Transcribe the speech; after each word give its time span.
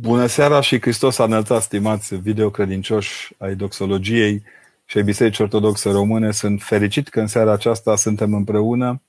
Bună 0.00 0.26
seara 0.26 0.60
și 0.60 0.80
Hristos 0.80 1.18
a 1.18 1.24
înălțat, 1.24 1.62
stimați 1.62 2.14
videocredincioși 2.14 3.34
ai 3.38 3.54
doxologiei 3.54 4.42
și 4.84 4.96
ai 4.96 5.02
Bisericii 5.02 5.44
Ortodoxe 5.44 5.90
Române. 5.90 6.30
Sunt 6.30 6.62
fericit 6.62 7.08
că 7.08 7.20
în 7.20 7.26
seara 7.26 7.52
aceasta 7.52 7.96
suntem 7.96 8.34
împreună, 8.34 9.02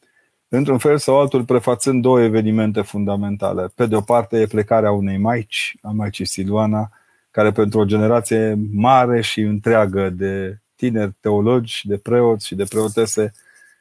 într-un 0.48 0.78
fel 0.78 0.98
sau 0.98 1.20
altul 1.20 1.44
prefațând 1.44 2.02
două 2.02 2.22
evenimente 2.22 2.82
fundamentale. 2.82 3.72
Pe 3.76 3.86
de 3.86 3.96
o 3.96 4.02
parte 4.02 4.40
e 4.40 4.46
plecarea 4.46 4.92
unei 4.92 5.18
maici, 5.18 5.78
a 5.82 5.92
Maicii 5.92 6.26
Siluana, 6.26 6.92
care 7.32 7.52
pentru 7.52 7.80
o 7.80 7.86
generație 7.86 8.58
mare 8.72 9.22
și 9.22 9.42
întreagă 9.42 10.10
de 10.10 10.60
tineri 10.76 11.18
teologi, 11.20 11.88
de 11.88 11.98
preoți 11.98 12.46
și 12.46 12.56
de 12.56 12.64
preotese 12.64 13.34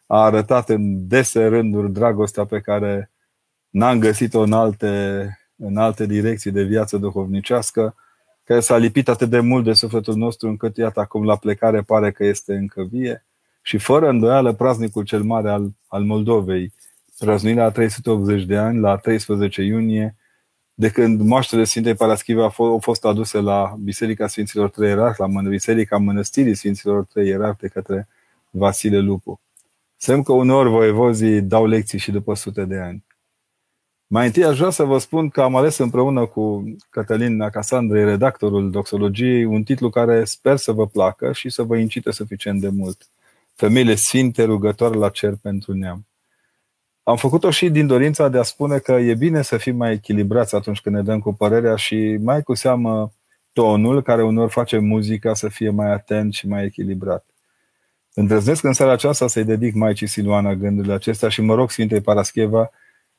a 0.07 0.25
arătat 0.25 0.69
în 0.69 1.09
dese 1.09 1.47
rânduri 1.47 1.93
dragostea 1.93 2.45
pe 2.45 2.61
care 2.61 3.11
n-am 3.71 3.99
găsit-o 3.99 4.41
în 4.41 4.53
alte 4.53 5.33
în 5.59 5.77
alte 5.77 6.07
direcții 6.07 6.51
de 6.51 6.63
viață 6.63 6.97
duhovnicească, 6.97 7.95
care 8.45 8.61
s-a 8.61 8.77
lipit 8.77 9.09
atât 9.09 9.29
de 9.31 9.41
mult 9.41 9.65
de 9.65 9.73
sufletul 9.73 10.17
nostru 10.17 10.49
încât, 10.49 10.77
iată, 10.77 11.01
acum 11.01 11.25
la 11.25 11.37
plecare 11.37 11.81
pare 11.81 12.13
că 12.13 12.25
este 12.25 12.55
încă 12.55 12.83
vie 12.83 13.25
și 13.63 13.79
fără 13.79 14.09
îndoială 14.09 14.53
praznicul 14.53 15.05
cel 15.05 15.23
mare 15.23 15.51
al, 15.51 15.71
al 15.87 16.03
Moldovei, 16.05 16.73
prăznuirea 17.19 17.65
a 17.65 17.71
380 17.71 18.45
de 18.45 18.57
ani, 18.57 18.79
la 18.79 18.97
13 18.97 19.63
iunie, 19.63 20.17
de 20.75 20.91
când 20.91 21.21
moaștele 21.21 21.65
Sfintei 21.65 21.95
Paraschive 21.95 22.41
au 22.41 22.79
fost 22.81 23.05
aduse 23.05 23.41
la 23.41 23.77
Biserica 23.79 24.27
Sfinților 24.27 24.71
Trei 24.71 24.89
Ierarhi, 24.89 25.21
la 25.21 25.27
Biserica 25.49 25.97
Mănăstirii 25.97 26.55
Sfinților 26.55 27.05
Trei 27.05 27.29
Ierarhi 27.29 27.61
de 27.61 27.69
către 27.69 28.09
Vasile 28.51 28.99
Lupu. 28.99 29.41
Semn 29.97 30.23
că 30.23 30.33
uneori 30.33 30.69
voievozii 30.69 31.41
dau 31.41 31.67
lecții 31.67 31.99
și 31.99 32.11
după 32.11 32.35
sute 32.35 32.65
de 32.65 32.79
ani. 32.79 33.05
Mai 34.11 34.27
întâi 34.27 34.45
aș 34.45 34.59
vrea 34.59 34.71
să 34.71 34.85
vă 34.85 34.99
spun 34.99 35.29
că 35.29 35.43
am 35.43 35.57
ales 35.57 35.79
împreună 35.79 36.27
cu 36.27 36.65
Cătălin 36.91 37.49
Casandrei, 37.51 38.05
redactorul 38.05 38.71
Doxologiei, 38.71 39.45
un 39.45 39.63
titlu 39.63 39.91
care 39.91 40.25
sper 40.25 40.57
să 40.57 40.73
vă 40.73 40.87
placă 40.87 41.33
și 41.33 41.51
să 41.51 41.63
vă 41.63 41.77
incite 41.77 42.11
suficient 42.11 42.61
de 42.61 42.69
mult. 42.69 43.09
Femeile 43.55 43.95
sfinte 43.95 44.45
rugătoare 44.45 44.97
la 44.97 45.09
cer 45.09 45.35
pentru 45.43 45.73
neam. 45.75 46.07
Am 47.03 47.17
făcut-o 47.17 47.51
și 47.51 47.71
din 47.71 47.87
dorința 47.87 48.29
de 48.29 48.39
a 48.39 48.43
spune 48.43 48.79
că 48.79 48.93
e 48.93 49.15
bine 49.15 49.43
să 49.43 49.57
fim 49.57 49.77
mai 49.77 49.93
echilibrați 49.93 50.55
atunci 50.55 50.81
când 50.81 50.95
ne 50.95 51.03
dăm 51.03 51.21
cu 51.21 51.33
părerea 51.33 51.77
și 51.77 52.19
mai 52.21 52.43
cu 52.43 52.55
seamă 52.55 53.13
tonul 53.53 54.03
care 54.03 54.23
unor 54.23 54.51
face 54.51 54.79
muzica 54.79 55.35
să 55.35 55.49
fie 55.49 55.71
mai 55.71 55.93
atent 55.93 56.33
și 56.33 56.49
mai 56.49 56.65
echilibrat. 56.65 57.25
Îndrăznesc 58.15 58.65
în 58.65 58.73
seara 58.73 58.93
aceasta 58.93 59.27
să-i 59.27 59.45
dedic 59.45 59.75
Maicii 59.75 60.07
Siluana 60.07 60.55
gândurile 60.55 60.93
acestea 60.93 61.29
și 61.29 61.41
mă 61.41 61.55
rog 61.55 61.71
Sfintei 61.71 62.01
Parascheva 62.01 62.71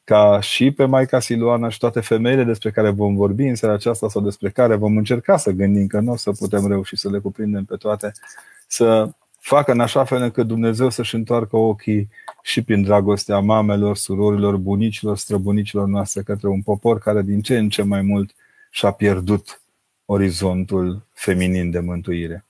ca 0.10 0.40
și 0.40 0.72
pe 0.72 0.86
Maica 0.86 1.20
Siluana 1.20 1.70
și 1.70 1.78
toate 1.78 2.00
femeile 2.00 2.44
despre 2.44 2.72
care 2.72 2.90
vom 2.90 3.16
vorbi 3.16 3.44
în 3.44 3.56
seara 3.56 3.74
aceasta 3.74 4.10
sau 4.10 4.22
despre 4.22 4.50
care 4.50 4.76
vom 4.76 4.98
încerca 4.98 5.38
să 5.38 5.52
gândim, 5.52 5.88
că 5.88 6.00
nu 6.00 6.12
o 6.12 6.16
să 6.16 6.32
putem 6.32 6.68
reuși 6.68 6.96
să 6.96 7.10
le 7.10 7.20
cuprindem 7.20 7.66
pe 7.66 7.76
toate, 7.76 8.12
să 8.68 9.10
facă 9.40 9.72
în 9.72 9.80
așa 9.80 10.04
fel 10.04 10.22
încât 10.22 10.48
Dumnezeu 10.48 10.90
să-și 10.90 11.16
întoarcă 11.16 11.58
ochii 11.58 12.10
și 12.42 12.62
prin 12.64 12.82
dragostea 12.84 13.40
mamelor, 13.40 13.98
surorilor, 13.98 14.58
bunicilor, 14.58 15.18
străbunicilor 15.18 15.88
noastre 15.88 16.22
către 16.22 16.48
un 16.48 16.62
popor 16.62 17.00
care 17.00 17.22
din 17.22 17.42
ce 17.42 17.58
în 17.58 17.70
ce 17.70 17.84
mai 17.84 18.02
mult 18.02 18.32
și-a 18.70 18.92
pierdut 18.92 19.62
orizontul 20.06 21.02
feminin 21.14 21.72
de 21.72 21.80
mântuire. 21.80 22.46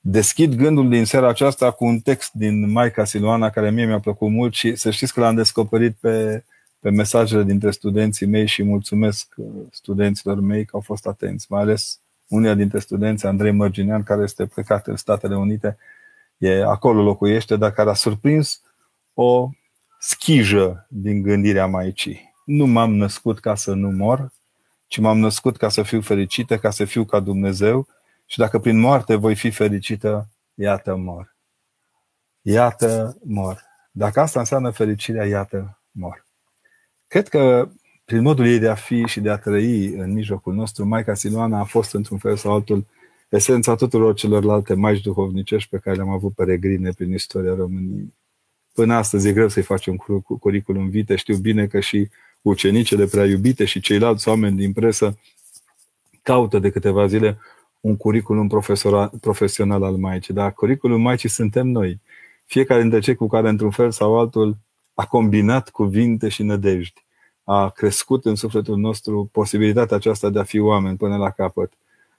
Deschid 0.00 0.54
gândul 0.54 0.88
din 0.88 1.04
seara 1.04 1.28
aceasta 1.28 1.70
cu 1.70 1.84
un 1.84 1.98
text 1.98 2.32
din 2.32 2.70
Maica 2.70 3.04
Siluana 3.04 3.50
care 3.50 3.70
mie 3.70 3.86
mi-a 3.86 4.00
plăcut 4.00 4.30
mult 4.30 4.54
și 4.54 4.74
să 4.74 4.90
știți 4.90 5.12
că 5.12 5.20
l-am 5.20 5.34
descoperit 5.34 5.96
pe 6.00 6.44
pe 6.82 6.90
mesajele 6.90 7.42
dintre 7.42 7.70
studenții 7.70 8.26
mei 8.26 8.46
și 8.46 8.62
mulțumesc 8.62 9.34
uh, 9.36 9.46
studenților 9.70 10.40
mei 10.40 10.64
că 10.64 10.70
au 10.72 10.80
fost 10.80 11.06
atenți, 11.06 11.46
mai 11.48 11.60
ales 11.60 12.00
unul 12.28 12.56
dintre 12.56 12.78
studenți, 12.78 13.26
Andrei 13.26 13.52
Mărginean, 13.52 14.02
care 14.02 14.22
este 14.22 14.46
plecat 14.46 14.86
în 14.86 14.96
Statele 14.96 15.36
Unite, 15.36 15.76
e 16.36 16.64
acolo 16.64 17.02
locuiește, 17.02 17.56
dar 17.56 17.72
care 17.72 17.90
a 17.90 17.94
surprins 17.94 18.62
o 19.14 19.50
schijă 19.98 20.86
din 20.88 21.22
gândirea 21.22 21.66
Maicii. 21.66 22.34
Nu 22.44 22.66
m-am 22.66 22.94
născut 22.94 23.40
ca 23.40 23.54
să 23.54 23.74
nu 23.74 23.90
mor, 23.90 24.32
ci 24.86 24.98
m-am 24.98 25.18
născut 25.18 25.56
ca 25.56 25.68
să 25.68 25.82
fiu 25.82 26.00
fericită, 26.00 26.58
ca 26.58 26.70
să 26.70 26.84
fiu 26.84 27.04
ca 27.04 27.20
Dumnezeu 27.20 27.86
și 28.26 28.38
dacă 28.38 28.58
prin 28.58 28.78
moarte 28.78 29.14
voi 29.14 29.34
fi 29.34 29.50
fericită, 29.50 30.28
iată 30.54 30.96
mor. 30.96 31.36
Iată 32.40 33.16
mor. 33.24 33.62
Dacă 33.90 34.20
asta 34.20 34.38
înseamnă 34.38 34.70
fericirea, 34.70 35.26
iată 35.26 35.80
mor. 35.90 36.24
Cred 37.12 37.28
că 37.28 37.68
prin 38.04 38.22
modul 38.22 38.46
ei 38.46 38.58
de 38.58 38.68
a 38.68 38.74
fi 38.74 39.06
și 39.06 39.20
de 39.20 39.30
a 39.30 39.36
trăi 39.36 39.86
în 39.86 40.12
mijlocul 40.12 40.54
nostru, 40.54 40.86
Maica 40.86 41.14
Siluana 41.14 41.58
a 41.58 41.64
fost 41.64 41.94
într-un 41.94 42.18
fel 42.18 42.36
sau 42.36 42.52
altul 42.52 42.86
esența 43.28 43.74
tuturor 43.74 44.14
celorlalte 44.14 44.74
maici 44.74 45.02
duhovnicești 45.02 45.68
pe 45.68 45.78
care 45.78 45.96
le-am 45.96 46.08
avut 46.08 46.34
peregrine 46.34 46.90
prin 46.90 47.12
istoria 47.12 47.54
României. 47.54 48.14
Până 48.72 48.94
astăzi 48.94 49.28
e 49.28 49.32
greu 49.32 49.48
să-i 49.48 49.62
facem 49.62 49.96
curriculum 50.40 50.88
vite. 50.88 51.16
Știu 51.16 51.36
bine 51.36 51.66
că 51.66 51.80
și 51.80 52.08
ucenicele 52.42 53.04
prea 53.06 53.24
iubite 53.24 53.64
și 53.64 53.80
ceilalți 53.80 54.28
oameni 54.28 54.56
din 54.56 54.72
presă 54.72 55.18
caută 56.22 56.58
de 56.58 56.70
câteva 56.70 57.06
zile 57.06 57.38
un 57.80 57.96
curriculum 57.96 58.48
profesional 59.20 59.82
al 59.82 59.96
Maicii. 59.96 60.34
Dar 60.34 60.52
curriculum 60.52 61.00
Maicii 61.00 61.28
suntem 61.28 61.66
noi. 61.66 62.00
Fiecare 62.44 62.80
dintre 62.80 62.98
cei 63.00 63.14
cu 63.14 63.26
care, 63.26 63.48
într-un 63.48 63.70
fel 63.70 63.90
sau 63.90 64.18
altul, 64.18 64.56
a 64.94 65.06
combinat 65.06 65.70
cuvinte 65.70 66.28
și 66.28 66.42
nădejdi. 66.42 67.04
A 67.44 67.70
crescut 67.70 68.24
în 68.24 68.34
sufletul 68.34 68.76
nostru 68.76 69.28
posibilitatea 69.32 69.96
aceasta 69.96 70.30
de 70.30 70.38
a 70.38 70.42
fi 70.42 70.58
oameni 70.58 70.96
până 70.96 71.16
la 71.16 71.30
capăt. 71.30 71.72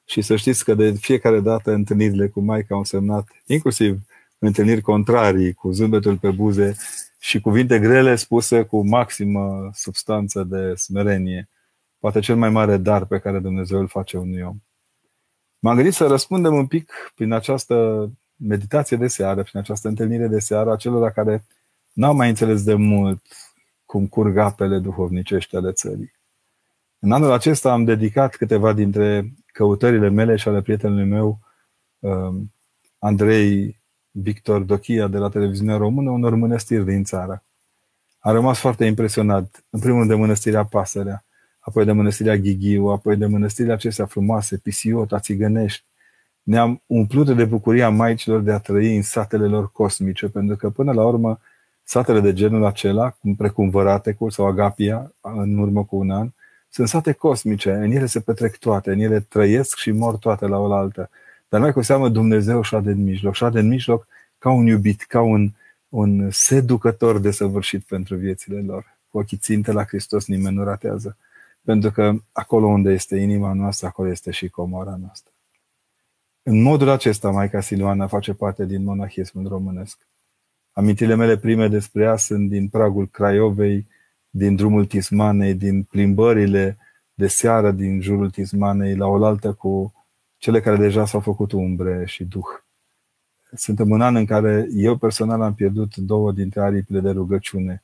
Și 0.06 0.22
să 0.22 0.35
știți 0.35 0.63
că 0.63 0.73
de 0.73 0.91
fiecare 0.91 1.39
dată 1.39 1.72
întâlnirile 1.72 2.28
cu 2.28 2.39
Maica 2.39 2.75
au 2.75 2.83
semnat, 2.83 3.28
inclusiv 3.45 4.00
întâlniri 4.39 4.81
contrarii, 4.81 5.53
cu 5.53 5.72
zâmbetul 5.72 6.17
pe 6.17 6.31
buze 6.31 6.75
și 7.19 7.41
cuvinte 7.41 7.79
grele 7.79 8.16
spuse 8.16 8.63
cu 8.63 8.88
maximă 8.88 9.69
substanță 9.73 10.44
de 10.44 10.73
smerenie. 10.75 11.50
Poate 12.00 12.19
cel 12.19 12.35
mai 12.35 12.50
mare 12.50 12.78
dar 12.78 13.06
pe 13.06 13.19
care 13.19 13.39
Dumnezeu 13.39 13.79
îl 13.79 13.88
face 13.88 14.17
unui 14.17 14.41
om. 14.41 14.57
M-am 15.59 15.75
gândit 15.75 15.94
să 15.94 16.07
răspundem 16.07 16.53
un 16.53 16.67
pic 16.67 16.91
prin 17.16 17.31
această 17.31 18.09
meditație 18.35 18.97
de 18.97 19.07
seară, 19.07 19.44
prin 19.44 19.59
această 19.59 19.88
întâlnire 19.88 20.28
de 20.28 20.39
seară 20.39 20.72
a 20.72 20.75
celor 20.75 21.12
care 21.12 21.45
N-am 21.93 22.15
mai 22.15 22.29
înțeles 22.29 22.63
de 22.63 22.73
mult 22.73 23.21
cum 23.85 24.07
curg 24.07 24.37
apele 24.37 24.79
duhovnicești 24.79 25.55
ale 25.55 25.71
țării. 25.71 26.13
În 26.99 27.11
anul 27.11 27.31
acesta 27.31 27.71
am 27.71 27.83
dedicat 27.83 28.35
câteva 28.35 28.73
dintre 28.73 29.33
căutările 29.45 30.09
mele 30.09 30.35
și 30.35 30.47
ale 30.47 30.61
prietenului 30.61 31.05
meu, 31.05 31.39
um, 31.99 32.53
Andrei 32.99 33.81
Victor 34.11 34.61
Dochia 34.61 35.07
de 35.07 35.17
la 35.17 35.29
televiziunea 35.29 35.77
română, 35.77 36.09
unor 36.09 36.35
mănăstiri 36.35 36.85
din 36.85 37.03
țară. 37.03 37.43
Am 38.19 38.33
rămas 38.33 38.59
foarte 38.59 38.85
impresionat, 38.85 39.63
în 39.69 39.79
primul 39.79 39.97
rând 39.97 40.09
de 40.09 40.15
mănăstirea 40.15 40.65
Pasărea, 40.65 41.25
apoi 41.59 41.85
de 41.85 41.91
mănăstirea 41.91 42.37
Ghighiu, 42.37 42.85
apoi 42.85 43.15
de 43.15 43.25
mănăstirile 43.25 43.73
acestea 43.73 44.05
frumoase, 44.05 44.57
Pisiota, 44.57 45.19
Țigănești. 45.19 45.85
Ne-am 46.43 46.81
umplut 46.85 47.35
de 47.35 47.45
bucuria 47.45 47.89
maicilor 47.89 48.41
de 48.41 48.51
a 48.51 48.59
trăi 48.59 48.95
în 48.95 49.01
satele 49.01 49.47
lor 49.47 49.71
cosmice, 49.71 50.27
pentru 50.27 50.55
că 50.55 50.69
până 50.69 50.91
la 50.91 51.05
urmă 51.05 51.39
Satele 51.83 52.19
de 52.19 52.33
genul 52.33 52.66
acela, 52.66 53.17
precum 53.38 53.69
Văratecul 53.69 54.31
sau 54.31 54.45
Agapia, 54.45 55.13
în 55.21 55.57
urmă 55.57 55.83
cu 55.85 55.95
un 55.95 56.11
an, 56.11 56.29
sunt 56.69 56.88
sate 56.88 57.11
cosmice, 57.11 57.71
în 57.71 57.91
ele 57.91 58.05
se 58.05 58.19
petrec 58.19 58.57
toate, 58.57 58.91
în 58.91 58.99
ele 58.99 59.19
trăiesc 59.19 59.77
și 59.77 59.91
mor 59.91 60.17
toate 60.17 60.45
la 60.47 60.57
oaltă. 60.57 61.09
Dar 61.49 61.61
mai 61.61 61.73
cu 61.73 61.81
seamă 61.81 62.09
Dumnezeu 62.09 62.61
șade 62.61 62.91
în 62.91 63.03
mijloc, 63.03 63.33
șade 63.33 63.59
în 63.59 63.67
mijloc 63.67 64.07
ca 64.38 64.51
un 64.51 64.66
iubit, 64.66 65.01
ca 65.01 65.21
un, 65.21 65.51
un 65.89 66.29
seducător 66.31 67.19
de 67.19 67.31
săvârșit 67.31 67.83
pentru 67.83 68.15
viețile 68.15 68.61
lor. 68.61 68.97
Cu 69.09 69.17
ochii 69.17 69.38
ținte 69.38 69.71
la 69.71 69.83
Hristos 69.83 70.27
nimeni 70.27 70.55
nu 70.55 70.63
ratează. 70.63 71.17
Pentru 71.61 71.91
că 71.91 72.13
acolo 72.31 72.67
unde 72.67 72.91
este 72.91 73.15
inima 73.15 73.53
noastră, 73.53 73.88
acolo 73.88 74.09
este 74.09 74.31
și 74.31 74.50
comora 74.50 74.97
noastră. 75.01 75.31
În 76.44 76.62
modul 76.62 76.89
acesta, 76.89 77.30
Maica 77.30 77.62
Siluana 77.62 78.07
face 78.07 78.33
parte 78.33 78.65
din 78.65 78.83
monahismul 78.83 79.47
românesc. 79.47 79.97
Amintirile 80.73 81.15
mele 81.15 81.37
prime 81.37 81.67
despre 81.67 82.03
ea 82.03 82.15
sunt 82.15 82.49
din 82.49 82.67
pragul 82.67 83.07
Craiovei, 83.07 83.87
din 84.29 84.55
drumul 84.55 84.85
Tismanei, 84.85 85.53
din 85.53 85.83
plimbările 85.83 86.77
de 87.13 87.27
seară 87.27 87.71
din 87.71 88.01
jurul 88.01 88.29
Tismanei, 88.29 88.95
la 88.95 89.05
oaltă 89.05 89.53
cu 89.53 89.93
cele 90.37 90.61
care 90.61 90.77
deja 90.77 91.05
s-au 91.05 91.19
făcut 91.19 91.51
umbre 91.51 92.05
și 92.05 92.23
duh. 92.23 92.47
Suntem 93.55 93.89
un 93.89 94.01
an 94.01 94.15
în 94.15 94.25
care 94.25 94.67
eu 94.71 94.97
personal 94.97 95.41
am 95.41 95.53
pierdut 95.53 95.95
două 95.95 96.31
dintre 96.31 96.61
aripile 96.61 96.99
de 96.99 97.09
rugăciune. 97.09 97.83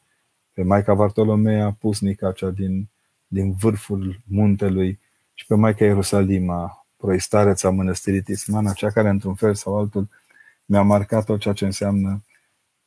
Pe 0.53 0.63
Maica 0.63 0.93
Vartolomea 0.93 1.77
Pusnica, 1.79 2.31
cea 2.31 2.49
din, 2.49 2.89
din 3.27 3.51
vârful 3.51 4.19
muntelui, 4.23 4.99
și 5.33 5.45
pe 5.45 5.55
Maica 5.55 5.85
Ierusalima, 5.85 6.85
proistareța 6.97 7.69
mănăstirii 7.69 8.21
Tismana, 8.21 8.71
cea 8.71 8.89
care 8.89 9.09
într-un 9.09 9.33
fel 9.33 9.55
sau 9.55 9.77
altul 9.77 10.07
mi-a 10.65 10.81
marcat 10.81 11.25
tot 11.25 11.39
ceea 11.39 11.53
ce 11.53 11.65
înseamnă 11.65 12.23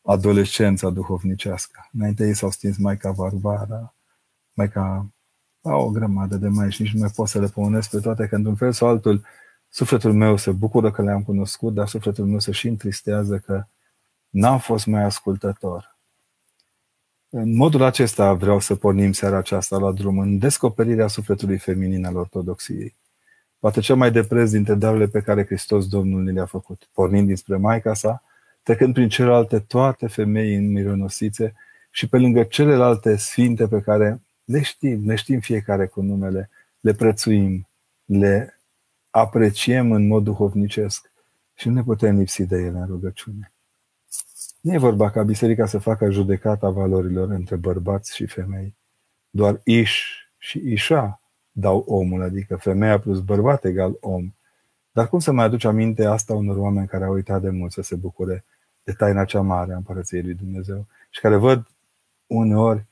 adolescența 0.03 0.91
duhovnicească. 0.91 1.89
Înainte 1.93 2.27
ei 2.27 2.35
s-au 2.35 2.51
stins 2.51 2.77
Maica 2.77 3.11
Varvara, 3.11 3.95
Maica 4.53 5.07
au 5.63 5.87
o 5.87 5.91
grămadă 5.91 6.37
de 6.37 6.49
mai 6.49 6.73
și 6.73 6.83
nici 6.83 6.93
nu 6.93 7.01
mai 7.01 7.11
pot 7.15 7.29
să 7.29 7.41
le 7.41 7.47
pomenesc 7.47 7.91
pe 7.91 8.01
toate, 8.01 8.27
că 8.27 8.35
într-un 8.35 8.55
fel 8.55 8.73
sau 8.73 8.89
altul 8.89 9.25
sufletul 9.69 10.13
meu 10.13 10.37
se 10.37 10.51
bucură 10.51 10.91
că 10.91 11.03
le-am 11.03 11.23
cunoscut, 11.23 11.75
dar 11.75 11.89
sufletul 11.89 12.27
meu 12.27 12.39
se 12.39 12.53
și 12.53 12.69
întristează 12.69 13.39
că 13.39 13.65
n-am 14.29 14.59
fost 14.59 14.87
mai 14.87 15.03
ascultător. 15.03 15.97
În 17.29 17.57
modul 17.57 17.83
acesta 17.83 18.33
vreau 18.33 18.61
să 18.61 18.75
pornim 18.75 19.13
seara 19.13 19.37
aceasta 19.37 19.79
la 19.79 19.93
drum, 19.93 20.19
în 20.19 20.39
descoperirea 20.39 21.07
sufletului 21.07 21.59
feminin 21.59 22.05
al 22.05 22.17
ortodoxiei. 22.17 22.97
Poate 23.59 23.81
cel 23.81 23.97
mai 23.97 24.11
de 24.11 24.25
preț 24.25 24.51
dintre 24.51 24.75
darurile 24.75 25.07
pe 25.07 25.21
care 25.21 25.45
Hristos 25.45 25.89
Domnul 25.89 26.23
ne 26.23 26.33
le-a 26.33 26.47
făcut, 26.47 26.89
pornind 26.93 27.27
dinspre 27.27 27.57
Maica 27.57 27.95
sa, 27.95 28.23
trecând 28.63 28.95
prin 28.95 29.09
celelalte 29.09 29.59
toate 29.59 30.07
femei 30.07 30.55
în 30.55 30.73
mironosițe 30.73 31.55
și 31.91 32.09
pe 32.09 32.19
lângă 32.19 32.43
celelalte 32.43 33.17
sfinte 33.17 33.67
pe 33.67 33.81
care 33.81 34.21
le 34.45 34.63
știm, 34.63 35.07
le 35.07 35.15
știm 35.15 35.41
fiecare 35.41 35.87
cu 35.87 36.03
numele, 36.03 36.51
le 36.81 36.93
prețuim, 36.93 37.69
le 38.05 38.61
apreciem 39.11 39.93
în 39.93 40.07
mod 40.07 40.25
duhovnicesc 40.25 41.13
și 41.55 41.69
nu 41.69 41.75
ne 41.75 41.83
putem 41.83 42.17
lipsi 42.17 42.47
de 42.47 42.57
ele 42.57 42.79
în 42.79 42.87
rugăciune. 42.87 43.53
Nu 44.61 44.73
e 44.73 44.79
vorba 44.79 45.11
ca 45.11 45.23
biserica 45.23 45.67
să 45.67 45.79
facă 45.79 46.11
judecata 46.11 46.71
valorilor 46.71 47.31
între 47.31 47.57
bărbați 47.57 48.15
și 48.15 48.27
femei. 48.27 48.77
Doar 49.31 49.61
iș 49.65 50.03
și 50.39 50.63
ișa 50.65 51.21
dau 51.53 51.79
omul, 51.79 52.23
adică 52.23 52.57
femeia 52.57 52.99
plus 52.99 53.21
bărbat 53.21 53.65
egal 53.65 53.97
om. 54.01 54.35
Dar 54.93 55.09
cum 55.09 55.19
să 55.19 55.33
mai 55.33 55.45
aduce 55.45 55.67
aminte 55.67 56.05
asta 56.05 56.35
unor 56.35 56.57
oameni 56.57 56.87
care 56.87 57.05
au 57.05 57.13
uitat 57.13 57.41
de 57.41 57.51
mult 57.51 57.73
să 57.73 57.83
se 57.83 57.97
bucure 57.97 58.45
de 58.83 58.93
taina 58.93 59.25
cea 59.25 59.41
mare 59.41 59.73
a 59.73 59.77
Împărăției 59.77 60.23
lui 60.23 60.35
Dumnezeu 60.35 60.87
și 61.11 61.21
care 61.21 61.37
văd 61.37 61.67
uneori, 62.27 62.87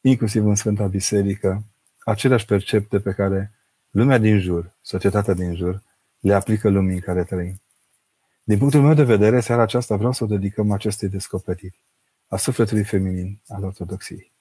inclusiv 0.00 0.46
în 0.46 0.54
Sfânta 0.54 0.86
Biserică, 0.86 1.64
aceleași 2.04 2.44
percepte 2.44 3.00
pe 3.00 3.12
care 3.12 3.52
lumea 3.90 4.18
din 4.18 4.38
jur, 4.38 4.72
societatea 4.82 5.34
din 5.34 5.54
jur, 5.54 5.82
le 6.20 6.34
aplică 6.34 6.68
lumii 6.68 6.94
în 6.94 7.00
care 7.00 7.24
trăim. 7.24 7.60
Din 8.44 8.58
punctul 8.58 8.80
meu 8.82 8.94
de 8.94 9.04
vedere, 9.04 9.40
seara 9.40 9.62
aceasta 9.62 9.96
vreau 9.96 10.12
să 10.12 10.24
o 10.24 10.26
dedicăm 10.26 10.70
acestei 10.70 11.08
descoperiri 11.08 11.80
a 12.28 12.36
sufletului 12.36 12.84
feminin 12.84 13.40
al 13.48 13.64
ortodoxiei. 13.64 14.32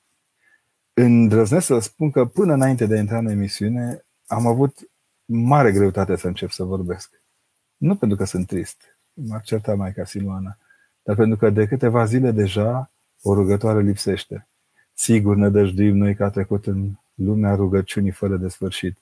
Îndrăznesc 0.93 1.65
să 1.65 1.79
spun 1.79 2.11
că 2.11 2.25
până 2.25 2.53
înainte 2.53 2.85
de 2.85 2.95
a 2.95 2.99
intra 2.99 3.17
în 3.17 3.27
emisiune 3.27 4.05
am 4.27 4.47
avut 4.47 4.89
mare 5.25 5.71
greutate 5.71 6.15
să 6.15 6.27
încep 6.27 6.49
să 6.49 6.63
vorbesc. 6.63 7.21
Nu 7.77 7.95
pentru 7.95 8.17
că 8.17 8.23
sunt 8.23 8.47
trist, 8.47 8.81
m-a 9.13 9.39
certat 9.39 9.77
mai 9.77 9.93
ca 9.93 10.05
Siluana, 10.05 10.57
dar 11.03 11.15
pentru 11.15 11.37
că 11.37 11.49
de 11.49 11.67
câteva 11.67 12.05
zile 12.05 12.31
deja 12.31 12.91
o 13.21 13.33
rugătoare 13.33 13.81
lipsește. 13.81 14.47
Sigur 14.93 15.35
ne 15.35 15.49
dăjduim 15.49 15.97
noi 15.97 16.15
că 16.15 16.23
a 16.23 16.29
trecut 16.29 16.65
în 16.65 16.91
lumea 17.13 17.55
rugăciunii 17.55 18.11
fără 18.11 18.37
de 18.37 18.47
sfârșit. 18.47 18.97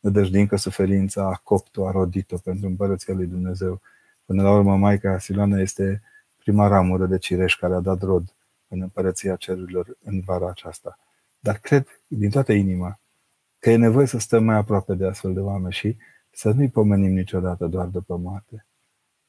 Ne 0.00 0.10
dăjduim 0.10 0.46
că 0.46 0.56
suferința 0.56 1.26
a 1.26 1.40
copt-o, 1.42 1.86
a 1.86 1.90
rodit-o 1.90 2.36
pentru 2.36 2.66
împărăția 2.66 3.14
lui 3.14 3.26
Dumnezeu. 3.26 3.80
Până 4.24 4.42
la 4.42 4.52
urmă, 4.52 4.76
Maica 4.76 5.18
Siloana 5.18 5.60
este 5.60 6.02
prima 6.38 6.66
ramură 6.66 7.06
de 7.06 7.18
cireș 7.18 7.56
care 7.56 7.74
a 7.74 7.80
dat 7.80 8.02
rod 8.02 8.34
în 8.68 8.80
împărăția 8.80 9.36
cerurilor 9.36 9.96
în 10.04 10.20
vara 10.20 10.48
aceasta. 10.48 10.98
Dar 11.38 11.58
cred 11.58 11.86
din 12.06 12.30
toată 12.30 12.52
inima 12.52 13.00
că 13.58 13.70
e 13.70 13.76
nevoie 13.76 14.06
să 14.06 14.18
stăm 14.18 14.44
mai 14.44 14.56
aproape 14.56 14.94
de 14.94 15.06
astfel 15.06 15.34
de 15.34 15.40
oameni 15.40 15.72
și 15.72 15.96
să 16.30 16.50
nu-i 16.50 16.68
pomenim 16.68 17.12
niciodată 17.12 17.66
doar 17.66 17.86
după 17.86 18.16
moarte. 18.16 18.66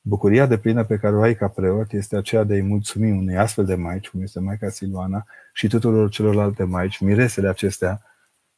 Bucuria 0.05 0.45
de 0.45 0.57
plină 0.57 0.83
pe 0.83 0.97
care 0.97 1.15
o 1.15 1.21
ai 1.21 1.35
ca 1.35 1.47
preot 1.47 1.91
este 1.91 2.15
aceea 2.15 2.44
de 2.44 2.53
a-i 2.53 2.61
mulțumi 2.61 3.11
unei 3.11 3.38
astfel 3.38 3.65
de 3.65 3.75
maici, 3.75 4.09
cum 4.09 4.21
este 4.21 4.39
Maica 4.39 4.69
Siluana, 4.69 5.25
și 5.53 5.67
tuturor 5.67 6.09
celorlalte 6.09 6.63
maici, 6.63 7.00
miresele 7.00 7.47
acestea, 7.47 8.01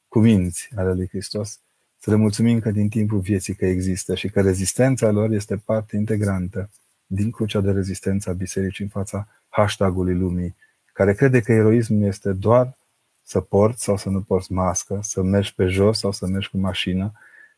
cuminți 0.08 0.70
ale 0.76 0.94
lui 0.94 1.08
Hristos, 1.08 1.60
să 1.98 2.10
le 2.10 2.16
mulțumim 2.16 2.60
că 2.60 2.72
din 2.72 2.90
timpul 2.90 3.20
vieții 3.20 3.56
că 3.56 3.66
există 3.66 4.16
și 4.16 4.30
că 4.30 4.42
rezistența 4.42 5.12
lor 5.12 5.32
este 5.32 5.58
parte 5.58 5.96
integrantă 5.96 6.70
din 7.06 7.32
crucea 7.32 7.62
de 7.62 7.72
rezistență 7.72 8.30
a 8.30 8.34
bisericii 8.34 8.84
în 8.84 8.90
fața 8.90 9.28
hashtagului 9.50 10.16
lumii, 10.16 10.56
care 10.94 11.14
crede 11.14 11.42
că 11.42 11.52
eroismul 11.52 12.04
este 12.04 12.34
doar 12.34 12.78
să 13.24 13.40
porți 13.40 13.84
sau 13.84 13.98
să 13.98 14.10
nu 14.10 14.22
porți 14.22 14.52
mască, 14.52 15.00
să 15.04 15.22
mergi 15.22 15.56
pe 15.56 15.66
jos 15.66 16.00
sau 16.00 16.12
să 16.12 16.28
mergi 16.28 16.50
cu 16.50 16.58
mașină, 16.58 17.12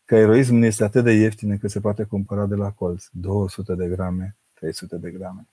că 0.08 0.16
eroismul 0.16 0.64
este 0.64 0.84
atât 0.84 1.04
de 1.04 1.12
ieftin 1.12 1.52
încât 1.52 1.72
se 1.72 1.80
poate 1.80 2.04
cumpăra 2.04 2.46
de 2.46 2.56
la 2.56 2.72
colț, 2.72 3.06
200 3.12 3.74
de 3.74 3.88
grame, 3.88 4.36
300 4.54 4.96
de 4.96 5.12
grame. 5.12 5.48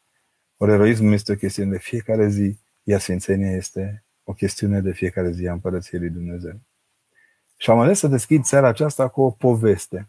Ori 0.57 0.73
eroismul 0.73 1.13
este 1.13 1.33
o 1.33 1.35
chestiune 1.35 1.71
de 1.71 1.79
fiecare 1.79 2.29
zi, 2.29 2.59
iar 2.83 3.01
sfințenia 3.01 3.51
este 3.51 4.05
o 4.25 4.33
chestiune 4.33 4.81
de 4.81 4.93
fiecare 4.93 5.31
zi 5.31 5.49
a 5.49 5.53
Împărăției 5.53 6.01
lui 6.01 6.11
Dumnezeu. 6.11 6.61
Și 7.57 7.71
am 7.71 7.79
ales 7.79 7.99
să 7.99 8.07
deschid 8.09 8.45
seara 8.45 8.69
aceasta 8.69 9.09
cu 9.09 9.23
o 9.23 9.31
poveste. 9.31 10.09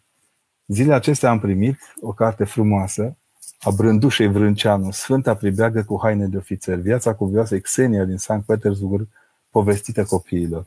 Zilele 0.68 0.94
acestea 0.94 1.30
am 1.30 1.40
primit 1.40 1.78
o 2.02 2.14
carte 2.14 2.44
frumoasă 2.44 3.18
a 3.60 3.72
Brândușei 3.72 4.28
Vrânceanu, 4.28 4.92
Sfânta 4.92 5.36
Pribeagă 5.36 5.84
cu 5.84 6.00
haine 6.02 6.28
de 6.28 6.38
ofițer, 6.38 6.78
viața 6.78 7.14
cuvioasă 7.14 7.60
Xenia 7.60 8.04
din 8.04 8.18
Sankt 8.18 8.46
Petersburg, 8.46 9.08
povestită 9.50 10.04
copiilor. 10.04 10.66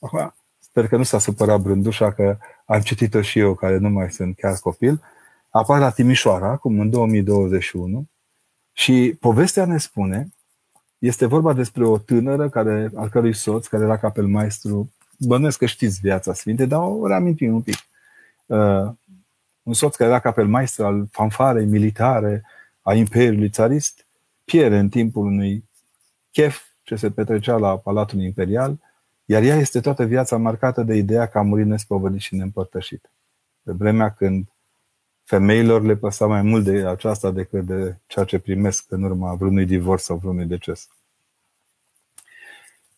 Acum, 0.00 0.34
sper 0.74 0.88
că 0.88 0.96
nu 0.96 1.02
s-a 1.02 1.18
supărat 1.18 1.60
Brândușa 1.60 2.12
că 2.12 2.36
am 2.64 2.80
citit-o 2.80 3.22
și 3.22 3.38
eu, 3.38 3.54
care 3.54 3.78
nu 3.78 3.88
mai 3.88 4.10
sunt 4.10 4.36
chiar 4.36 4.58
copil. 4.58 5.02
Apare 5.50 5.80
la 5.80 5.90
Timișoara, 5.90 6.50
acum 6.50 6.80
în 6.80 6.90
2021, 6.90 8.06
și 8.72 9.16
povestea 9.20 9.64
ne 9.64 9.78
spune, 9.78 10.28
este 10.98 11.26
vorba 11.26 11.52
despre 11.52 11.84
o 11.84 11.98
tânără 11.98 12.48
care, 12.48 12.90
al 12.94 13.08
cărui 13.08 13.34
soț, 13.34 13.66
care 13.66 13.82
era 13.82 13.96
capelmaestru 13.96 14.92
bănuiesc 15.18 15.58
că 15.58 15.66
știți 15.66 16.00
viața 16.00 16.34
Sfinte, 16.34 16.66
dar 16.66 16.80
o 16.80 17.06
reamintim 17.06 17.54
un 17.54 17.62
pic. 17.62 17.76
Uh, 18.46 18.90
un 19.62 19.72
soț 19.72 19.96
care 19.96 20.10
era 20.10 20.20
capelmaestru 20.20 20.84
al 20.84 21.06
fanfarei 21.10 21.66
militare 21.66 22.44
a 22.82 22.94
Imperiului 22.94 23.50
Țarist 23.50 24.06
pierde 24.44 24.78
în 24.78 24.88
timpul 24.88 25.26
unui 25.26 25.64
chef 26.30 26.62
ce 26.82 26.96
se 26.96 27.10
petrecea 27.10 27.56
la 27.56 27.78
Palatul 27.78 28.20
Imperial, 28.20 28.78
iar 29.24 29.42
ea 29.42 29.56
este 29.56 29.80
toată 29.80 30.04
viața 30.04 30.36
marcată 30.36 30.82
de 30.82 30.94
ideea 30.94 31.26
că 31.26 31.38
a 31.38 31.42
murit 31.42 31.66
nespovădit 31.66 32.20
și 32.20 32.34
neîmpărtășit. 32.34 33.10
Pe 33.62 33.72
vremea 33.72 34.10
când 34.10 34.48
femeilor 35.24 35.82
le 35.82 35.96
păsa 35.96 36.26
mai 36.26 36.42
mult 36.42 36.64
de 36.64 36.86
aceasta 36.86 37.30
decât 37.30 37.64
de 37.64 37.96
ceea 38.06 38.24
ce 38.24 38.38
primesc 38.38 38.84
în 38.88 39.02
urma 39.02 39.34
vreunui 39.34 39.66
divorț 39.66 40.02
sau 40.02 40.16
vreunui 40.16 40.46
deces. 40.46 40.88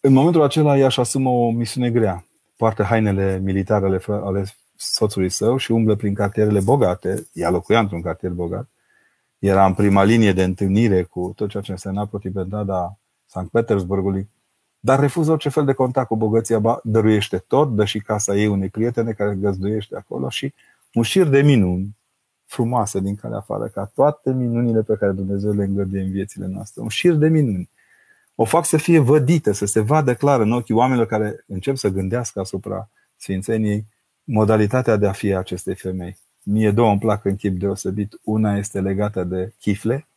În 0.01 0.13
momentul 0.13 0.43
acela 0.43 0.79
ea 0.79 0.87
își 0.87 1.01
asumă 1.01 1.31
o 1.31 1.51
misiune 1.51 1.91
grea. 1.91 2.27
Poartă 2.57 2.83
hainele 2.83 3.39
militare 3.39 3.87
ale, 3.87 4.01
ale 4.07 4.45
soțului 4.77 5.29
său 5.29 5.57
și 5.57 5.73
umblă 5.73 5.95
prin 5.95 6.15
cartierele 6.15 6.61
bogate. 6.61 7.27
Ea 7.33 7.51
locuia 7.51 7.79
într-un 7.79 8.03
cartier 8.03 8.33
bogat. 8.33 8.69
Era 9.39 9.67
în 9.67 9.75
prima 9.75 10.03
linie 10.03 10.33
de 10.33 10.43
întâlnire 10.43 11.03
cu 11.03 11.33
tot 11.37 11.49
ceea 11.49 11.63
ce 11.63 11.71
însemna 11.71 12.07
Protibendada 12.07 12.99
Sankt 13.27 13.51
Petersburgului, 13.51 14.29
dar 14.87 15.01
refuză 15.01 15.31
orice 15.31 15.49
fel 15.49 15.65
de 15.65 15.73
contact 15.73 16.07
cu 16.07 16.17
bogăția, 16.17 16.59
ba, 16.59 16.81
dăruiește 16.83 17.39
tot, 17.39 17.75
dă 17.75 17.85
și 17.85 18.01
casa 18.01 18.37
ei 18.37 18.47
unei 18.47 18.69
prietene 18.69 19.13
care 19.13 19.35
găzduiește 19.35 19.97
acolo 19.97 20.29
și 20.29 20.55
un 20.93 21.03
șir 21.03 21.27
de 21.27 21.43
minuni 21.43 21.97
frumoase 22.45 23.01
din 23.01 23.15
care 23.15 23.35
afară, 23.35 23.67
ca 23.67 23.91
toate 23.95 24.33
minunile 24.33 24.83
pe 24.83 24.97
care 24.97 25.13
Dumnezeu 25.13 25.53
le 25.53 25.65
îngăduie 25.65 26.03
în 26.03 26.11
viețile 26.11 26.47
noastre. 26.47 26.83
Un 26.83 26.89
șir 26.89 27.15
de 27.15 27.29
minuni 27.29 27.71
o 28.35 28.45
fac 28.45 28.65
să 28.65 28.77
fie 28.77 28.99
vădită, 28.99 29.53
să 29.53 29.67
se 29.67 29.81
vadă 29.81 30.15
clar 30.15 30.41
în 30.41 30.53
ochii 30.53 30.75
oamenilor 30.75 31.07
care 31.07 31.45
încep 31.47 31.77
să 31.77 31.89
gândească 31.89 32.41
asupra 32.41 32.91
Sfințeniei 33.17 33.87
modalitatea 34.25 34.97
de 34.97 35.07
a 35.07 35.13
fi 35.13 35.35
acestei 35.35 35.75
femei. 35.75 36.19
Mie 36.43 36.71
două 36.71 36.91
îmi 36.91 36.99
plac 36.99 37.25
în 37.25 37.37
chip 37.37 37.59
deosebit. 37.59 38.19
Una 38.23 38.57
este 38.57 38.81
legată 38.81 39.25
de 39.25 39.55
chifle, 39.61 40.09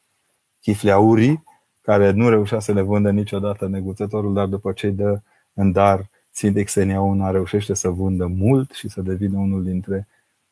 chifle 0.62 0.92
aurii, 0.92 1.44
care 1.90 2.12
nu 2.12 2.30
reușea 2.30 2.60
să 2.60 2.72
le 2.72 2.82
vândă 2.82 3.12
niciodată 3.12 3.68
neguțătorul, 3.68 4.34
dar 4.34 4.46
după 4.46 4.72
ce 4.72 4.86
îi 4.86 4.94
dă 4.94 5.20
în 5.54 5.72
dar 5.72 6.10
Sfinte 6.32 6.64
Xenia 6.64 7.02
una 7.02 7.32
reușește 7.32 7.74
să 7.74 7.90
vândă 7.90 8.26
mult 8.26 8.72
și 8.72 8.90
să 8.90 9.02
devină 9.02 9.38
unul 9.38 9.64
dintre 9.64 10.08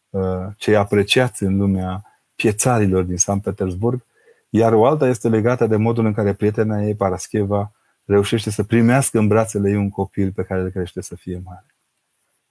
uh, 0.10 0.22
cei 0.58 0.76
apreciați 0.76 1.44
în 1.44 1.58
lumea 1.58 2.04
piețarilor 2.36 3.04
din 3.04 3.18
San 3.18 3.40
Petersburg 3.40 4.06
iar 4.50 4.74
o 4.74 4.86
alta 4.86 5.08
este 5.08 5.30
legată 5.30 5.68
de 5.68 5.76
modul 5.76 6.06
în 6.06 6.14
care 6.14 6.34
prietena 6.34 6.84
ei, 6.84 6.96
Parascheva, 6.96 7.72
reușește 8.06 8.50
să 8.50 8.64
primească 8.64 9.20
în 9.20 9.28
brațele 9.28 9.70
ei 9.70 9.76
un 9.76 9.90
copil 9.90 10.32
pe 10.32 10.44
care 10.44 10.62
îl 10.62 10.70
crește 10.70 11.02
să 11.02 11.16
fie 11.16 11.42
mare. 11.44 11.66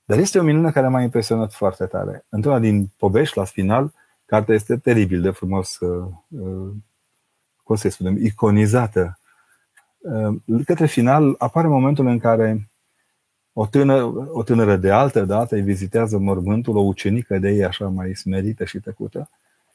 Dar 0.04 0.18
este 0.18 0.38
o 0.38 0.42
minune 0.42 0.70
care 0.70 0.88
m-a 0.88 1.02
impresionat 1.02 1.52
foarte 1.52 1.84
tare. 1.84 2.24
Într-una 2.28 2.58
din 2.58 2.90
povești, 2.96 3.38
la 3.38 3.44
final, 3.44 3.92
cartea 4.24 4.54
este 4.54 4.76
teribil 4.76 5.20
de 5.20 5.30
frumos, 5.30 5.78
uh, 5.78 6.06
uh, 6.28 6.72
cum 7.66 7.76
să 7.76 7.88
spunem, 7.88 8.16
iconizată. 8.24 9.18
Uh, 9.98 10.36
către 10.64 10.86
final 10.86 11.34
apare 11.38 11.66
momentul 11.66 12.06
în 12.06 12.18
care 12.18 12.68
o 13.52 13.66
tânără, 13.66 14.04
o 14.32 14.42
tânără 14.42 14.76
de 14.76 14.90
altă 14.90 15.24
dată 15.24 15.54
îi 15.54 15.62
vizitează 15.62 16.18
mormântul, 16.18 16.76
o 16.76 16.80
ucenică 16.80 17.38
de 17.38 17.50
ei 17.50 17.64
așa 17.64 17.88
mai 17.88 18.14
smerită 18.14 18.64
și 18.64 18.78
tăcută, 18.78 19.30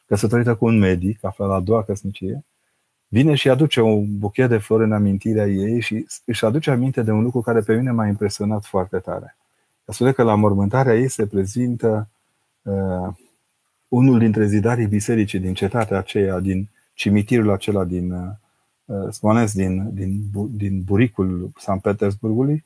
căsătorită 0.05 0.55
cu 0.55 0.65
un 0.65 0.77
medic, 0.77 1.24
aflat 1.24 1.48
la 1.48 1.55
a 1.55 1.60
doua 1.60 1.83
căsnicie, 1.83 2.43
vine 3.07 3.36
și 3.36 3.50
aduce 3.50 3.81
un 3.81 4.17
buchet 4.17 4.50
de 4.50 4.57
flori 4.57 4.83
în 4.83 4.91
amintirea 4.91 5.48
ei 5.48 5.81
și 5.81 6.05
își 6.25 6.45
aduce 6.45 6.71
aminte 6.71 7.01
de 7.01 7.12
un 7.12 7.24
lucru 7.24 7.41
care 7.41 7.60
pe 7.60 7.75
mine 7.75 7.91
m-a 7.91 8.07
impresionat 8.07 8.65
foarte 8.65 8.98
tare. 8.98 9.36
Spune 9.86 10.12
că 10.12 10.24
la 10.24 10.36
mormântarea 10.36 10.95
ei 10.95 11.10
se 11.10 11.25
prezintă 11.25 12.07
uh, 12.62 13.07
unul 13.88 14.19
dintre 14.19 14.45
zidarii 14.45 14.88
bisericii 14.88 15.39
din 15.39 15.53
cetatea 15.53 15.98
aceea, 15.98 16.39
din 16.39 16.69
cimitirul 16.93 17.51
acela 17.51 17.83
din 17.83 18.12
uh, 18.12 18.95
Smolensk, 19.10 19.53
din, 19.53 19.93
din, 19.93 20.21
din 20.50 20.81
buricul 20.81 21.51
San 21.57 21.79
Petersburgului, 21.79 22.65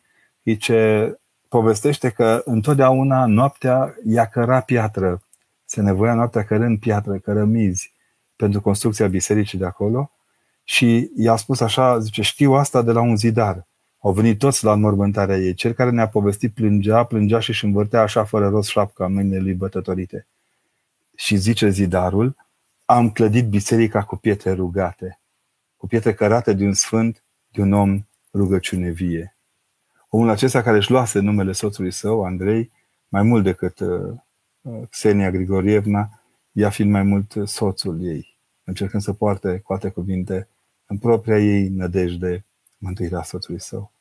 ce 0.54 1.18
povestește 1.48 2.10
că 2.10 2.42
întotdeauna 2.46 3.26
noaptea 3.26 3.96
ia 4.06 4.26
căra 4.26 4.60
piatră. 4.60 5.22
Se 5.66 5.82
nevoia 5.82 6.14
noaptea 6.14 6.44
cărând 6.44 6.80
piatră, 6.80 7.18
cărămizi 7.18 7.94
pentru 8.36 8.62
construcția 8.62 9.08
bisericii 9.08 9.58
de 9.58 9.66
acolo 9.66 10.12
și 10.64 11.12
i-a 11.16 11.36
spus 11.36 11.60
așa, 11.60 12.00
zice, 12.00 12.22
știu 12.22 12.54
asta 12.54 12.82
de 12.82 12.92
la 12.92 13.02
un 13.02 13.18
zidar. 13.18 13.68
Au 14.00 14.12
venit 14.12 14.40
toți 14.40 14.64
la 14.64 14.72
înmormântarea 14.72 15.38
ei. 15.38 15.54
Cel 15.54 15.72
care 15.72 15.90
ne-a 15.90 16.08
povestit 16.08 16.54
plângea, 16.54 17.04
plângea 17.04 17.40
și 17.40 17.50
își 17.50 17.66
învârtea 17.66 18.02
așa 18.02 18.24
fără 18.24 18.50
rost 18.50 18.70
șapca 18.70 19.06
în 19.06 19.14
mâinile 19.14 19.40
lui 19.40 19.54
bătătorite. 19.54 20.28
Și 21.16 21.36
zice 21.36 21.70
zidarul, 21.70 22.36
am 22.86 23.12
clădit 23.12 23.48
biserica 23.50 24.04
cu 24.04 24.16
pietre 24.16 24.52
rugate, 24.52 25.20
cu 25.78 25.88
pietre 25.88 26.14
cărate 26.14 26.54
de 26.54 26.66
un 26.66 26.74
sfânt, 26.74 27.24
de 27.52 27.62
un 27.62 27.74
om 27.74 28.06
rugăciune 28.34 28.90
vie. 28.90 29.38
Omul 30.10 30.30
acesta 30.30 30.62
care 30.62 30.78
își 30.78 30.92
luase 30.92 31.20
numele 31.20 31.52
soțului 31.52 31.92
său, 31.92 32.26
Andrei, 32.26 32.72
mai 33.08 33.24
mult 33.24 33.44
decât 33.44 33.80
uh, 33.80 34.14
uh 34.62 34.88
Xenia 34.90 35.32
Grigorievna, 35.32 36.22
ea 36.52 36.70
fiind 36.70 36.92
mai 36.92 37.04
mult 37.04 37.34
soțul 37.46 38.04
ei, 38.04 38.38
încercând 38.64 39.04
să 39.04 39.14
poarte, 39.14 39.60
cu 39.60 39.74
alte 39.74 39.90
cuvinte, 39.90 40.48
în 40.86 40.98
propria 40.98 41.40
ei 41.40 41.68
nădejde 41.68 42.46
mântuirea 42.78 43.24
soțului 43.24 43.60
său. 43.60 43.92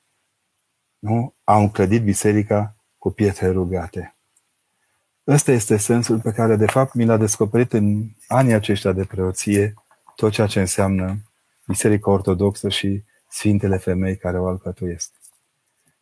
Nu? 0.99 1.35
Au 1.45 1.71
clădit 1.71 2.03
biserica 2.03 2.77
cu 2.99 3.11
pietre 3.11 3.51
rugate. 3.51 4.14
Ăsta 5.27 5.53
este 5.53 5.77
sensul 5.77 6.21
pe 6.21 6.33
care, 6.33 6.57
de 6.57 6.67
fapt, 6.67 6.95
mi 6.95 7.05
l-a 7.05 7.17
descoperit 7.17 7.73
în 7.73 8.09
anii 8.29 8.53
aceștia 8.53 8.93
de 8.93 9.05
preoție 9.05 9.75
tot 10.17 10.33
ceea 10.33 10.47
ce 10.47 10.61
înseamnă 10.61 11.17
Biserica 11.67 12.11
Ortodoxă 12.11 12.69
și 12.69 13.03
Sfintele 13.29 13.77
Femei 13.77 14.17
care 14.17 14.39
o 14.39 14.47
alcătuiesc. 14.47 15.11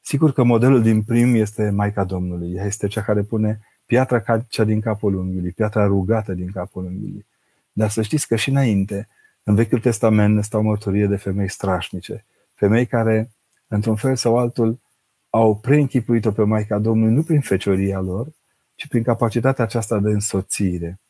Sigur 0.01 0.33
că 0.33 0.43
modelul 0.43 0.83
din 0.83 1.03
prim 1.03 1.35
este 1.35 1.71
Maica 1.71 2.05
Domnului. 2.05 2.55
Ea 2.55 2.65
este 2.65 2.87
cea 2.87 3.03
care 3.03 3.23
pune 3.23 3.61
piatra 3.87 4.21
ca 4.21 4.45
cea 4.49 4.65
din 4.65 4.81
capul 4.81 5.15
unghiului, 5.15 5.51
piatra 5.51 5.87
rugată 5.87 6.33
din 6.33 6.51
capul 6.51 6.85
unghiului. 6.85 7.27
Dar 7.73 7.91
să 7.91 8.03
știți 8.03 8.27
că 8.27 8.37
și 8.37 8.49
înainte, 8.49 9.09
în 9.43 9.55
Vechiul 9.55 9.81
Testament, 9.81 10.45
stau 10.45 10.63
mărturie 10.63 11.07
de 11.07 11.17
femei 11.17 11.49
strașnice. 11.49 12.25
Femei 12.55 12.87
care, 12.87 13.31
într-un 13.69 13.97
fel 13.97 14.17
sau 14.17 14.39
altul, 14.39 14.81
au 15.31 15.57
preînchipuit-o 15.57 16.31
pe 16.31 16.43
Maica 16.43 16.79
Domnului 16.79 17.15
nu 17.15 17.23
prin 17.23 17.41
fecioria 17.41 18.01
lor, 18.01 18.27
ci 18.83 18.89
prin 18.89 19.03
capacitatea 19.03 19.65
aceasta 19.65 19.99
de 19.99 20.11
însoțire. 20.11 21.01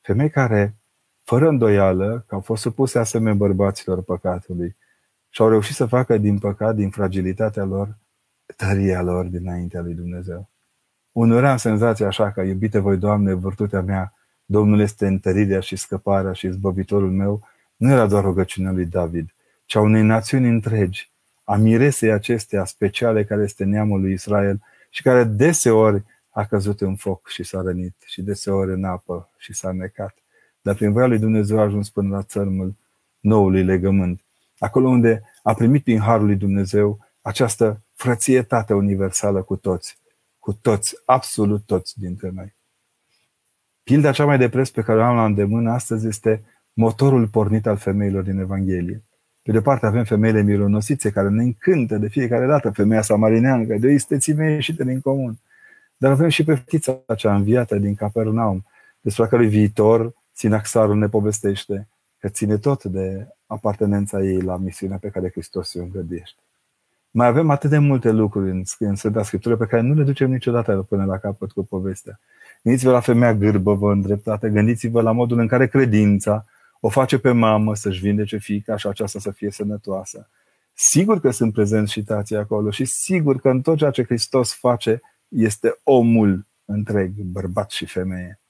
Femei 0.00 0.30
care, 0.30 0.74
fără 1.22 1.48
îndoială, 1.48 2.24
că 2.26 2.34
au 2.34 2.40
fost 2.40 2.62
supuse 2.62 2.98
asemenea 2.98 3.34
bărbaților 3.34 4.02
păcatului 4.02 4.76
și 5.28 5.42
au 5.42 5.48
reușit 5.48 5.74
să 5.74 5.86
facă 5.86 6.18
din 6.18 6.38
păcat, 6.38 6.74
din 6.74 6.90
fragilitatea 6.90 7.64
lor, 7.64 7.96
tăria 8.56 9.02
lor 9.02 9.24
dinaintea 9.24 9.80
lui 9.80 9.94
Dumnezeu. 9.94 10.48
Uneori 11.12 11.46
am 11.46 11.56
senzația 11.56 12.06
așa 12.06 12.30
că, 12.30 12.40
iubite 12.40 12.78
voi, 12.78 12.96
Doamne, 12.96 13.32
vârtutea 13.32 13.80
mea, 13.80 14.14
Domnul 14.44 14.80
este 14.80 15.06
întărirea 15.06 15.60
și 15.60 15.76
scăparea 15.76 16.32
și 16.32 16.46
izbăvitorul 16.46 17.10
meu, 17.10 17.48
nu 17.76 17.90
era 17.90 18.06
doar 18.06 18.22
rugăciunea 18.24 18.72
lui 18.72 18.86
David, 18.86 19.34
ci 19.64 19.76
a 19.76 19.80
unei 19.80 20.02
națiuni 20.02 20.48
întregi, 20.48 21.12
a 21.44 21.56
miresei 21.56 22.12
acestea 22.12 22.64
speciale 22.64 23.24
care 23.24 23.42
este 23.42 23.64
neamul 23.64 24.00
lui 24.00 24.12
Israel 24.12 24.62
și 24.90 25.02
care 25.02 25.24
deseori 25.24 26.02
a 26.34 26.44
căzut 26.44 26.80
în 26.80 26.96
foc 26.96 27.28
și 27.28 27.42
s-a 27.42 27.62
rănit 27.62 27.94
și 28.04 28.22
deseori 28.22 28.72
în 28.72 28.84
apă 28.84 29.30
și 29.38 29.54
s-a 29.54 29.72
necat. 29.72 30.14
Dar 30.62 30.74
prin 30.74 30.92
voia 30.92 31.06
lui 31.06 31.18
Dumnezeu 31.18 31.58
a 31.58 31.62
ajuns 31.62 31.90
până 31.90 32.16
la 32.16 32.22
țărmul 32.22 32.74
noului 33.20 33.64
legământ, 33.64 34.20
acolo 34.58 34.88
unde 34.88 35.22
a 35.42 35.54
primit 35.54 35.82
prin 35.82 35.98
Harul 35.98 36.26
lui 36.26 36.36
Dumnezeu 36.36 36.98
această 37.20 37.82
frățietate 37.94 38.74
universală 38.74 39.42
cu 39.42 39.56
toți, 39.56 39.98
cu 40.38 40.52
toți, 40.52 40.96
absolut 41.04 41.62
toți 41.66 41.98
dintre 42.00 42.30
noi. 42.34 42.54
Pilda 43.82 44.12
cea 44.12 44.24
mai 44.24 44.38
de 44.38 44.48
preț 44.48 44.68
pe 44.68 44.82
care 44.82 44.98
o 44.98 45.02
am 45.02 45.16
la 45.16 45.24
îndemână 45.24 45.70
astăzi 45.70 46.06
este 46.06 46.44
motorul 46.72 47.28
pornit 47.28 47.66
al 47.66 47.76
femeilor 47.76 48.22
din 48.22 48.38
Evanghelie. 48.38 49.02
Pe 49.42 49.52
de 49.52 49.60
parte 49.60 49.86
avem 49.86 50.04
femeile 50.04 50.42
mironosițe 50.42 51.10
care 51.10 51.28
ne 51.28 51.42
încântă 51.42 51.98
de 51.98 52.08
fiecare 52.08 52.46
dată, 52.46 52.70
femeia 52.70 53.02
samarineancă, 53.02 53.76
de 53.78 53.86
o 53.86 53.90
istețime 53.90 54.50
ieșită 54.50 54.84
din 54.84 55.00
comun. 55.00 55.38
Dar 55.96 56.10
avem 56.10 56.28
și 56.28 56.44
pe 56.44 56.54
fetița 56.54 57.02
cea 57.16 57.34
înviată 57.34 57.78
din 57.78 57.94
Capernaum, 57.94 58.64
despre 59.00 59.26
care 59.26 59.46
viitor 59.46 60.14
Sinaxarul 60.32 60.96
ne 60.96 61.08
povestește 61.08 61.88
că 62.18 62.28
ține 62.28 62.58
tot 62.58 62.84
de 62.84 63.28
apartenența 63.46 64.22
ei 64.22 64.40
la 64.40 64.56
misiunea 64.56 64.98
pe 64.98 65.08
care 65.08 65.30
Hristos 65.30 65.74
o 65.74 65.80
îngăduiește. 65.80 66.40
Mai 67.10 67.26
avem 67.26 67.50
atât 67.50 67.70
de 67.70 67.78
multe 67.78 68.10
lucruri 68.10 68.50
în, 68.50 68.62
în 68.78 68.94
Sfânta 68.94 69.22
Scriptură 69.22 69.56
pe 69.56 69.66
care 69.66 69.82
nu 69.82 69.94
le 69.94 70.02
ducem 70.02 70.30
niciodată 70.30 70.86
până 70.88 71.04
la 71.04 71.18
capăt 71.18 71.52
cu 71.52 71.64
povestea. 71.64 72.20
Gândiți-vă 72.62 72.90
la 72.90 73.00
femeia 73.00 73.34
gârbă, 73.34 73.74
vă 73.74 73.92
îndreptate, 73.92 74.50
gândiți-vă 74.50 75.00
la 75.00 75.12
modul 75.12 75.38
în 75.38 75.46
care 75.46 75.66
credința 75.66 76.44
o 76.80 76.88
face 76.88 77.18
pe 77.18 77.30
mamă 77.30 77.74
să-și 77.74 78.00
vindece 78.00 78.38
fiica 78.38 78.76
și 78.76 78.86
aceasta 78.86 79.18
să 79.18 79.30
fie 79.30 79.50
sănătoasă. 79.50 80.28
Sigur 80.72 81.20
că 81.20 81.30
sunt 81.30 81.52
prezenți 81.52 81.92
și 81.92 82.02
tații 82.02 82.36
acolo 82.36 82.70
și 82.70 82.84
sigur 82.84 83.40
că 83.40 83.48
în 83.48 83.60
tot 83.60 83.76
ceea 83.76 83.90
ce 83.90 84.04
Hristos 84.04 84.54
face 84.54 85.00
este 85.34 85.80
omul 85.82 86.46
întreg, 86.64 87.12
bărbat 87.14 87.70
și 87.70 87.86
femeie. 87.86 88.40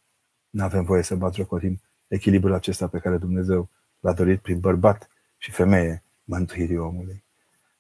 Nu 0.51 0.63
avem 0.63 0.85
voie 0.85 1.03
să 1.03 1.15
batrocotim 1.15 1.81
echilibrul 2.09 2.53
acesta 2.53 2.89
pe 2.89 2.99
care 2.99 3.17
Dumnezeu 3.17 3.71
l-a 4.01 4.13
dorit 4.13 4.41
prin 4.41 4.61
bărbat 4.61 5.09
și 5.37 5.51
femeie 5.51 6.05
mântuirii 6.25 6.77
omului. 6.77 7.25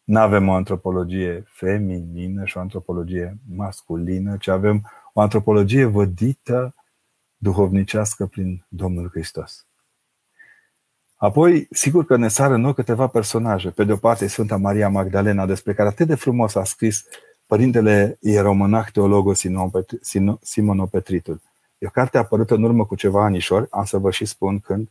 Nu 0.04 0.20
avem 0.20 0.49
o 0.49 0.52
antropologie 0.52 1.44
feminină 1.46 2.44
și 2.44 2.56
o 2.56 2.61
antropologie 2.61 3.38
masculină, 3.49 4.37
ci 4.37 4.49
avem 4.49 4.90
o 5.12 5.20
antropologie 5.20 5.84
vădită 5.84 6.75
duhovnicească 7.37 8.26
prin 8.26 8.64
Domnul 8.68 9.08
Hristos. 9.08 9.66
Apoi, 11.16 11.66
sigur 11.70 12.04
că 12.04 12.16
ne 12.16 12.28
sară 12.28 12.54
în 12.54 12.73
câteva 12.73 13.06
personaje. 13.06 13.70
Pe 13.70 13.84
de 13.84 13.92
o 13.92 13.96
parte, 13.96 14.26
Sfânta 14.26 14.56
Maria 14.56 14.88
Magdalena, 14.88 15.46
despre 15.46 15.75
care 15.75 15.88
atât 15.88 16.06
de 16.06 16.14
frumos 16.14 16.54
a 16.54 16.64
scris 16.64 17.04
Părintele 17.47 18.19
Ieromonah 18.21 18.87
Teologos 18.93 19.43
Simonopetritul. 20.41 21.41
E 21.79 21.87
o 21.87 21.91
carte 21.91 22.19
apărută 22.19 22.55
în 22.55 22.63
urmă 22.63 22.85
cu 22.85 22.95
ceva 22.95 23.25
anișori, 23.25 23.67
am 23.71 23.85
să 23.85 23.99
vă 23.99 24.11
și 24.11 24.25
spun 24.25 24.59
când, 24.59 24.89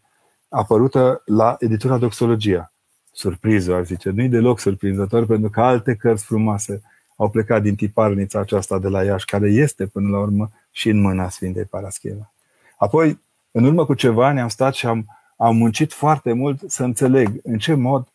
apărută 0.50 1.22
la 1.26 1.56
editura 1.60 1.98
Doxologia. 1.98 2.72
Surpriză, 3.12 3.74
ar 3.74 3.86
zice. 3.86 4.10
Nu-i 4.10 4.30
deloc 4.30 4.60
surprinzător, 4.60 5.26
pentru 5.26 5.50
că 5.50 5.62
alte 5.62 5.96
cărți 5.96 6.26
frumoase 6.26 6.82
au 7.16 7.30
plecat 7.30 7.62
din 7.62 7.76
tiparnița 7.76 8.40
aceasta 8.40 8.80
de 8.80 8.88
la 8.88 9.04
Iași, 9.04 9.26
care 9.26 9.50
este 9.50 9.86
până 9.86 10.10
la 10.10 10.20
urmă 10.20 10.50
și 10.72 10.90
în 10.90 11.02
mâna 11.02 11.30
Sfintei 11.30 11.66
Parascheva. 11.66 12.34
Apoi, 12.78 13.20
în 13.52 13.64
urmă 13.64 13.86
cu 13.86 13.94
ceva 13.94 14.28
ani 14.28 14.40
am 14.40 14.48
stat 14.48 14.74
și 14.74 14.86
am, 14.86 15.06
am 15.38 15.56
muncit 15.56 15.94
foarte 15.94 16.34
mult 16.34 16.62
să 16.68 16.84
înțeleg 16.84 17.40
în 17.44 17.58
ce 17.58 17.74
mod 17.74 18.08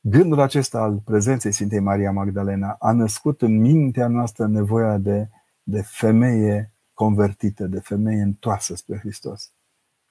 gândul 0.00 0.40
acesta 0.40 0.80
al 0.80 0.98
prezenței 1.04 1.52
Sfintei 1.52 1.80
Maria 1.80 2.12
Magdalena 2.12 2.76
a 2.78 2.92
născut 2.92 3.42
în 3.42 3.60
mintea 3.60 4.08
noastră 4.08 4.46
nevoia 4.46 4.98
de, 4.98 5.28
de 5.62 5.82
femeie 5.82 6.72
convertită, 6.94 7.66
de 7.66 7.80
femeie 7.80 8.22
întoarsă 8.22 8.74
spre 8.74 8.98
Hristos. 8.98 9.52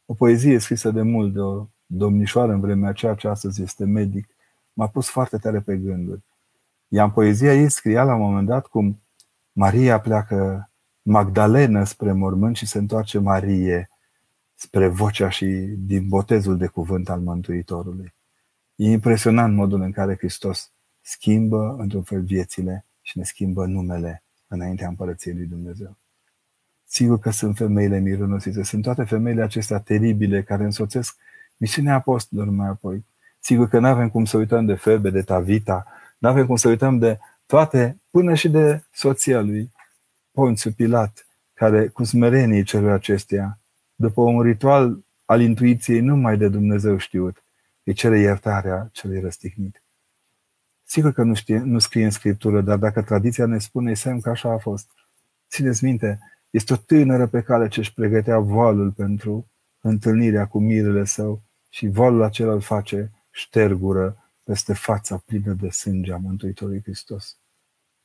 O 0.05 0.13
poezie 0.13 0.59
scrisă 0.59 0.91
de 0.91 1.01
mult 1.01 1.33
de 1.33 1.39
o 1.39 1.67
domnișoară 1.85 2.51
în 2.51 2.59
vremea 2.59 2.89
aceea 2.89 3.13
ce 3.13 3.27
astăzi 3.27 3.61
este 3.61 3.85
medic, 3.85 4.35
m-a 4.73 4.87
pus 4.87 5.09
foarte 5.09 5.37
tare 5.37 5.59
pe 5.59 5.77
gânduri. 5.77 6.21
Ea 6.87 7.03
în 7.03 7.11
poezia 7.11 7.53
ei 7.53 7.69
scria 7.69 8.03
la 8.03 8.15
un 8.15 8.21
moment 8.21 8.47
dat 8.47 8.67
cum 8.67 9.01
Maria 9.51 9.99
pleacă 9.99 10.69
Magdalena 11.01 11.83
spre 11.83 12.11
mormânt 12.11 12.55
și 12.55 12.65
se 12.65 12.77
întoarce 12.77 13.19
Marie 13.19 13.89
spre 14.55 14.87
vocea 14.87 15.29
și 15.29 15.45
din 15.77 16.07
botezul 16.07 16.57
de 16.57 16.67
cuvânt 16.67 17.09
al 17.09 17.19
Mântuitorului. 17.19 18.13
E 18.79 18.91
impresionant 18.91 19.55
modul 19.55 19.81
în 19.81 19.91
care 19.91 20.15
Hristos 20.15 20.71
schimbă 21.01 21.75
într-un 21.79 22.01
fel 22.01 22.21
viețile 22.21 22.85
și 23.01 23.17
ne 23.17 23.23
schimbă 23.23 23.65
numele 23.65 24.23
înaintea 24.47 24.87
împărăției 24.87 25.33
lui 25.33 25.45
Dumnezeu. 25.45 25.97
Sigur 26.85 27.19
că 27.19 27.29
sunt 27.29 27.57
femeile 27.57 27.99
mironosițe, 27.99 28.63
sunt 28.63 28.83
toate 28.83 29.03
femeile 29.03 29.41
acestea 29.41 29.79
teribile 29.79 30.43
care 30.43 30.63
însoțesc 30.63 31.15
misiunea 31.57 31.93
apostolilor 31.93 32.53
mai 32.53 32.67
apoi. 32.67 33.05
Sigur 33.39 33.67
că 33.67 33.79
nu 33.79 33.87
avem 33.87 34.09
cum 34.09 34.25
să 34.25 34.37
uităm 34.37 34.65
de 34.65 34.73
Febe, 34.73 35.09
de 35.09 35.21
Tavita, 35.21 35.85
nu 36.17 36.29
avem 36.29 36.45
cum 36.45 36.55
să 36.55 36.69
uităm 36.69 36.97
de 36.97 37.19
toate, 37.45 37.99
până 38.09 38.33
și 38.33 38.49
de 38.49 38.83
soția 38.91 39.41
lui 39.41 39.71
Ponțiu 40.31 40.71
Pilat, 40.71 41.27
care 41.53 41.87
cu 41.87 42.03
smerenie 42.03 42.63
celor 42.63 42.91
acestea, 42.91 43.59
după 43.95 44.21
un 44.21 44.41
ritual 44.41 44.99
al 45.25 45.41
intuiției 45.41 45.99
numai 45.99 46.37
de 46.37 46.47
Dumnezeu 46.47 46.97
știut, 46.97 47.43
îi 47.89 47.95
cere 47.95 48.19
iertarea 48.19 48.89
celui 48.91 49.19
răstignit. 49.19 49.83
Sigur 50.83 51.11
că 51.11 51.23
nu, 51.23 51.33
știe, 51.33 51.57
nu 51.57 51.79
scrie 51.79 52.03
în 52.03 52.11
Scriptură, 52.11 52.61
dar 52.61 52.77
dacă 52.77 53.01
tradiția 53.01 53.45
ne 53.45 53.59
spune, 53.59 53.93
semn 53.93 54.19
că 54.19 54.29
așa 54.29 54.51
a 54.51 54.57
fost. 54.57 54.89
Țineți 55.49 55.83
minte, 55.83 56.19
este 56.49 56.73
o 56.73 56.75
tânără 56.75 57.27
pe 57.27 57.41
care 57.41 57.67
ce 57.67 57.79
își 57.79 57.93
pregătea 57.93 58.39
valul 58.39 58.91
pentru 58.91 59.47
întâlnirea 59.81 60.47
cu 60.47 60.59
mirele 60.59 61.05
său 61.05 61.41
și 61.69 61.87
valul 61.87 62.23
acela 62.23 62.53
îl 62.53 62.61
face 62.61 63.11
ștergură 63.31 64.31
peste 64.43 64.73
fața 64.73 65.23
plină 65.25 65.53
de 65.53 65.69
sânge 65.69 66.13
a 66.13 66.17
Mântuitorului 66.17 66.81
Hristos. 66.81 67.37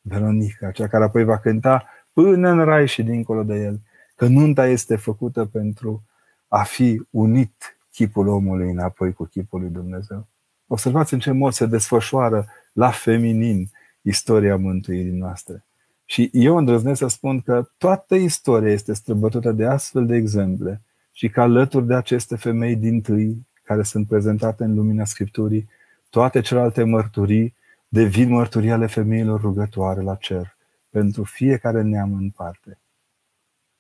Veronica, 0.00 0.70
cea 0.70 0.88
care 0.88 1.04
apoi 1.04 1.24
va 1.24 1.38
cânta 1.38 1.88
până 2.12 2.48
în 2.48 2.64
rai 2.64 2.86
și 2.86 3.02
dincolo 3.02 3.42
de 3.42 3.54
el, 3.54 3.80
că 4.16 4.26
nunta 4.26 4.66
este 4.66 4.96
făcută 4.96 5.44
pentru 5.44 6.04
a 6.48 6.62
fi 6.62 7.06
unit 7.10 7.78
chipul 7.94 8.28
omului 8.28 8.70
înapoi 8.70 9.12
cu 9.12 9.24
chipul 9.24 9.60
lui 9.60 9.70
Dumnezeu. 9.70 10.26
Observați 10.66 11.12
în 11.12 11.18
ce 11.18 11.30
mod 11.30 11.52
se 11.52 11.66
desfășoară 11.66 12.46
la 12.72 12.90
feminin 12.90 13.70
istoria 14.02 14.56
mântuirii 14.56 15.18
noastre. 15.18 15.64
Și 16.04 16.30
eu 16.32 16.56
îndrăznesc 16.56 16.98
să 16.98 17.06
spun 17.06 17.40
că 17.40 17.68
toată 17.78 18.14
istoria 18.14 18.72
este 18.72 18.92
străbătută 18.92 19.52
de 19.52 19.66
astfel 19.66 20.06
de 20.06 20.16
exemple 20.16 20.82
și 21.12 21.28
că 21.28 21.40
alături 21.40 21.86
de 21.86 21.94
aceste 21.94 22.36
femei 22.36 22.76
din 22.76 23.00
tâi, 23.00 23.46
care 23.62 23.82
sunt 23.82 24.08
prezentate 24.08 24.64
în 24.64 24.74
lumina 24.74 25.04
Scripturii, 25.04 25.68
toate 26.10 26.40
celelalte 26.40 26.84
mărturii 26.84 27.54
devin 27.88 28.28
mărturii 28.28 28.70
ale 28.70 28.86
femeilor 28.86 29.40
rugătoare 29.40 30.00
la 30.00 30.14
cer, 30.14 30.56
pentru 30.90 31.24
fiecare 31.24 31.82
neam 31.82 32.12
în 32.12 32.30
parte. 32.30 32.78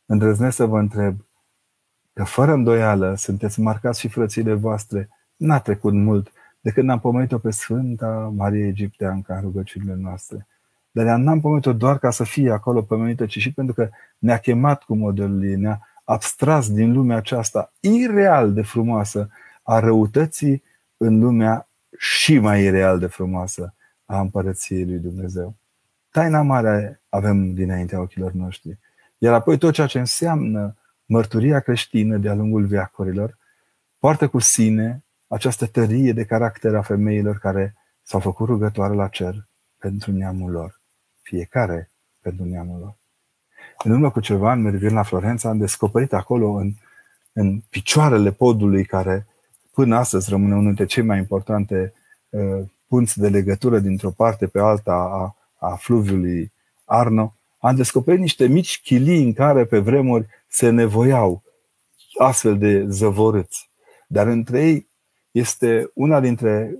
Îndrăznesc 0.06 0.56
să 0.56 0.64
vă 0.64 0.78
întreb 0.78 1.16
că 2.14 2.24
fără 2.24 2.52
îndoială 2.52 3.14
sunteți 3.16 3.60
marcați 3.60 4.00
și 4.00 4.08
frățile 4.08 4.54
voastre, 4.54 5.08
n-a 5.36 5.58
trecut 5.58 5.92
mult 5.92 6.32
de 6.60 6.70
când 6.70 6.90
am 6.90 7.00
pomenit-o 7.00 7.38
pe 7.38 7.50
Sfânta 7.50 8.32
Marie 8.36 8.66
Egipteanca 8.66 9.34
în 9.34 9.40
rugăciunile 9.40 9.94
noastre. 9.94 10.46
Dar 10.90 11.16
n-am 11.16 11.40
pomenit-o 11.40 11.72
doar 11.72 11.98
ca 11.98 12.10
să 12.10 12.24
fie 12.24 12.50
acolo 12.50 12.82
pomenită, 12.82 13.26
ci 13.26 13.38
și 13.38 13.52
pentru 13.52 13.74
că 13.74 13.88
ne-a 14.18 14.38
chemat 14.38 14.82
cu 14.82 14.94
modelul 14.94 15.44
ei, 15.44 15.56
ne-a 15.56 15.88
abstras 16.04 16.72
din 16.72 16.92
lumea 16.92 17.16
aceasta 17.16 17.72
ireal 17.80 18.52
de 18.52 18.62
frumoasă 18.62 19.30
a 19.62 19.78
răutății 19.78 20.62
în 20.96 21.18
lumea 21.18 21.68
și 21.98 22.38
mai 22.38 22.62
ireal 22.62 22.98
de 22.98 23.06
frumoasă 23.06 23.74
a 24.04 24.20
împărăției 24.20 24.84
lui 24.84 24.98
Dumnezeu. 24.98 25.54
Taina 26.10 26.42
mare 26.42 27.00
avem 27.08 27.52
dinaintea 27.54 28.00
ochilor 28.00 28.32
noștri. 28.32 28.78
Iar 29.18 29.34
apoi 29.34 29.58
tot 29.58 29.72
ceea 29.72 29.86
ce 29.86 29.98
înseamnă 29.98 30.76
mărturia 31.14 31.60
creștină 31.60 32.16
de-a 32.16 32.34
lungul 32.34 32.64
veacurilor 32.66 33.38
poartă 33.98 34.28
cu 34.28 34.38
sine 34.38 35.04
această 35.28 35.66
tărie 35.66 36.12
de 36.12 36.24
caracter 36.24 36.74
a 36.74 36.82
femeilor 36.82 37.38
care 37.38 37.74
s-au 38.02 38.20
făcut 38.20 38.46
rugătoare 38.46 38.94
la 38.94 39.08
cer 39.08 39.48
pentru 39.78 40.12
neamul 40.12 40.50
lor. 40.50 40.80
Fiecare 41.22 41.90
pentru 42.20 42.44
neamul 42.44 42.78
lor. 42.78 42.94
În 43.84 43.90
urmă 43.90 44.10
cu 44.10 44.20
ceva 44.20 44.50
ani, 44.50 44.62
mergând 44.62 44.92
la 44.92 45.02
Florența, 45.02 45.48
am 45.48 45.58
descoperit 45.58 46.12
acolo, 46.12 46.50
în, 46.50 46.72
în 47.32 47.60
picioarele 47.70 48.32
podului 48.32 48.84
care 48.84 49.26
până 49.72 49.96
astăzi 49.96 50.30
rămâne 50.30 50.52
unul 50.52 50.64
dintre 50.64 50.84
cei 50.84 51.02
mai 51.02 51.18
importante 51.18 51.92
uh, 52.28 52.62
punți 52.86 53.18
de 53.18 53.28
legătură 53.28 53.78
dintr-o 53.78 54.10
parte 54.10 54.46
pe 54.46 54.60
alta 54.60 54.92
a, 54.92 55.36
a 55.68 55.74
fluviului 55.74 56.52
Arno, 56.84 57.34
am 57.66 57.74
descoperit 57.74 58.20
niște 58.20 58.46
mici 58.46 58.80
chilii 58.80 59.22
în 59.22 59.32
care 59.32 59.64
pe 59.64 59.78
vremuri 59.78 60.26
se 60.48 60.70
nevoiau 60.70 61.42
astfel 62.18 62.58
de 62.58 62.84
zăvorâți. 62.88 63.70
Dar 64.06 64.26
între 64.26 64.66
ei 64.66 64.88
este 65.30 65.90
una 65.94 66.20
dintre 66.20 66.74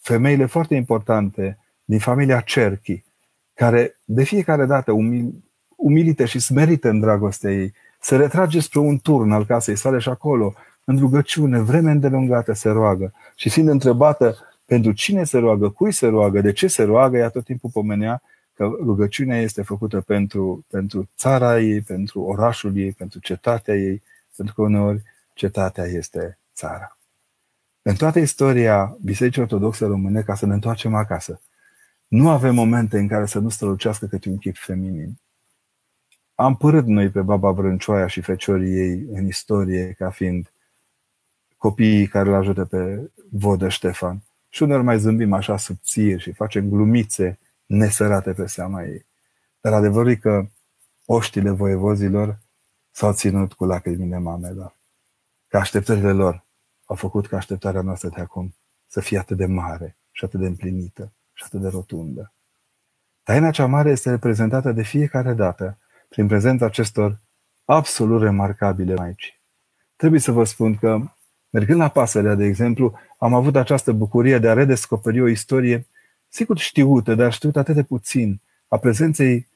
femeile 0.00 0.46
foarte 0.46 0.74
importante 0.74 1.58
din 1.84 1.98
familia 1.98 2.40
Cerchi, 2.40 3.04
care 3.54 4.00
de 4.04 4.24
fiecare 4.24 4.66
dată, 4.66 4.92
umil, 4.92 5.44
umilită 5.76 6.24
și 6.24 6.38
smerită 6.38 6.88
în 6.88 7.00
dragostea 7.00 7.50
ei, 7.50 7.72
se 8.00 8.16
retrage 8.16 8.60
spre 8.60 8.78
un 8.78 8.98
turn 8.98 9.30
al 9.30 9.46
casei 9.46 9.76
sale 9.76 9.98
și 9.98 10.08
acolo, 10.08 10.54
în 10.84 10.98
rugăciune, 10.98 11.58
vreme 11.58 11.90
îndelungată 11.90 12.52
se 12.52 12.68
roagă. 12.68 13.12
Și 13.34 13.50
fiind 13.50 13.68
întrebată 13.68 14.36
pentru 14.64 14.92
cine 14.92 15.24
se 15.24 15.38
roagă, 15.38 15.68
cui 15.68 15.92
se 15.92 16.06
roagă, 16.06 16.40
de 16.40 16.52
ce 16.52 16.66
se 16.66 16.82
roagă, 16.82 17.16
ea 17.16 17.28
tot 17.28 17.44
timpul 17.44 17.70
pomenea 17.72 18.22
că 18.60 18.76
rugăciunea 18.80 19.40
este 19.40 19.62
făcută 19.62 20.00
pentru, 20.00 20.64
pentru 20.68 21.08
țara 21.16 21.60
ei, 21.60 21.80
pentru 21.80 22.20
orașul 22.20 22.76
ei, 22.76 22.92
pentru 22.92 23.18
cetatea 23.18 23.74
ei, 23.74 24.02
pentru 24.36 24.54
că 24.54 24.62
uneori 24.62 25.02
cetatea 25.34 25.84
este 25.84 26.38
țara. 26.54 26.98
În 27.82 27.94
toată 27.94 28.18
istoria 28.18 28.96
Bisericii 29.04 29.42
Ortodoxe 29.42 29.84
Române, 29.84 30.22
ca 30.22 30.34
să 30.34 30.46
ne 30.46 30.52
întoarcem 30.52 30.94
acasă, 30.94 31.40
nu 32.08 32.28
avem 32.28 32.54
momente 32.54 32.98
în 32.98 33.08
care 33.08 33.26
să 33.26 33.38
nu 33.38 33.48
strălucească 33.48 34.06
câte 34.06 34.28
un 34.28 34.38
chip 34.38 34.56
feminin. 34.56 35.20
Am 36.34 36.56
părât 36.56 36.86
noi 36.86 37.08
pe 37.08 37.20
baba 37.20 37.50
Vrâncioaia 37.50 38.06
și 38.06 38.20
feciorii 38.20 38.74
ei 38.74 39.06
în 39.12 39.26
istorie 39.26 39.94
ca 39.98 40.10
fiind 40.10 40.52
copiii 41.56 42.06
care 42.06 42.28
îl 42.28 42.34
ajută 42.34 42.64
pe 42.64 43.10
Vodă 43.30 43.68
Ștefan. 43.68 44.22
Și 44.48 44.62
uneori 44.62 44.84
mai 44.84 44.98
zâmbim 44.98 45.32
așa 45.32 45.56
subțiri 45.56 46.22
și 46.22 46.32
facem 46.32 46.68
glumițe 46.68 47.38
nesărate 47.70 48.32
pe 48.32 48.46
seama 48.46 48.82
ei. 48.82 49.06
Dar 49.60 49.72
adevărul 49.72 50.10
e 50.10 50.14
că 50.14 50.46
oștile 51.04 51.50
voievozilor 51.50 52.38
s-au 52.90 53.12
ținut 53.12 53.52
cu 53.52 53.64
lacrimile 53.64 54.18
mamelor. 54.18 54.76
Că 55.48 55.56
așteptările 55.56 56.12
lor 56.12 56.44
au 56.84 56.96
făcut 56.96 57.26
ca 57.26 57.36
așteptarea 57.36 57.80
noastră 57.80 58.08
de 58.08 58.20
acum 58.20 58.54
să 58.86 59.00
fie 59.00 59.18
atât 59.18 59.36
de 59.36 59.46
mare 59.46 59.96
și 60.10 60.24
atât 60.24 60.40
de 60.40 60.46
împlinită 60.46 61.12
și 61.32 61.44
atât 61.46 61.60
de 61.60 61.68
rotundă. 61.68 62.32
Taina 63.22 63.50
cea 63.50 63.66
mare 63.66 63.90
este 63.90 64.10
reprezentată 64.10 64.72
de 64.72 64.82
fiecare 64.82 65.32
dată 65.32 65.78
prin 66.08 66.26
prezența 66.26 66.64
acestor 66.64 67.20
absolut 67.64 68.22
remarcabile 68.22 68.94
aici. 69.00 69.40
Trebuie 69.96 70.20
să 70.20 70.32
vă 70.32 70.44
spun 70.44 70.76
că, 70.76 71.00
mergând 71.50 71.78
la 71.78 71.88
Pasărea, 71.88 72.34
de 72.34 72.44
exemplu, 72.44 72.98
am 73.18 73.34
avut 73.34 73.56
această 73.56 73.92
bucurie 73.92 74.38
de 74.38 74.48
a 74.48 74.52
redescoperi 74.52 75.20
o 75.20 75.28
istorie, 75.28 75.86
sigur 76.30 76.58
știută, 76.58 77.14
dar 77.14 77.32
știută 77.32 77.58
atât 77.58 77.74
de 77.74 77.82
puțin, 77.82 78.40
a 78.68 78.76
prezenței 78.76 79.46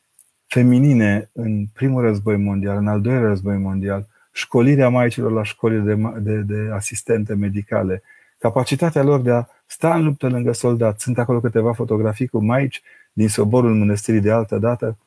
feminine 0.46 1.30
în 1.32 1.66
primul 1.72 2.02
război 2.02 2.36
mondial, 2.36 2.76
în 2.76 2.88
al 2.88 3.00
doilea 3.00 3.22
război 3.22 3.56
mondial, 3.56 4.06
școlirea 4.32 4.88
maicilor 4.88 5.32
la 5.32 5.42
școlile 5.42 5.94
de, 5.94 6.20
de, 6.20 6.36
de 6.36 6.70
asistente 6.72 7.34
medicale, 7.34 8.02
capacitatea 8.38 9.02
lor 9.02 9.20
de 9.20 9.30
a 9.30 9.46
sta 9.66 9.94
în 9.94 10.04
luptă 10.04 10.28
lângă 10.28 10.52
soldați. 10.52 11.02
Sunt 11.02 11.18
acolo 11.18 11.40
câteva 11.40 11.72
fotografii 11.72 12.26
cu 12.26 12.44
maici 12.44 12.82
din 13.12 13.28
soborul 13.28 13.74
mănăstirii 13.74 14.20
de 14.20 14.30
altă 14.30 14.58
dată, 14.58 14.98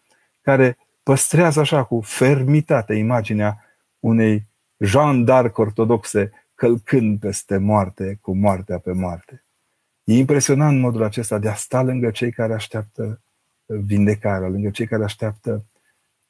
care 0.42 0.78
păstrează 1.04 1.60
așa 1.60 1.84
cu 1.84 2.02
fermitate 2.02 2.94
imaginea 2.94 3.58
unei 4.00 4.46
Jean 4.78 5.26
d'Arc 5.26 5.52
ortodoxe 5.54 6.32
călcând 6.56 7.20
peste 7.20 7.58
moarte 7.58 8.18
cu 8.22 8.36
moartea 8.36 8.78
pe 8.78 8.92
moarte. 8.92 9.42
E 10.10 10.18
impresionant 10.18 10.80
modul 10.80 11.04
acesta 11.04 11.38
de 11.38 11.50
a 11.50 11.56
sta 11.56 11.82
lângă 11.82 12.12
cei 12.12 12.32
care 12.32 12.54
așteaptă 12.54 13.22
uh, 13.66 13.80
vindecarea, 13.86 14.48
lângă 14.48 14.70
cei 14.70 14.88
care 14.88 15.04
așteaptă, 15.04 15.66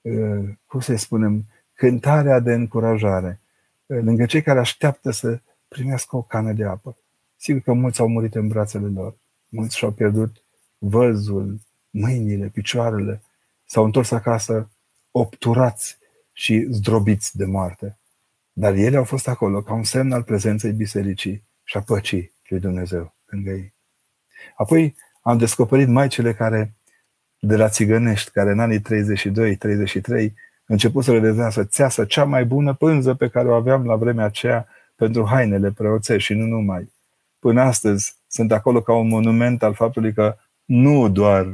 uh, 0.01 0.49
cum 0.65 0.79
să 0.79 0.95
spunem, 0.95 1.45
cântarea 1.73 2.39
de 2.39 2.53
încurajare, 2.53 3.39
uh, 3.85 3.99
lângă 4.01 4.25
cei 4.25 4.41
care 4.41 4.59
așteaptă 4.59 5.11
să 5.11 5.39
primească 5.67 6.15
o 6.15 6.21
cană 6.21 6.53
de 6.53 6.65
apă. 6.65 6.97
Sigur 7.35 7.61
că 7.61 7.73
mulți 7.73 7.99
au 7.99 8.07
murit 8.07 8.35
în 8.35 8.47
brațele 8.47 8.87
lor, 8.87 9.15
mulți 9.49 9.77
și-au 9.77 9.91
pierdut 9.91 10.43
văzul, 10.77 11.59
mâinile, 11.89 12.47
picioarele, 12.47 13.21
s-au 13.65 13.83
întors 13.83 14.11
acasă 14.11 14.69
obturați 15.11 15.97
și 16.33 16.67
zdrobiți 16.69 17.37
de 17.37 17.45
moarte. 17.45 17.97
Dar 18.53 18.73
ele 18.73 18.97
au 18.97 19.03
fost 19.03 19.27
acolo 19.27 19.61
ca 19.61 19.73
un 19.73 19.83
semn 19.83 20.11
al 20.11 20.23
prezenței 20.23 20.71
bisericii 20.71 21.43
și 21.63 21.77
a 21.77 21.81
păcii 21.81 22.31
lui 22.47 22.59
Dumnezeu 22.59 23.15
lângă 23.29 23.49
ei. 23.49 23.73
Apoi 24.55 24.95
am 25.21 25.37
descoperit 25.37 25.87
maicele 25.87 26.33
care, 26.33 26.75
de 27.39 27.55
la 27.55 27.69
țigănești, 27.69 28.31
care 28.31 28.51
în 28.51 28.59
anii 28.59 28.81
32-33 28.81 30.33
început 30.65 31.03
să 31.03 31.11
le 31.11 31.49
să 31.49 31.63
țeasă 31.63 32.05
cea 32.05 32.23
mai 32.23 32.45
bună 32.45 32.73
pânză 32.73 33.13
pe 33.13 33.27
care 33.27 33.47
o 33.47 33.53
aveam 33.53 33.85
la 33.85 33.95
vremea 33.95 34.25
aceea 34.25 34.67
pentru 34.95 35.25
hainele 35.25 35.71
preoțești 35.71 36.23
și 36.23 36.33
nu 36.33 36.45
numai. 36.45 36.93
Până 37.39 37.61
astăzi 37.61 38.15
sunt 38.27 38.51
acolo 38.51 38.81
ca 38.81 38.93
un 38.93 39.07
monument 39.07 39.63
al 39.63 39.73
faptului 39.73 40.13
că 40.13 40.37
nu 40.65 41.09
doar 41.09 41.45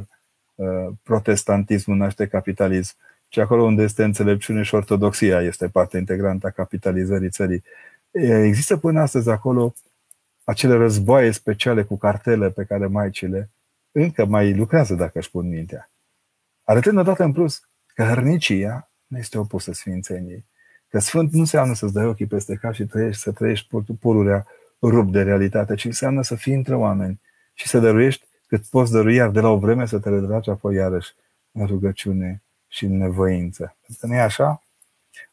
uh, 0.54 0.66
protestantismul 1.02 1.96
naște 1.96 2.26
capitalism, 2.26 2.96
ci 3.28 3.38
acolo 3.38 3.62
unde 3.62 3.82
este 3.82 4.04
înțelepciune 4.04 4.62
și 4.62 4.74
ortodoxia 4.74 5.40
este 5.40 5.68
parte 5.68 5.98
integrantă 5.98 6.46
a 6.46 6.50
capitalizării 6.50 7.30
țării. 7.30 7.62
Există 8.44 8.76
până 8.76 9.00
astăzi 9.00 9.28
acolo 9.28 9.74
acele 10.44 10.74
războaie 10.74 11.30
speciale 11.30 11.82
cu 11.82 11.96
cartele 11.96 12.50
pe 12.50 12.64
care 12.64 12.86
maicile 12.86 13.50
încă 13.92 14.24
mai 14.24 14.54
lucrează 14.54 14.94
dacă 14.94 15.18
își 15.18 15.30
pun 15.30 15.48
mintea. 15.48 15.90
Arătând 16.62 16.98
odată 16.98 17.22
în 17.22 17.32
plus 17.32 17.62
că 17.86 18.02
hărnicia 18.02 18.90
nu 19.06 19.18
este 19.18 19.38
opusă 19.38 19.72
sfințeniei. 19.72 20.44
Că 20.88 20.98
sfânt 20.98 21.32
nu 21.32 21.38
înseamnă 21.38 21.74
să-ți 21.74 21.92
dai 21.92 22.06
ochii 22.06 22.26
peste 22.26 22.54
cap 22.54 22.72
și 22.72 22.84
trăiești, 22.84 23.22
să 23.22 23.32
trăiești 23.32 23.68
pururea 24.00 24.46
rup 24.82 25.12
de 25.12 25.22
realitate, 25.22 25.74
ci 25.74 25.84
înseamnă 25.84 26.22
să 26.22 26.34
fii 26.34 26.54
între 26.54 26.74
oameni 26.74 27.20
și 27.54 27.68
să 27.68 27.78
dăruiești 27.78 28.26
cât 28.46 28.66
poți 28.66 28.92
dărui, 28.92 29.14
iar 29.14 29.30
de 29.30 29.40
la 29.40 29.48
o 29.48 29.58
vreme 29.58 29.86
să 29.86 29.98
te 29.98 30.08
retragi 30.08 30.50
apoi 30.50 30.74
iarăși 30.74 31.14
în 31.52 31.66
rugăciune 31.66 32.42
și 32.68 32.84
în 32.84 32.96
nevoință. 32.96 33.76
Pentru 33.80 34.00
că 34.00 34.06
nu 34.06 34.14
e 34.14 34.20
așa? 34.20 34.62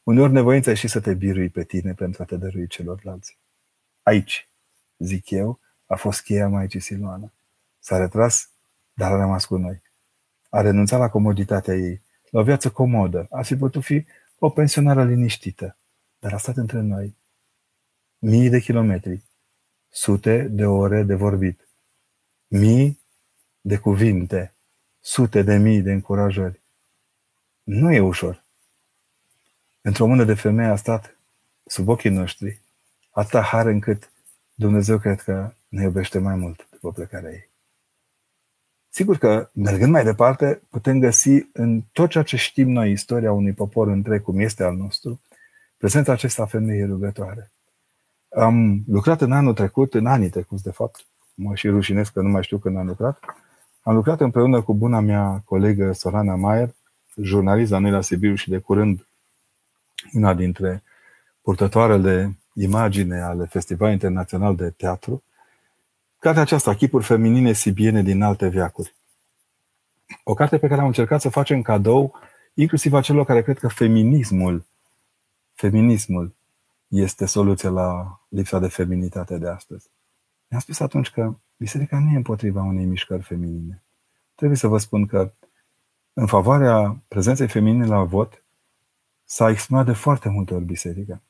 Uneori 0.03 0.31
nevoința 0.31 0.71
e 0.71 0.73
și 0.73 0.87
să 0.87 0.99
te 0.99 1.13
birui 1.13 1.49
pe 1.49 1.63
tine 1.63 1.93
pentru 1.93 2.21
a 2.21 2.25
te 2.25 2.35
dărui 2.35 2.67
celorlalți. 2.67 3.37
Aici, 4.03 4.49
zic 5.03 5.29
eu, 5.29 5.59
a 5.85 5.95
fost 5.95 6.21
cheia 6.21 6.47
Maicii 6.47 6.79
Siluana. 6.79 7.31
S-a 7.79 7.97
retras, 7.97 8.49
dar 8.93 9.11
a 9.11 9.15
rămas 9.15 9.45
cu 9.45 9.57
noi. 9.57 9.81
A 10.49 10.61
renunțat 10.61 10.99
la 10.99 11.09
comoditatea 11.09 11.73
ei, 11.73 12.01
la 12.29 12.39
o 12.39 12.43
viață 12.43 12.69
comodă. 12.69 13.27
A 13.29 13.41
fi 13.41 13.55
putut 13.55 13.83
fi 13.83 14.05
o 14.39 14.49
pensionară 14.49 15.03
liniștită, 15.05 15.77
dar 16.19 16.33
a 16.33 16.37
stat 16.37 16.55
între 16.55 16.79
noi. 16.79 17.15
Mii 18.17 18.49
de 18.49 18.59
kilometri, 18.59 19.23
sute 19.89 20.41
de 20.41 20.65
ore 20.65 21.03
de 21.03 21.15
vorbit, 21.15 21.67
mii 22.47 22.99
de 23.61 23.77
cuvinte, 23.77 24.53
sute 24.99 25.41
de 25.41 25.57
mii 25.57 25.81
de 25.81 25.91
încurajări. 25.91 26.61
Nu 27.63 27.93
e 27.93 27.99
ușor. 27.99 28.43
Într-o 29.81 30.05
mână 30.05 30.23
de 30.23 30.33
femeie 30.33 30.69
a 30.69 30.75
stat 30.75 31.17
sub 31.65 31.87
ochii 31.87 32.09
noștri 32.09 32.61
atâta 33.11 33.41
har 33.41 33.65
încât 33.65 34.10
Dumnezeu 34.61 34.97
cred 34.97 35.21
că 35.21 35.53
ne 35.67 35.83
iubește 35.83 36.19
mai 36.19 36.35
mult 36.35 36.67
după 36.71 36.91
plecarea 36.91 37.31
ei. 37.31 37.49
Sigur 38.89 39.17
că, 39.17 39.49
mergând 39.53 39.91
mai 39.91 40.03
departe, 40.03 40.61
putem 40.69 40.99
găsi 40.99 41.45
în 41.53 41.81
tot 41.91 42.09
ceea 42.09 42.23
ce 42.23 42.37
știm 42.37 42.69
noi 42.71 42.91
istoria 42.91 43.31
unui 43.31 43.53
popor 43.53 43.87
întreg, 43.87 44.21
cum 44.21 44.39
este 44.39 44.63
al 44.63 44.75
nostru, 44.75 45.21
prezența 45.77 46.11
acesta 46.11 46.41
a 46.41 46.45
femeii 46.45 46.85
rugătoare. 46.85 47.51
Am 48.29 48.83
lucrat 48.87 49.21
în 49.21 49.31
anul 49.31 49.53
trecut, 49.53 49.93
în 49.93 50.05
anii 50.05 50.29
trecuți, 50.29 50.63
de 50.63 50.71
fapt, 50.71 51.05
mă 51.33 51.55
și 51.55 51.67
rușinesc 51.67 52.13
că 52.13 52.21
nu 52.21 52.29
mai 52.29 52.43
știu 52.43 52.57
când 52.57 52.77
am 52.77 52.87
lucrat, 52.87 53.19
am 53.81 53.95
lucrat 53.95 54.21
împreună 54.21 54.61
cu 54.61 54.73
buna 54.73 54.99
mea 54.99 55.41
colegă 55.45 55.91
Sorana 55.91 56.35
Maier, 56.35 56.75
jurnalist 57.21 57.71
la 57.71 57.79
noi 57.79 57.91
la 57.91 58.01
Sibiu 58.01 58.35
și 58.35 58.49
de 58.49 58.57
curând 58.57 59.07
una 60.13 60.33
dintre 60.33 60.83
purtătoarele 61.41 62.40
imagine 62.53 63.21
ale 63.21 63.45
Festivalului 63.45 63.93
Internațional 63.93 64.55
de 64.55 64.69
Teatru, 64.69 65.23
cartea 66.19 66.41
aceasta, 66.41 66.75
Chipuri 66.75 67.03
feminine 67.03 67.53
sibiene 67.53 68.01
din 68.01 68.21
alte 68.21 68.47
veacuri. 68.47 68.95
O 70.23 70.33
carte 70.33 70.57
pe 70.57 70.67
care 70.67 70.81
am 70.81 70.87
încercat 70.87 71.21
să 71.21 71.27
o 71.27 71.31
facem 71.31 71.61
cadou, 71.61 72.15
inclusiv 72.53 72.93
a 72.93 73.01
celor 73.01 73.25
care 73.25 73.41
cred 73.41 73.59
că 73.59 73.67
feminismul, 73.67 74.65
feminismul 75.53 76.35
este 76.87 77.25
soluția 77.25 77.69
la 77.69 78.19
lipsa 78.27 78.59
de 78.59 78.67
feminitate 78.67 79.37
de 79.37 79.47
astăzi. 79.47 79.87
Mi-am 80.47 80.61
spus 80.61 80.79
atunci 80.79 81.09
că 81.09 81.33
biserica 81.57 81.99
nu 81.99 82.11
e 82.11 82.15
împotriva 82.15 82.61
unei 82.61 82.85
mișcări 82.85 83.21
feminine. 83.21 83.83
Trebuie 84.35 84.57
să 84.57 84.67
vă 84.67 84.77
spun 84.77 85.05
că 85.05 85.31
în 86.13 86.25
favoarea 86.25 87.01
prezenței 87.07 87.47
feminine 87.47 87.85
la 87.85 88.03
vot 88.03 88.43
s-a 89.23 89.49
exprimat 89.49 89.85
de 89.85 89.93
foarte 89.93 90.29
multe 90.29 90.53
ori 90.53 90.65
biserica. 90.65 91.21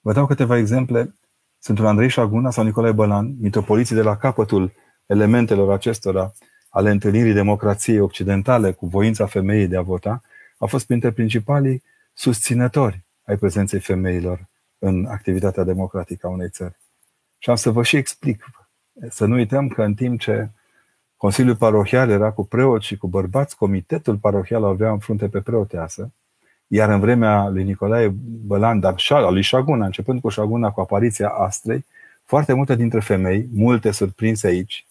Vă 0.00 0.12
dau 0.12 0.26
câteva 0.26 0.56
exemple. 0.56 1.14
Sfântul 1.58 1.86
Andrei 1.86 2.08
Șaguna 2.08 2.50
sau 2.50 2.64
Nicolae 2.64 2.92
Bălan, 2.92 3.34
mitropoliții 3.40 3.94
de 3.94 4.02
la 4.02 4.16
capătul 4.16 4.72
elementelor 5.06 5.72
acestora 5.72 6.32
ale 6.70 6.90
întâlnirii 6.90 7.32
democrației 7.32 8.00
occidentale 8.00 8.72
cu 8.72 8.86
voința 8.86 9.26
femeii 9.26 9.66
de 9.66 9.76
a 9.76 9.82
vota, 9.82 10.22
a 10.58 10.66
fost 10.66 10.86
printre 10.86 11.12
principalii 11.12 11.82
susținători 12.12 13.04
ai 13.24 13.36
prezenței 13.36 13.80
femeilor 13.80 14.48
în 14.78 15.06
activitatea 15.06 15.64
democratică 15.64 16.26
a 16.26 16.30
unei 16.30 16.48
țări. 16.48 16.76
Și 17.38 17.50
am 17.50 17.56
să 17.56 17.70
vă 17.70 17.82
și 17.82 17.96
explic. 17.96 18.44
Să 19.08 19.26
nu 19.26 19.34
uităm 19.34 19.68
că 19.68 19.82
în 19.82 19.94
timp 19.94 20.20
ce 20.20 20.50
Consiliul 21.16 21.56
Parohial 21.56 22.10
era 22.10 22.32
cu 22.32 22.44
preoți 22.44 22.86
și 22.86 22.96
cu 22.96 23.08
bărbați, 23.08 23.56
Comitetul 23.56 24.16
Parohial 24.16 24.64
avea 24.64 24.90
în 24.90 24.98
frunte 24.98 25.28
pe 25.28 25.40
preoteasă, 25.40 26.12
iar 26.68 26.88
în 26.88 27.00
vremea 27.00 27.48
lui 27.48 27.64
Nicolae 27.64 28.14
Bălan, 28.46 28.80
dar 28.80 28.98
și 28.98 29.12
al 29.12 29.32
lui 29.32 29.42
Șaguna, 29.42 29.84
începând 29.84 30.20
cu 30.20 30.28
Șaguna, 30.28 30.70
cu 30.70 30.80
apariția 30.80 31.28
Astrei, 31.28 31.84
foarte 32.24 32.52
multe 32.52 32.74
dintre 32.74 33.00
femei, 33.00 33.48
multe 33.52 33.90
surprinse 33.90 34.46
aici, 34.46 34.86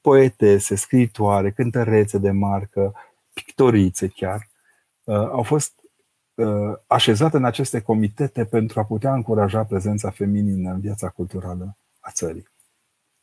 poetese, 0.00 0.74
scriitoare, 0.74 1.50
cântărețe 1.50 2.18
de 2.18 2.30
marcă, 2.30 2.94
pictorițe 3.32 4.08
chiar, 4.08 4.48
uh, 5.04 5.14
au 5.14 5.42
fost 5.42 5.72
uh, 6.34 6.72
așezate 6.86 7.36
în 7.36 7.44
aceste 7.44 7.80
comitete 7.80 8.44
pentru 8.44 8.80
a 8.80 8.84
putea 8.84 9.14
încuraja 9.14 9.64
prezența 9.64 10.10
feminină 10.10 10.70
în 10.70 10.80
viața 10.80 11.08
culturală 11.08 11.76
a 12.00 12.10
țării. 12.10 12.48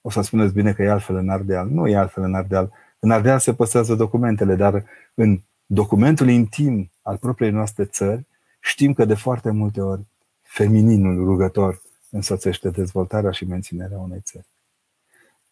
O 0.01 0.09
să 0.09 0.21
spuneți 0.21 0.53
bine 0.53 0.73
că 0.73 0.83
e 0.83 0.89
altfel 0.89 1.15
în 1.15 1.29
Ardeal. 1.29 1.67
Nu 1.67 1.87
e 1.87 1.97
altfel 1.97 2.23
în 2.23 2.35
Ardeal. 2.35 2.71
În 2.99 3.11
Ardeal 3.11 3.39
se 3.39 3.53
păstrează 3.53 3.95
documentele, 3.95 4.55
dar 4.55 4.83
în 5.13 5.41
documentul 5.71 6.29
intim 6.29 6.91
al 7.01 7.17
propriei 7.17 7.51
noastre 7.51 7.85
țări, 7.85 8.25
știm 8.59 8.93
că 8.93 9.05
de 9.05 9.13
foarte 9.13 9.51
multe 9.51 9.81
ori 9.81 10.01
femininul 10.41 11.25
rugător 11.25 11.81
însoțește 12.09 12.69
dezvoltarea 12.69 13.31
și 13.31 13.45
menținerea 13.45 13.97
unei 13.97 14.19
țări. 14.23 14.45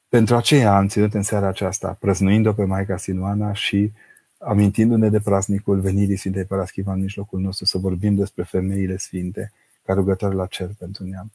Pentru 0.09 0.35
aceea 0.35 0.75
am 0.75 0.87
ținut 0.87 1.13
în 1.13 1.21
seara 1.21 1.47
aceasta, 1.47 1.97
prăznuind-o 1.99 2.53
pe 2.53 2.63
Maica 2.63 2.97
Sinuana 2.97 3.53
și 3.53 3.91
amintindu-ne 4.37 5.09
de 5.09 5.19
praznicul 5.19 5.79
venirii 5.79 6.17
Sfintei 6.17 6.45
Paraschiva 6.45 6.93
în 6.93 6.99
mijlocul 6.99 7.39
nostru, 7.39 7.65
să 7.65 7.77
vorbim 7.77 8.15
despre 8.15 8.43
femeile 8.43 8.97
sfinte 8.97 9.51
ca 9.83 9.93
rugători 9.93 10.35
la 10.35 10.45
cer 10.45 10.69
pentru 10.77 11.03
neam. 11.03 11.31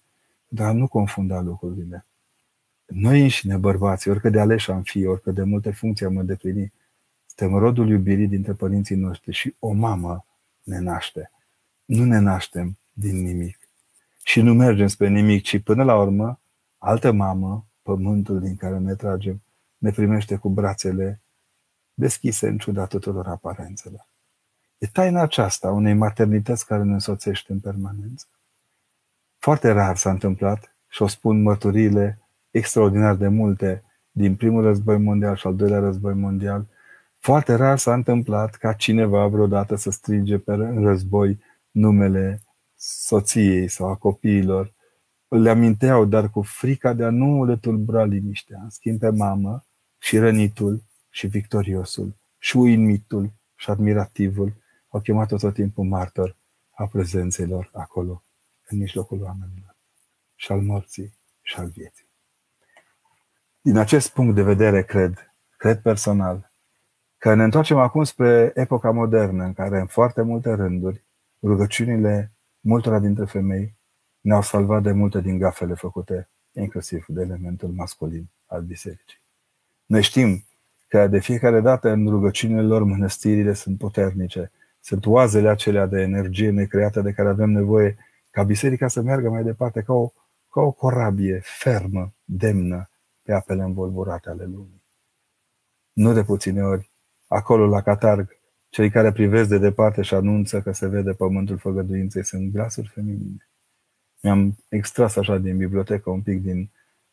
Dar 0.48 0.72
nu 0.72 0.88
confunda 0.88 1.40
lucrurile. 1.40 2.04
Noi 2.86 3.22
înșine, 3.22 3.56
bărbații, 3.56 4.10
oricât 4.10 4.32
de 4.32 4.40
aleși 4.40 4.70
am 4.70 4.82
fi, 4.82 5.06
oricât 5.06 5.34
de 5.34 5.42
multe 5.42 5.70
funcții 5.70 6.06
am 6.06 6.16
îndeplinit, 6.16 6.72
suntem 7.34 7.58
rodul 7.58 7.88
iubirii 7.88 8.28
dintre 8.28 8.52
părinții 8.52 8.96
noștri 8.96 9.32
și 9.32 9.54
o 9.58 9.72
mamă 9.72 10.24
ne 10.62 10.78
naște. 10.78 11.30
Nu 11.84 12.04
ne 12.04 12.18
naștem 12.18 12.78
din 12.92 13.22
nimic. 13.22 13.58
Și 14.22 14.40
nu 14.40 14.54
mergem 14.54 14.86
spre 14.86 15.08
nimic, 15.08 15.42
ci 15.42 15.62
până 15.62 15.84
la 15.84 15.96
urmă, 15.96 16.40
altă 16.78 17.12
mamă, 17.12 17.66
pământul 17.82 18.40
din 18.40 18.56
care 18.56 18.78
ne 18.78 18.94
tragem, 18.94 19.42
ne 19.78 19.90
primește 19.90 20.36
cu 20.36 20.48
brațele 20.48 21.20
deschise 21.94 22.48
în 22.48 22.58
ciuda 22.58 22.86
tuturor 22.86 23.26
aparențelor. 23.26 24.06
E 24.78 24.86
taina 24.86 25.22
aceasta 25.22 25.70
unei 25.70 25.94
maternități 25.94 26.66
care 26.66 26.82
ne 26.82 26.92
însoțește 26.92 27.52
în 27.52 27.60
permanență. 27.60 28.26
Foarte 29.38 29.70
rar 29.70 29.96
s-a 29.96 30.10
întâmplat 30.10 30.76
și 30.88 31.02
o 31.02 31.06
spun 31.06 31.42
mărturiile 31.42 32.18
extraordinar 32.50 33.14
de 33.14 33.28
multe 33.28 33.84
din 34.10 34.36
primul 34.36 34.62
război 34.62 34.98
mondial 34.98 35.36
și 35.36 35.46
al 35.46 35.56
doilea 35.56 35.78
război 35.78 36.14
mondial, 36.14 36.66
foarte 37.22 37.54
rar 37.54 37.78
s-a 37.78 37.94
întâmplat 37.94 38.54
ca 38.54 38.72
cineva 38.72 39.26
vreodată 39.26 39.76
să 39.76 39.90
strige 39.90 40.38
pe 40.38 40.54
război 40.54 41.38
numele 41.70 42.42
soției 42.76 43.68
sau 43.68 43.88
a 43.88 43.96
copiilor. 43.96 44.72
Le 45.28 45.50
aminteau, 45.50 46.04
dar 46.04 46.30
cu 46.30 46.42
frica 46.42 46.92
de 46.92 47.04
a 47.04 47.10
nu 47.10 47.44
le 47.44 47.56
tulbura 47.56 48.04
liniștea. 48.04 48.60
În 48.62 48.70
schimb 48.70 48.98
pe 48.98 49.10
mamă 49.10 49.64
și 49.98 50.18
rănitul 50.18 50.82
și 51.10 51.26
victoriosul 51.26 52.16
și 52.38 52.56
uimitul 52.56 53.32
și 53.54 53.70
admirativul 53.70 54.54
au 54.88 55.00
chemat-o 55.00 55.36
tot 55.36 55.54
timpul 55.54 55.84
martor 55.84 56.36
a 56.74 56.86
prezențelor 56.86 57.70
acolo, 57.72 58.22
în 58.68 58.78
mijlocul 58.78 59.22
oamenilor 59.22 59.76
și 60.34 60.52
al 60.52 60.60
morții 60.60 61.14
și 61.42 61.56
al 61.56 61.68
vieții. 61.68 62.06
Din 63.60 63.76
acest 63.76 64.08
punct 64.08 64.34
de 64.34 64.42
vedere, 64.42 64.82
cred, 64.82 65.34
cred 65.56 65.80
personal, 65.80 66.51
că 67.22 67.34
ne 67.34 67.44
întoarcem 67.44 67.76
acum 67.78 68.04
spre 68.04 68.52
epoca 68.54 68.90
modernă, 68.90 69.44
în 69.44 69.52
care, 69.52 69.80
în 69.80 69.86
foarte 69.86 70.22
multe 70.22 70.52
rânduri, 70.52 71.04
rugăciunile 71.42 72.32
multora 72.60 72.98
dintre 72.98 73.24
femei 73.24 73.76
ne-au 74.20 74.42
salvat 74.42 74.82
de 74.82 74.92
multe 74.92 75.20
din 75.20 75.38
gafele 75.38 75.74
făcute, 75.74 76.28
inclusiv 76.52 77.04
de 77.08 77.22
elementul 77.22 77.68
masculin 77.68 78.30
al 78.46 78.62
bisericii. 78.62 79.20
Noi 79.86 80.02
știm 80.02 80.44
că 80.88 81.06
de 81.06 81.18
fiecare 81.18 81.60
dată 81.60 81.90
în 81.90 82.08
rugăciunile 82.08 82.62
lor 82.62 82.82
mănăstirile 82.82 83.52
sunt 83.52 83.78
puternice, 83.78 84.50
sunt 84.80 85.06
oazele 85.06 85.48
acelea 85.48 85.86
de 85.86 86.00
energie 86.00 86.50
necreată 86.50 87.00
de 87.00 87.12
care 87.12 87.28
avem 87.28 87.50
nevoie 87.50 87.96
ca 88.30 88.42
biserica 88.42 88.88
să 88.88 89.02
meargă 89.02 89.30
mai 89.30 89.42
departe 89.42 89.82
ca 89.82 89.92
o, 89.92 90.12
ca 90.50 90.60
o 90.60 90.70
corabie 90.70 91.40
fermă, 91.44 92.12
demnă, 92.24 92.90
pe 93.22 93.32
apele 93.32 93.62
învolburate 93.62 94.30
ale 94.30 94.44
lumii. 94.44 94.82
Nu 95.92 96.12
de 96.12 96.22
puține 96.22 96.62
ori, 96.62 96.90
acolo 97.32 97.66
la 97.66 97.82
Catarg, 97.82 98.36
cei 98.68 98.90
care 98.90 99.12
privesc 99.12 99.48
de 99.48 99.58
departe 99.58 100.02
și 100.02 100.14
anunță 100.14 100.60
că 100.60 100.72
se 100.72 100.86
vede 100.86 101.12
pământul 101.12 101.58
făgăduinței 101.58 102.24
sunt 102.24 102.52
glasuri 102.52 102.88
feminine. 102.88 103.48
Mi-am 104.20 104.56
extras 104.68 105.16
așa 105.16 105.38
din 105.38 105.56
bibliotecă 105.56 106.10
un 106.10 106.22
pic 106.22 106.42
din 106.42 106.70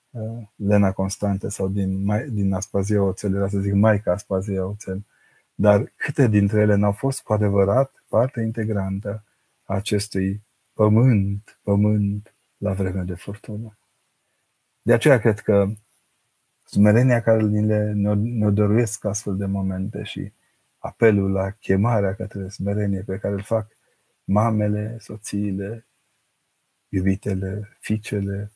uh, 0.09 0.47
Lena 0.55 0.91
Constante 0.91 1.49
sau 1.49 1.67
din, 1.67 2.05
din 2.33 2.53
Aspazia 2.53 3.03
Oțel, 3.03 3.35
era 3.35 3.47
să 3.47 3.59
zic 3.59 3.73
Maica 3.73 4.11
Aspazia 4.11 4.65
Oțel, 4.65 5.05
dar 5.55 5.93
câte 5.95 6.27
dintre 6.27 6.61
ele 6.61 6.75
n-au 6.75 6.91
fost 6.91 7.21
cu 7.21 7.33
adevărat 7.33 8.03
parte 8.09 8.41
integrantă 8.41 9.23
a 9.63 9.75
acestui 9.75 10.43
pământ, 10.73 11.59
pământ 11.63 12.35
la 12.57 12.73
vreme 12.73 13.01
de 13.01 13.13
furtună. 13.13 13.77
De 14.81 14.93
aceea 14.93 15.19
cred 15.19 15.39
că 15.39 15.69
smerenia 16.69 17.21
care 17.21 17.41
ne, 17.41 17.91
ne, 17.93 18.13
ne 18.13 18.49
dăruiesc 18.49 19.05
astfel 19.05 19.37
de 19.37 19.45
momente 19.45 20.03
și 20.03 20.31
apelul 20.77 21.31
la 21.31 21.49
chemarea 21.49 22.15
către 22.15 22.49
smerenie 22.49 23.01
pe 23.01 23.17
care 23.17 23.33
îl 23.33 23.41
fac 23.41 23.67
mamele, 24.23 24.97
soțiile, 24.99 25.87
iubitele, 26.89 27.77
fiicele, 27.79 28.51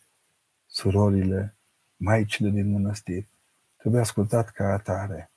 surorile, 0.66 1.56
maicile 1.96 2.50
din 2.50 2.72
mănăstiri. 2.72 3.28
Trebuie 3.78 4.02
ascultat 4.02 4.50
ca 4.50 4.66
atare. 4.66 5.32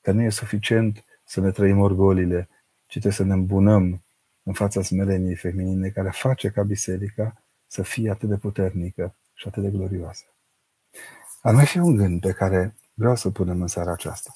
Că 0.00 0.12
nu 0.12 0.22
e 0.22 0.30
suficient 0.30 1.04
să 1.24 1.40
ne 1.40 1.50
trăim 1.50 1.78
orgolile, 1.78 2.48
ci 2.86 2.90
trebuie 2.90 3.12
să 3.12 3.24
ne 3.24 3.32
îmbunăm 3.32 4.02
în 4.42 4.52
fața 4.52 4.82
smereniei 4.82 5.36
feminine 5.36 5.88
care 5.88 6.10
face 6.12 6.48
ca 6.48 6.62
biserica 6.62 7.42
să 7.66 7.82
fie 7.82 8.10
atât 8.10 8.28
de 8.28 8.36
puternică 8.36 9.14
și 9.34 9.48
atât 9.48 9.62
de 9.62 9.70
glorioasă. 9.70 10.24
Ar 11.46 11.54
mai 11.54 11.66
fi 11.66 11.78
un 11.78 11.96
gând 11.96 12.20
pe 12.20 12.32
care 12.32 12.74
vreau 12.94 13.16
să 13.16 13.30
punem 13.30 13.60
în 13.60 13.66
seara 13.66 13.92
aceasta. 13.92 14.32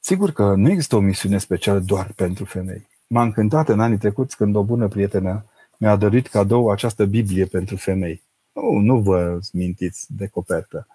Sigur 0.00 0.30
că 0.30 0.54
nu 0.54 0.70
există 0.70 0.96
o 0.96 1.00
misiune 1.00 1.38
specială 1.38 1.78
doar 1.78 2.12
pentru 2.16 2.44
femei. 2.44 2.88
M-a 3.06 3.22
încântat 3.22 3.68
în 3.68 3.80
anii 3.80 3.98
trecuți 3.98 4.36
când 4.36 4.54
o 4.54 4.62
bună 4.62 4.88
prietenă 4.88 5.44
mi-a 5.78 5.96
dăruit 5.96 6.26
cadou 6.28 6.70
această 6.70 7.04
Biblie 7.04 7.44
pentru 7.44 7.76
femei. 7.76 8.22
Nu, 8.52 8.78
nu 8.78 9.00
vă 9.00 9.38
mintiți 9.52 10.06
de 10.08 10.26
copertă. 10.26 10.86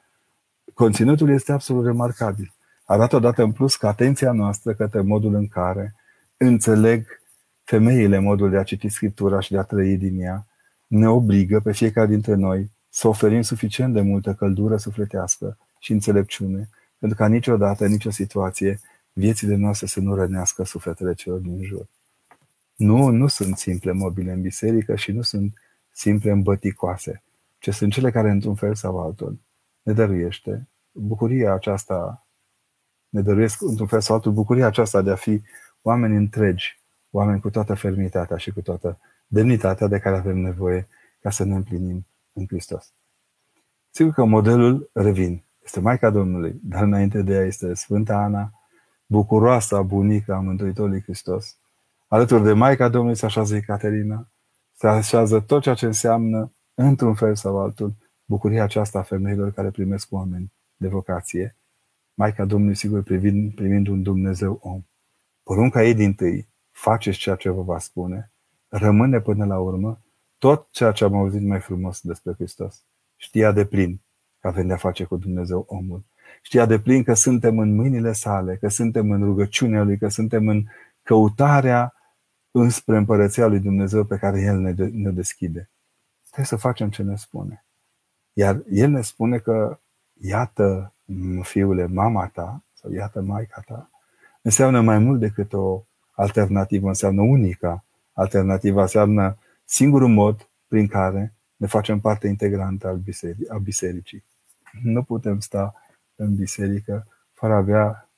Conținutul 0.73 1.29
este 1.29 1.51
absolut 1.51 1.85
remarcabil. 1.85 2.53
Arată 2.85 3.15
odată 3.15 3.43
în 3.43 3.51
plus 3.51 3.75
că 3.75 3.87
atenția 3.87 4.31
noastră 4.31 4.73
către 4.73 5.01
modul 5.01 5.33
în 5.33 5.47
care 5.47 5.95
înțeleg 6.37 7.21
femeile 7.63 8.19
modul 8.19 8.49
de 8.49 8.57
a 8.57 8.63
citi 8.63 8.89
Scriptura 8.89 9.39
și 9.39 9.51
de 9.51 9.57
a 9.57 9.63
trăi 9.63 9.97
din 9.97 10.21
ea, 10.21 10.45
ne 10.87 11.09
obligă 11.09 11.59
pe 11.59 11.71
fiecare 11.71 12.07
dintre 12.07 12.35
noi 12.35 12.71
să 12.93 13.07
oferim 13.07 13.41
suficient 13.41 13.93
de 13.93 14.01
multă 14.01 14.33
căldură 14.33 14.77
sufletească 14.77 15.57
și 15.79 15.91
înțelepciune, 15.91 16.69
pentru 16.97 17.17
ca 17.17 17.27
niciodată, 17.27 17.85
în 17.85 17.91
nicio 17.91 18.09
situație, 18.09 18.79
viețile 19.13 19.55
noastre 19.55 19.87
să 19.87 19.99
nu 19.99 20.15
rănească 20.15 20.63
sufletele 20.63 21.13
celor 21.13 21.39
din 21.39 21.63
jur. 21.63 21.87
Nu, 22.75 23.09
nu 23.09 23.27
sunt 23.27 23.57
simple 23.57 23.91
mobile 23.91 24.31
în 24.31 24.41
biserică 24.41 24.95
și 24.95 25.11
nu 25.11 25.21
sunt 25.21 25.53
simple 25.91 26.31
îmbăticoase, 26.31 27.23
ci 27.59 27.69
sunt 27.69 27.93
cele 27.93 28.11
care, 28.11 28.29
într-un 28.29 28.55
fel 28.55 28.75
sau 28.75 28.99
altul, 28.99 29.39
ne 29.81 29.93
dăruiește 29.93 30.67
bucuria 30.91 31.53
aceasta, 31.53 32.25
ne 33.09 33.21
dăruiesc, 33.21 33.61
într-un 33.61 33.87
fel 33.87 34.01
sau 34.01 34.15
altul, 34.15 34.31
bucuria 34.31 34.67
aceasta 34.67 35.01
de 35.01 35.11
a 35.11 35.15
fi 35.15 35.41
oameni 35.81 36.15
întregi, 36.15 36.79
oameni 37.09 37.39
cu 37.39 37.49
toată 37.49 37.73
fermitatea 37.73 38.37
și 38.37 38.51
cu 38.51 38.61
toată 38.61 38.99
demnitatea 39.27 39.87
de 39.87 39.99
care 39.99 40.15
avem 40.17 40.37
nevoie 40.37 40.87
ca 41.19 41.29
să 41.29 41.43
ne 41.43 41.55
împlinim 41.55 42.05
în 42.33 42.45
Hristos. 42.47 42.93
Sigur 43.89 44.13
că 44.13 44.25
modelul, 44.25 44.89
revin, 44.93 45.43
este 45.63 45.79
Maica 45.79 46.09
Domnului, 46.09 46.59
dar 46.63 46.83
înainte 46.83 47.21
de 47.21 47.33
ea 47.33 47.45
este 47.45 47.73
Sfânta 47.73 48.15
Ana, 48.15 48.53
bucuroasa 49.05 49.81
bunica 49.81 50.35
a 50.35 50.39
Mântuitorului 50.39 51.01
Hristos. 51.01 51.57
Alături 52.07 52.43
de 52.43 52.53
Maica 52.53 52.89
Domnului 52.89 53.17
se 53.17 53.25
așează 53.25 53.55
Ecaterina, 53.55 54.27
se 54.73 54.87
așează 54.87 55.39
tot 55.39 55.61
ceea 55.61 55.75
ce 55.75 55.85
înseamnă, 55.85 56.53
într-un 56.73 57.15
fel 57.15 57.35
sau 57.35 57.59
altul, 57.59 57.95
bucuria 58.25 58.63
aceasta 58.63 58.99
a 58.99 59.01
femeilor 59.01 59.51
care 59.51 59.69
primesc 59.69 60.11
oameni 60.11 60.53
de 60.75 60.87
vocație. 60.87 61.55
Maica 62.13 62.45
Domnului, 62.45 62.75
sigur, 62.75 63.03
privind, 63.03 63.53
primind 63.55 63.87
un 63.87 64.01
Dumnezeu 64.01 64.59
om. 64.61 64.81
Porunca 65.43 65.83
ei 65.83 65.93
din 65.93 66.13
tâi, 66.13 66.47
faceți 66.71 67.17
ceea 67.17 67.35
ce 67.35 67.49
vă 67.49 67.61
va 67.61 67.79
spune, 67.79 68.31
rămâne 68.67 69.19
până 69.19 69.45
la 69.45 69.59
urmă 69.59 70.01
tot 70.41 70.67
ceea 70.71 70.91
ce 70.91 71.03
am 71.03 71.15
auzit 71.15 71.41
mai 71.41 71.59
frumos 71.59 71.99
despre 72.01 72.33
Hristos. 72.33 72.83
Știa 73.15 73.51
de 73.51 73.65
plin 73.65 74.01
că 74.39 74.47
avem 74.47 74.67
de-a 74.67 74.77
face 74.77 75.03
cu 75.03 75.17
Dumnezeu 75.17 75.65
omul. 75.67 76.03
Știa 76.41 76.65
de 76.65 76.79
plin 76.79 77.03
că 77.03 77.13
suntem 77.13 77.59
în 77.59 77.75
mâinile 77.75 78.11
sale, 78.11 78.55
că 78.55 78.67
suntem 78.67 79.11
în 79.11 79.23
rugăciunea 79.23 79.83
lui, 79.83 79.97
că 79.97 80.07
suntem 80.07 80.47
în 80.47 80.65
căutarea 81.03 81.93
înspre 82.51 82.97
împărăția 82.97 83.47
lui 83.47 83.59
Dumnezeu 83.59 84.03
pe 84.03 84.17
care 84.17 84.41
El 84.41 84.59
ne, 84.59 84.71
de, 84.71 84.85
ne 84.85 85.11
deschide. 85.11 85.69
Trebuie 86.25 86.45
să 86.45 86.55
facem 86.55 86.89
ce 86.89 87.03
ne 87.03 87.15
spune. 87.15 87.65
Iar 88.33 88.61
El 88.69 88.89
ne 88.89 89.01
spune 89.01 89.37
că 89.37 89.79
iată, 90.21 90.93
fiule, 91.41 91.85
mama 91.85 92.27
ta, 92.27 92.63
sau 92.73 92.91
iată, 92.91 93.21
maica 93.21 93.63
ta, 93.65 93.89
înseamnă 94.41 94.81
mai 94.81 94.99
mult 94.99 95.19
decât 95.19 95.53
o 95.53 95.83
alternativă, 96.11 96.87
înseamnă 96.87 97.21
unica 97.21 97.83
alternativă, 98.13 98.81
înseamnă 98.81 99.37
singurul 99.71 100.07
mod 100.07 100.49
prin 100.67 100.87
care 100.87 101.33
ne 101.55 101.67
facem 101.67 101.99
parte 101.99 102.27
integrantă 102.27 102.87
al 102.87 102.97
biseric- 102.97 103.49
a 103.49 103.57
bisericii. 103.57 104.23
Nu 104.83 105.03
putem 105.03 105.39
sta 105.39 105.73
în 106.15 106.35
biserică 106.35 107.07
fără 107.33 107.53
a 107.53 107.57
avea 107.57 108.09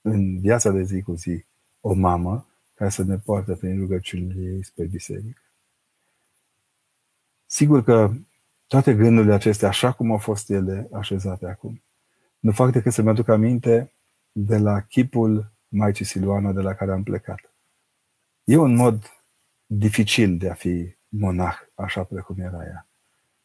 în 0.00 0.40
viața 0.40 0.70
de 0.70 0.82
zi 0.82 1.02
cu 1.02 1.14
zi 1.14 1.44
o 1.80 1.92
mamă 1.92 2.46
care 2.74 2.90
să 2.90 3.02
ne 3.02 3.16
poartă 3.16 3.54
prin 3.54 3.78
rugăciunile 3.78 4.52
ei 4.52 4.64
spre 4.64 4.84
biserică. 4.84 5.40
Sigur 7.46 7.82
că 7.82 8.12
toate 8.66 8.94
gândurile 8.94 9.34
acestea, 9.34 9.68
așa 9.68 9.92
cum 9.92 10.10
au 10.10 10.18
fost 10.18 10.50
ele 10.50 10.88
așezate 10.92 11.46
acum, 11.46 11.82
nu 12.38 12.52
fac 12.52 12.72
decât 12.72 12.92
să-mi 12.92 13.08
aduc 13.08 13.28
aminte 13.28 13.92
de 14.32 14.58
la 14.58 14.80
chipul 14.80 15.52
Maicii 15.68 16.04
Siluana 16.04 16.52
de 16.52 16.60
la 16.60 16.74
care 16.74 16.92
am 16.92 17.02
plecat. 17.02 17.52
E 18.44 18.56
un 18.56 18.74
mod 18.74 19.15
dificil 19.66 20.36
de 20.36 20.50
a 20.50 20.54
fi 20.54 20.96
monah, 21.08 21.56
așa 21.74 22.02
precum 22.02 22.38
era 22.38 22.64
ea. 22.64 22.88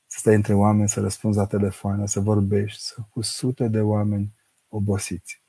Să 0.07 0.19
stai 0.19 0.35
între 0.35 0.53
oameni, 0.53 0.89
să 0.89 0.99
răspunzi 0.99 1.37
la 1.37 1.45
telefoane, 1.45 2.07
să 2.07 2.19
vorbești 2.19 2.81
să, 2.81 2.95
cu 3.09 3.21
sute 3.21 3.67
de 3.67 3.81
oameni 3.81 4.33
obosiți. 4.67 5.41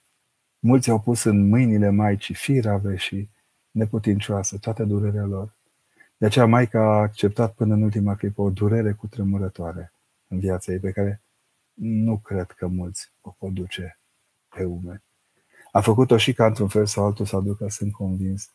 Mulți 0.58 0.90
au 0.90 1.00
pus 1.00 1.22
în 1.22 1.48
mâinile 1.48 1.90
Maicii 1.90 2.34
firave 2.34 2.96
și 2.96 3.28
neputincioase 3.70 4.58
toate 4.58 4.84
durerea 4.84 5.24
lor. 5.24 5.56
De 6.16 6.26
aceea 6.26 6.46
Maica 6.46 6.80
a 6.80 7.00
acceptat 7.00 7.54
până 7.54 7.74
în 7.74 7.82
ultima 7.82 8.14
clipă 8.14 8.42
o 8.42 8.50
durere 8.50 8.92
cu 8.92 9.06
tremurătoare 9.06 9.92
în 10.28 10.38
viața 10.38 10.72
ei, 10.72 10.78
pe 10.78 10.90
care 10.90 11.22
nu 11.74 12.18
cred 12.18 12.50
că 12.50 12.66
mulți 12.66 13.12
o 13.20 13.30
pot 13.30 13.52
duce 13.52 13.98
pe 14.48 14.64
umeri. 14.64 15.02
A 15.72 15.80
făcut-o 15.80 16.16
și 16.16 16.32
ca 16.32 16.46
într-un 16.46 16.68
fel 16.68 16.86
sau 16.86 17.04
altul 17.04 17.26
să 17.26 17.36
aducă, 17.36 17.68
sunt 17.68 17.92
convins, 17.92 18.50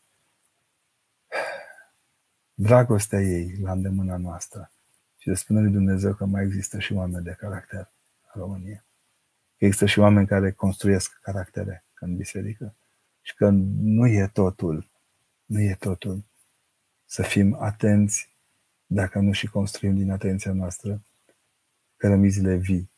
dragostea 2.60 3.22
ei 3.22 3.58
la 3.62 3.72
îndemâna 3.72 4.17
noastră 4.17 4.72
și 5.17 5.28
de 5.28 5.34
spune 5.34 5.62
lui 5.62 5.72
Dumnezeu 5.72 6.13
că 6.13 6.26
mai 6.26 6.43
există 6.43 6.80
și 6.80 6.93
oameni 6.93 7.24
de 7.24 7.36
caracter 7.39 7.89
în 8.34 8.41
România. 8.41 8.86
Că 9.58 9.65
există 9.65 9.86
și 9.86 10.00
oameni 10.00 10.28
care 10.28 10.52
construiesc 10.52 11.20
caractere 11.22 11.86
în 12.00 12.15
biserică 12.15 12.76
și 13.22 13.36
că 13.36 13.50
nu 13.80 14.08
e 14.08 14.30
totul, 14.34 14.89
nu 15.46 15.62
e 15.62 15.76
totul 15.80 16.24
să 17.06 17.22
fim 17.22 17.58
atenți 17.60 18.36
dacă 18.86 19.20
nu 19.20 19.32
și 19.32 19.48
construim 19.48 19.96
din 19.96 20.12
atenția 20.12 20.52
noastră 20.52 21.02
cărămizile 21.98 22.56
vii 22.56 22.89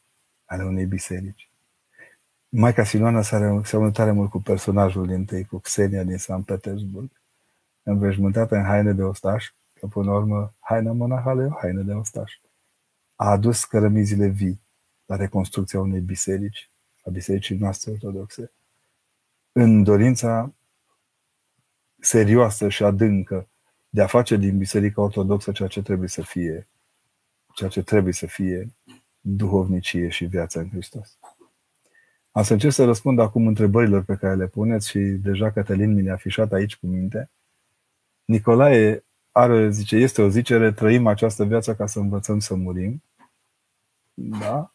ale 0.46 0.64
unei 0.64 0.86
biserici. 0.86 1.50
Maica 2.50 2.84
Siloana 2.84 3.22
seamănă 3.64 3.92
tare 3.92 4.12
mult 4.12 4.30
cu 4.30 4.42
personajul 4.42 5.08
din 5.08 5.26
tâi, 5.26 5.46
cu 5.46 5.58
Xenia 5.58 6.04
din 6.04 6.18
San 6.18 6.44
Petersburg, 6.44 7.19
înveșmântată 7.84 8.56
în 8.56 8.64
haine 8.64 8.94
de 8.94 9.04
ostaș, 9.04 9.54
că 9.74 9.88
până 9.88 10.12
la 10.12 10.18
urmă 10.18 10.54
haina 10.60 10.92
monahală 10.92 11.42
e 11.44 11.46
o 11.46 11.58
haină 11.60 11.82
de 11.82 11.94
ostaș. 11.94 12.34
A 13.16 13.30
adus 13.30 13.64
cărămizile 13.64 14.28
vii 14.28 14.62
la 15.06 15.16
reconstrucția 15.16 15.80
unei 15.80 16.00
biserici, 16.02 16.70
a 17.06 17.10
bisericii 17.10 17.58
noastre 17.58 17.92
ortodoxe, 17.92 18.52
în 19.52 19.84
dorința 19.84 20.54
serioasă 22.00 22.70
și 22.70 22.84
adâncă 22.84 23.48
de 23.90 24.02
a 24.02 24.08
face 24.08 24.36
din 24.36 24.58
Biserica 24.58 25.02
Ortodoxă 25.02 25.52
ceea 25.52 25.68
ce 25.68 25.82
trebuie 25.82 26.08
să 26.08 26.22
fie, 26.22 26.68
ceea 27.54 27.70
ce 27.70 27.84
trebuie 27.84 28.14
să 28.14 28.26
fie 28.26 28.74
duhovnicie 29.22 30.10
și 30.10 30.26
viața 30.26 30.60
în 30.60 30.70
Hristos. 30.70 31.18
Am 32.32 32.44
să 32.44 32.54
încerc 32.54 32.74
să 32.74 32.86
răspund 32.86 33.20
acum 33.20 33.48
întrebărilor 33.48 34.04
pe 34.04 34.16
care 34.16 34.36
le 34.36 34.48
puneți 34.48 34.90
și 34.90 35.00
deja 35.00 35.52
Cătălin 35.52 35.94
mi 35.94 36.02
le-a 36.02 36.14
afișat 36.14 36.52
aici 36.52 36.78
cu 36.78 36.88
minte. 36.88 37.30
Nicolae 38.30 39.04
are, 39.32 39.70
zice, 39.70 39.96
este 39.96 40.22
o 40.22 40.30
zicere, 40.30 40.72
trăim 40.72 41.08
această 41.08 41.46
viață 41.46 41.76
ca 41.76 41.86
să 41.86 42.00
învățăm 42.00 42.40
să 42.40 42.56
murim. 42.56 43.04
Da? 44.14 44.74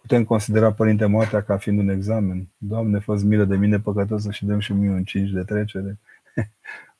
Putem 0.00 0.24
considera 0.24 0.72
Părinte 0.72 1.06
Moartea 1.06 1.42
ca 1.42 1.56
fiind 1.56 1.78
un 1.78 1.88
examen. 1.88 2.48
Doamne, 2.56 2.98
fă 2.98 3.20
milă 3.24 3.44
de 3.44 3.56
mine 3.56 3.80
păcătosă 3.80 4.30
și 4.30 4.44
dăm 4.44 4.58
și 4.58 4.72
mie 4.72 4.90
un 4.90 5.04
cinci 5.04 5.30
de 5.30 5.42
trecere. 5.42 5.98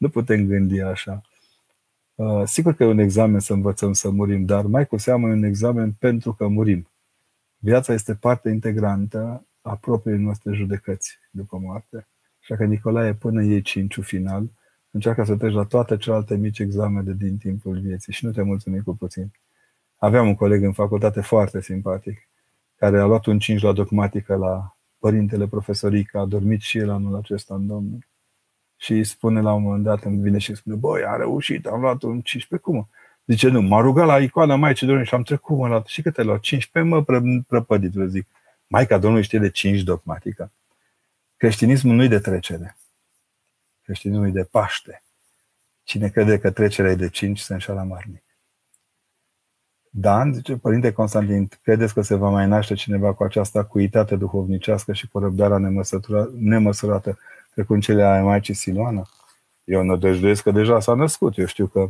nu 0.03 0.09
putem 0.09 0.47
gândi 0.47 0.81
așa. 0.81 1.21
Uh, 2.15 2.43
sigur 2.45 2.75
că 2.75 2.83
e 2.83 2.87
un 2.87 2.99
examen 2.99 3.41
să 3.41 3.53
învățăm 3.53 3.93
să 3.93 4.11
murim, 4.11 4.45
dar 4.45 4.65
mai 4.65 4.87
cu 4.87 4.97
seamă 4.97 5.29
e 5.29 5.33
un 5.33 5.43
examen 5.43 5.93
pentru 5.93 6.33
că 6.33 6.47
murim. 6.47 6.89
Viața 7.59 7.93
este 7.93 8.15
parte 8.15 8.49
integrantă 8.49 9.47
a 9.61 9.77
propriei 9.77 10.19
noastre 10.19 10.53
judecăți 10.53 11.19
după 11.31 11.59
moarte. 11.59 12.09
Așa 12.43 12.57
că 12.57 12.65
Nicolae, 12.65 13.15
până 13.15 13.43
iei 13.43 13.63
cinciul 13.63 14.05
final, 14.05 14.51
încearcă 14.97 15.25
să 15.25 15.37
treci 15.37 15.53
la 15.53 15.65
toate 15.65 15.97
celelalte 15.97 16.37
mici 16.37 16.59
examene 16.59 17.13
din 17.13 17.37
timpul 17.37 17.79
vieții 17.79 18.13
și 18.13 18.25
nu 18.25 18.31
te 18.31 18.43
mulțumi 18.43 18.83
cu 18.83 18.97
puțin. 18.97 19.31
Aveam 19.97 20.27
un 20.27 20.35
coleg 20.35 20.63
în 20.63 20.73
facultate 20.73 21.21
foarte 21.21 21.61
simpatic, 21.63 22.29
care 22.77 23.01
a 23.01 23.05
luat 23.05 23.27
un 23.27 23.39
5 23.39 23.63
la 23.63 23.73
dogmatică 23.73 24.35
la 24.35 24.77
părintele 24.99 25.47
profesoric, 25.47 26.15
a 26.15 26.25
dormit 26.25 26.61
și 26.61 26.79
el 26.79 26.91
anul 26.91 27.17
acesta 27.17 27.55
în 27.55 27.67
Domnul. 27.67 28.07
și 28.77 29.05
spune 29.05 29.41
la 29.41 29.53
un 29.53 29.63
moment 29.63 29.85
dat, 29.85 30.05
îmi 30.05 30.23
vine 30.23 30.39
și 30.39 30.55
spune, 30.55 30.77
băi, 30.77 31.05
a 31.05 31.17
reușit, 31.17 31.67
am 31.67 31.81
luat 31.81 32.03
un 32.03 32.21
15, 32.21 32.69
cum? 32.69 32.89
Zice, 33.27 33.49
nu, 33.49 33.61
m-a 33.61 33.81
rugat 33.81 34.07
la 34.07 34.19
icoana 34.19 34.57
Maicii 34.57 34.87
Domnului 34.87 35.09
și 35.09 35.15
am 35.15 35.23
trecut, 35.23 35.57
mă, 35.57 35.69
la 35.69 35.83
și 35.87 36.03
câte 36.03 36.23
la 36.23 36.39
15, 36.39 36.93
mă, 36.93 37.03
pră, 37.03 37.23
prăpădit, 37.49 37.93
vă 37.93 38.05
zic. 38.05 38.27
Maica 38.67 38.99
Domnului 38.99 39.25
știe 39.25 39.39
de 39.39 39.51
5 39.51 39.83
dogmatică. 39.83 40.53
Creștinismul 41.37 41.95
nu-i 41.95 42.09
de 42.09 42.19
trecere. 42.19 42.77
Creștinismul 43.87 44.27
e 44.27 44.31
de 44.31 44.45
Paște. 44.45 45.03
Cine 45.83 46.09
crede 46.09 46.39
că 46.39 46.51
trecerea 46.51 46.91
e 46.91 46.95
de 46.95 47.09
5 47.09 47.39
se 47.39 47.53
înșală 47.53 47.83
marnic. 47.83 48.25
Dan, 49.91 50.33
zice 50.35 50.57
Părinte 50.57 50.93
Constantin, 50.93 51.49
credeți 51.63 51.95
că 51.95 52.01
se 52.01 52.15
va 52.15 52.29
mai 52.29 52.47
naște 52.47 52.75
cineva 52.75 53.15
cu 53.15 53.25
această 53.25 53.59
acuitate 53.59 54.17
duhovnicească 54.17 54.93
și 54.93 55.09
cu 55.09 55.19
răbdarea 55.19 55.59
nemăsurată 56.33 57.19
precum 57.55 57.81
cele 57.81 58.03
ale 58.03 58.23
Maicii 58.23 58.55
Siloana? 58.55 59.09
Eu 59.65 59.83
nădăjduiesc 59.83 60.43
că 60.43 60.51
deja 60.51 60.81
s-a 60.81 60.95
născut. 60.95 61.39
Eu 61.39 61.47
știu 61.47 61.67
că 61.67 61.89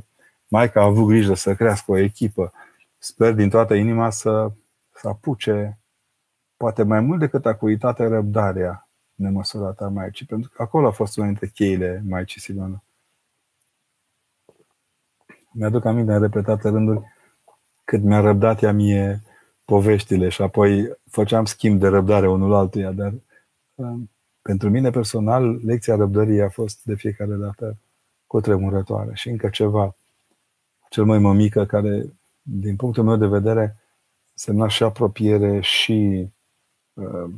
Maica 0.49 0.81
a 0.81 0.85
avut 0.85 1.07
grijă 1.07 1.35
să 1.35 1.55
crească 1.55 1.91
o 1.91 1.97
echipă. 1.97 2.53
Sper 2.99 3.33
din 3.33 3.49
toată 3.49 3.75
inima 3.75 4.11
să, 4.11 4.53
să 4.93 5.09
apuce 5.09 5.79
poate 6.57 6.83
mai 6.83 7.01
mult 7.01 7.19
decât 7.19 7.47
acuitate 7.47 8.07
răbdarea 8.07 8.86
nemăsurată 9.16 9.85
a 9.85 9.88
Maicii, 9.88 10.26
pentru 10.26 10.50
că 10.55 10.62
acolo 10.62 10.87
a 10.87 10.90
fost 10.90 11.16
una 11.16 11.26
dintre 11.26 11.48
cheile 11.48 12.02
Maicii 12.09 12.40
Siloana. 12.40 12.83
Mi-aduc 15.52 15.85
aminte 15.85 16.12
în 16.12 16.20
repetate 16.20 16.68
rânduri 16.68 17.14
cât 17.85 18.02
mi-a 18.02 18.20
răbdat 18.20 18.62
ea 18.62 18.72
mie 18.72 19.22
poveștile 19.64 20.29
și 20.29 20.42
apoi 20.42 20.98
făceam 21.11 21.44
schimb 21.44 21.81
de 21.81 21.88
răbdare 21.88 22.29
unul 22.29 22.55
altuia, 22.55 22.92
dar 22.92 23.14
um, 23.74 24.11
pentru 24.42 24.70
mine 24.70 24.90
personal, 24.90 25.61
lecția 25.64 25.96
răbdării 25.96 26.40
a 26.40 26.48
fost 26.48 26.85
de 26.85 26.94
fiecare 26.94 27.35
dată 27.35 27.79
cu 28.26 28.40
tremurătoare. 28.40 29.14
Și 29.14 29.29
încă 29.29 29.48
ceva, 29.48 29.96
cel 30.88 31.05
mai 31.05 31.18
mămică, 31.18 31.66
care, 31.66 32.12
din 32.42 32.76
punctul 32.76 33.05
meu 33.05 33.16
de 33.16 33.26
vedere, 33.26 33.76
semna 34.35 34.68
și 34.68 34.83
apropiere 34.83 35.61
și 35.61 36.29
uh, 36.92 37.31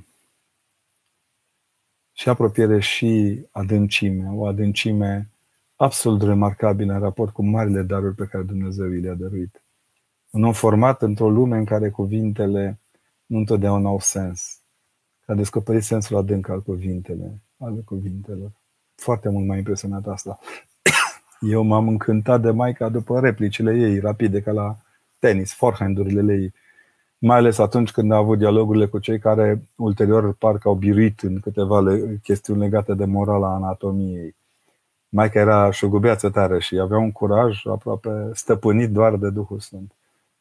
și 2.19 2.29
apropiere 2.29 2.81
și 2.81 3.41
adâncime, 3.51 4.29
o 4.35 4.47
adâncime 4.47 5.31
absolut 5.77 6.23
remarcabilă 6.23 6.93
în 6.93 7.01
raport 7.01 7.33
cu 7.33 7.45
marile 7.45 7.83
daruri 7.83 8.15
pe 8.15 8.25
care 8.25 8.45
Dumnezeu 8.45 8.87
le-a 8.87 9.15
dăruit. 9.15 9.63
Un 10.31 10.45
om 10.45 10.53
format 10.53 11.03
într-o 11.03 11.31
lume 11.31 11.57
în 11.57 11.65
care 11.65 11.91
cuvintele 11.91 12.79
nu 13.27 13.39
întotdeauna 13.39 13.89
au 13.89 14.01
sens. 14.01 14.59
A 15.27 15.35
descoperit 15.35 15.83
sensul 15.83 16.17
adânc 16.17 16.49
al 16.49 16.63
cuvintele, 16.63 17.41
ale 17.59 17.81
cuvintelor. 17.85 18.51
Foarte 18.95 19.29
mult 19.29 19.47
m-a 19.47 19.57
impresionat 19.57 20.07
asta. 20.07 20.39
Eu 21.41 21.63
m-am 21.63 21.89
încântat 21.89 22.41
de 22.41 22.51
Maica 22.51 22.89
după 22.89 23.21
replicile 23.21 23.77
ei, 23.77 23.99
rapide, 23.99 24.41
ca 24.41 24.53
la 24.53 24.77
tenis, 25.19 25.53
forehand-urile 25.53 26.35
ei. 26.35 26.53
Mai 27.19 27.37
ales 27.37 27.59
atunci 27.59 27.91
când 27.91 28.13
a 28.13 28.17
avut 28.17 28.39
dialogurile 28.39 28.87
cu 28.87 28.99
cei 28.99 29.19
care 29.19 29.63
ulterior 29.77 30.33
parcă 30.33 30.69
au 30.69 30.75
biruit 30.75 31.21
în 31.21 31.41
câteva 31.41 31.83
chestiuni 32.23 32.61
legate 32.61 32.95
de 32.95 33.05
morala 33.05 33.55
anatomiei. 33.55 34.37
Maica 35.09 35.39
era 35.39 35.71
șugubeață 35.71 36.31
tare 36.31 36.61
și 36.61 36.79
avea 36.79 36.99
un 36.99 37.13
curaj 37.13 37.67
aproape 37.67 38.31
stăpânit 38.33 38.91
doar 38.91 39.17
de 39.17 39.31
Duhul 39.31 39.59
Sfânt. 39.59 39.93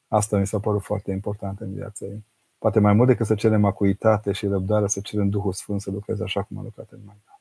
Asta 0.07 0.37
mi 0.37 0.47
s-a 0.47 0.59
părut 0.59 0.81
foarte 0.81 1.11
important 1.11 1.59
în 1.59 1.73
viața 1.73 2.05
ei. 2.05 2.25
Poate 2.57 2.79
mai 2.79 2.93
mult 2.93 3.07
decât 3.07 3.25
să 3.25 3.35
cerem 3.35 3.65
acuitate 3.65 4.31
și 4.31 4.47
răbdare, 4.47 4.87
să 4.87 4.99
cerem 4.99 5.29
Duhul 5.29 5.53
Sfânt 5.53 5.81
să 5.81 5.91
lucreze 5.91 6.23
așa 6.23 6.41
cum 6.41 6.57
a 6.57 6.61
lucrat 6.63 6.87
în 6.89 6.99
Maica. 7.05 7.39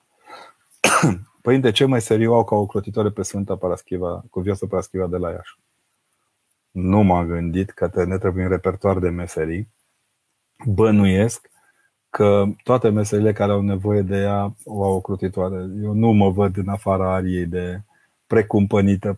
Părinte, 1.42 1.70
ce 1.70 1.84
mai 1.84 2.00
seriu 2.00 2.32
au 2.32 2.44
ca 2.44 2.54
o 2.54 2.66
clotitoare 2.66 3.10
pe 3.10 3.22
Sfânta 3.22 3.56
Paraschiva, 3.56 4.24
cu 4.30 4.40
viața 4.40 4.66
Paraschiva 4.66 5.06
de 5.06 5.16
la 5.16 5.30
Iași? 5.30 5.58
Nu 6.76 7.02
m-am 7.02 7.26
gândit 7.26 7.70
că 7.70 8.04
ne 8.06 8.18
trebuie 8.18 8.44
un 8.44 8.50
repertoar 8.50 8.98
de 8.98 9.08
meserii. 9.08 9.68
Bănuiesc 10.66 11.50
că 12.10 12.44
toate 12.62 12.88
meserile 12.88 13.32
care 13.32 13.52
au 13.52 13.60
nevoie 13.60 14.02
de 14.02 14.16
ea 14.16 14.54
o 14.64 14.84
au 14.84 14.92
o 14.92 15.00
crotitoare. 15.00 15.54
Eu 15.82 15.92
nu 15.92 16.10
mă 16.10 16.30
văd 16.30 16.56
în 16.56 16.68
afara 16.68 17.14
ariei 17.14 17.46
de 17.46 17.80
precumpănită 18.26 19.14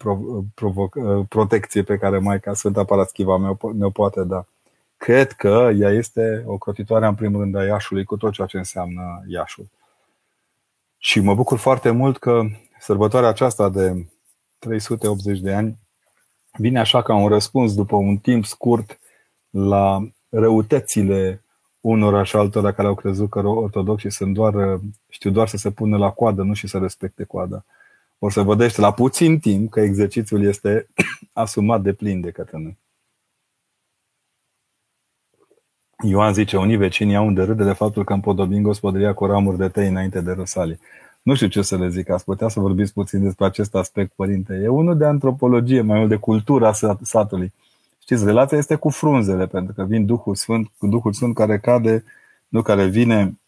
protecție 1.28 1.82
pe 1.82 1.98
care 1.98 2.18
Maica 2.18 2.54
Sfânta 2.54 2.84
Paraschiva 2.84 3.56
ne-o 3.74 3.90
poate 3.90 4.24
da. 4.24 4.46
Cred 4.96 5.32
că 5.32 5.70
ea 5.74 5.90
este 5.90 6.42
o 6.46 6.58
crotitoare 6.58 7.06
în 7.06 7.14
primul 7.14 7.40
rând 7.40 7.54
a 7.54 7.64
Iașului 7.64 8.04
cu 8.04 8.16
tot 8.16 8.32
ceea 8.32 8.46
ce 8.46 8.56
înseamnă 8.56 9.24
Iașul. 9.26 9.68
Și 10.98 11.20
mă 11.20 11.34
bucur 11.34 11.58
foarte 11.58 11.90
mult 11.90 12.18
că 12.18 12.42
sărbătoarea 12.80 13.28
aceasta 13.28 13.68
de 13.68 14.06
380 14.58 15.40
de 15.40 15.54
ani 15.54 15.78
vine 16.52 16.78
așa 16.78 17.02
ca 17.02 17.14
un 17.14 17.28
răspuns 17.28 17.74
după 17.74 17.96
un 17.96 18.16
timp 18.16 18.44
scurt 18.44 18.98
la 19.50 20.08
răutățile 20.28 21.42
unora 21.80 22.22
și 22.22 22.36
altora 22.36 22.72
care 22.72 22.88
au 22.88 22.94
crezut 22.94 23.30
că 23.30 23.46
ortodoxii 23.46 24.10
sunt 24.10 24.34
doar, 24.34 24.80
știu 25.08 25.30
doar 25.30 25.48
să 25.48 25.56
se 25.56 25.70
pună 25.70 25.96
la 25.96 26.10
coadă, 26.10 26.42
nu 26.42 26.54
și 26.54 26.66
să 26.66 26.78
respecte 26.78 27.24
coada. 27.24 27.64
O 28.18 28.30
să 28.30 28.42
vedeți 28.42 28.80
la 28.80 28.92
puțin 28.92 29.38
timp 29.38 29.70
că 29.70 29.80
exercițiul 29.80 30.44
este 30.44 30.88
asumat 31.32 31.82
de 31.82 31.92
plin 31.92 32.20
de 32.20 32.30
către 32.30 32.58
noi. 32.58 32.78
Ioan 36.02 36.32
zice, 36.32 36.56
unii 36.56 36.76
vecini 36.76 37.16
au 37.16 37.30
de 37.30 37.42
râde 37.42 37.64
de 37.64 37.72
faptul 37.72 38.04
că 38.04 38.12
împodobim 38.12 38.62
gospodăria 38.62 39.14
cu 39.14 39.26
ramuri 39.26 39.58
de 39.58 39.68
tei 39.68 39.88
înainte 39.88 40.20
de 40.20 40.32
răsali. 40.32 40.78
Nu 41.22 41.34
știu 41.34 41.46
ce 41.46 41.62
să 41.62 41.76
le 41.76 41.88
zic, 41.88 42.10
ați 42.10 42.24
putea 42.24 42.48
să 42.48 42.60
vorbiți 42.60 42.92
puțin 42.92 43.22
despre 43.22 43.44
acest 43.44 43.74
aspect, 43.74 44.12
părinte. 44.12 44.54
E 44.54 44.68
unul 44.68 44.96
de 44.96 45.04
antropologie, 45.04 45.80
mai 45.80 45.98
mult 45.98 46.08
de 46.08 46.16
cultura 46.16 46.72
satului. 47.02 47.52
Știți, 47.98 48.24
relația 48.24 48.58
este 48.58 48.74
cu 48.74 48.88
frunzele, 48.88 49.46
pentru 49.46 49.74
că 49.74 49.84
vin 49.84 50.06
Duhul 50.06 50.34
Sfânt, 50.34 50.70
cu 50.78 50.86
Duhul 50.86 51.12
Sfânt 51.12 51.34
care 51.34 51.58
cade, 51.58 52.04
nu 52.48 52.62
care 52.62 52.86
vine 52.86 53.38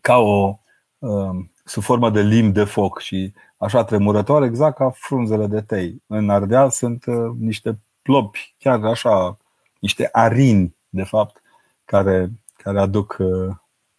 ca 0.00 0.16
o, 0.16 0.58
uh, 0.98 1.44
sub 1.64 1.82
formă 1.82 2.10
de 2.10 2.20
limb 2.20 2.52
de 2.52 2.64
foc 2.64 3.00
și 3.00 3.32
așa 3.56 3.84
tremurătoare, 3.84 4.46
exact 4.46 4.76
ca 4.76 4.90
frunzele 4.90 5.46
de 5.46 5.60
tei. 5.60 6.02
În 6.06 6.30
Ardeal 6.30 6.70
sunt 6.70 7.04
uh, 7.06 7.30
niște 7.38 7.78
plopi, 8.02 8.54
chiar 8.58 8.84
așa, 8.84 9.38
niște 9.80 10.08
arini, 10.12 10.76
de 10.88 11.02
fapt, 11.02 11.42
care, 11.84 12.30
care 12.56 12.80
aduc 12.80 13.16
uh, 13.18 13.54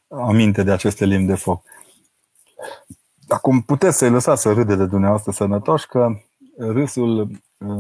aminte 0.07 0.63
de 0.63 0.71
aceste 0.71 1.05
limbi 1.05 1.27
de 1.27 1.35
foc. 1.35 1.63
Acum 3.27 3.61
puteți 3.61 3.97
să-i 3.97 4.09
lăsați 4.09 4.41
să 4.41 4.53
râde 4.53 4.75
de 4.75 4.85
dumneavoastră 4.85 5.31
sănătoși 5.31 5.87
că 5.87 6.09
râsul 6.57 7.31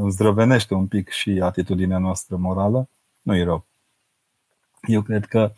zdrăvenește 0.09 0.73
un 0.73 0.87
pic 0.87 1.09
și 1.09 1.39
atitudinea 1.43 1.97
noastră 1.97 2.35
morală. 2.35 2.89
Nu 3.21 3.35
e 3.35 3.43
rău. 3.43 3.65
Eu 4.81 5.01
cred 5.01 5.25
că 5.25 5.51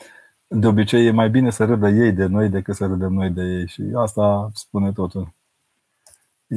de 0.47 0.67
obicei 0.67 1.05
e 1.05 1.11
mai 1.11 1.29
bine 1.29 1.49
să 1.49 1.65
râdă 1.65 1.89
ei 1.89 2.11
de 2.11 2.25
noi 2.25 2.49
decât 2.49 2.75
să 2.75 2.85
râdem 2.85 3.13
noi 3.13 3.29
de 3.29 3.41
ei 3.41 3.67
și 3.67 3.83
asta 3.95 4.49
spune 4.53 4.91
totul. 4.91 5.33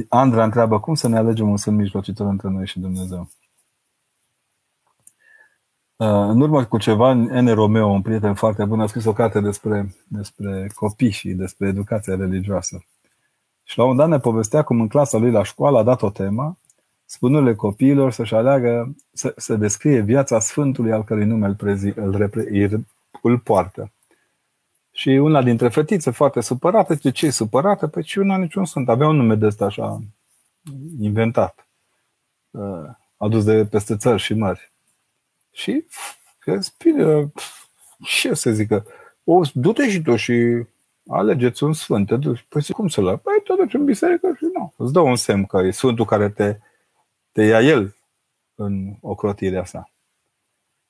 Andra 0.09 0.43
întreabă 0.43 0.79
cum 0.79 0.95
să 0.95 1.07
ne 1.07 1.17
alegem 1.17 1.49
un 1.49 1.57
sân 1.57 1.75
mijlocitor 1.75 2.27
între 2.27 2.49
noi 2.49 2.67
și 2.67 2.79
Dumnezeu. 2.79 3.29
În 5.97 6.41
urmă 6.41 6.65
cu 6.65 6.77
ceva, 6.77 7.13
N. 7.13 7.47
Romeo, 7.47 7.87
un 7.87 8.01
prieten 8.01 8.33
foarte 8.33 8.65
bun, 8.65 8.79
a 8.81 8.87
scris 8.87 9.05
o 9.05 9.13
carte 9.13 9.39
despre, 9.39 9.95
despre 10.07 10.71
copii 10.73 11.09
și 11.09 11.29
despre 11.29 11.67
educația 11.67 12.15
religioasă. 12.15 12.85
Și 13.63 13.77
la 13.77 13.83
un 13.83 13.95
dat 13.95 14.07
ne 14.07 14.19
povestea 14.19 14.63
cum 14.63 14.81
în 14.81 14.87
clasa 14.87 15.17
lui 15.17 15.31
la 15.31 15.43
școală 15.43 15.77
a 15.77 15.83
dat 15.83 16.01
o 16.01 16.09
temă, 16.09 16.57
spunându-le 17.05 17.55
copiilor 17.55 18.11
să-și 18.11 18.35
aleagă, 18.35 18.95
să, 19.13 19.33
să 19.37 19.55
descrie 19.55 19.99
viața 19.99 20.39
Sfântului 20.39 20.91
al 20.91 21.03
cărui 21.03 21.25
nume 21.25 21.47
îl, 21.47 21.55
prezi, 21.55 21.93
îl, 21.95 22.17
repre, 22.17 22.69
îl 23.21 23.39
poartă. 23.39 23.91
Și 24.91 25.09
una 25.09 25.43
dintre 25.43 25.69
fetițe 25.69 26.11
foarte 26.11 26.41
supărată, 26.41 26.93
zice, 26.93 27.09
ce 27.09 27.25
e 27.25 27.29
supărată? 27.29 27.87
Păi 27.87 28.03
și 28.03 28.17
una 28.17 28.37
niciun 28.37 28.65
sunt. 28.65 28.89
Avea 28.89 29.07
un 29.07 29.15
nume 29.15 29.35
de 29.35 29.45
ăsta 29.45 29.65
așa 29.65 30.01
inventat, 30.99 31.67
uh, 32.51 32.89
adus 33.17 33.43
de 33.43 33.65
peste 33.65 33.95
țări 33.95 34.21
și 34.21 34.33
mări. 34.33 34.74
Și 35.55 35.85
că 36.39 36.59
bine, 36.83 37.31
ce 37.99 38.33
să 38.33 38.51
zică, 38.51 38.85
o, 39.23 39.41
du-te 39.53 39.89
și 39.89 40.01
tu 40.01 40.15
și 40.15 40.65
alegeți 41.07 41.63
un 41.63 41.73
sfânt, 41.73 42.07
te 42.07 42.15
duci. 42.15 42.45
Păi 42.49 42.63
cum 42.71 42.87
să-l 42.87 43.03
Păi 43.03 43.41
te 43.43 43.53
duci 43.57 43.73
în 43.73 43.85
biserică 43.85 44.33
și 44.37 44.45
nu. 44.53 44.73
Îți 44.77 44.93
dă 44.93 44.99
un 44.99 45.15
semn 45.15 45.45
că 45.45 45.57
e 45.57 45.71
sfântul 45.71 46.05
care 46.05 46.29
te, 46.29 46.57
te 47.31 47.43
ia 47.43 47.61
el 47.61 47.95
în 48.55 48.93
ocrotirea 49.01 49.65
sa. 49.65 49.89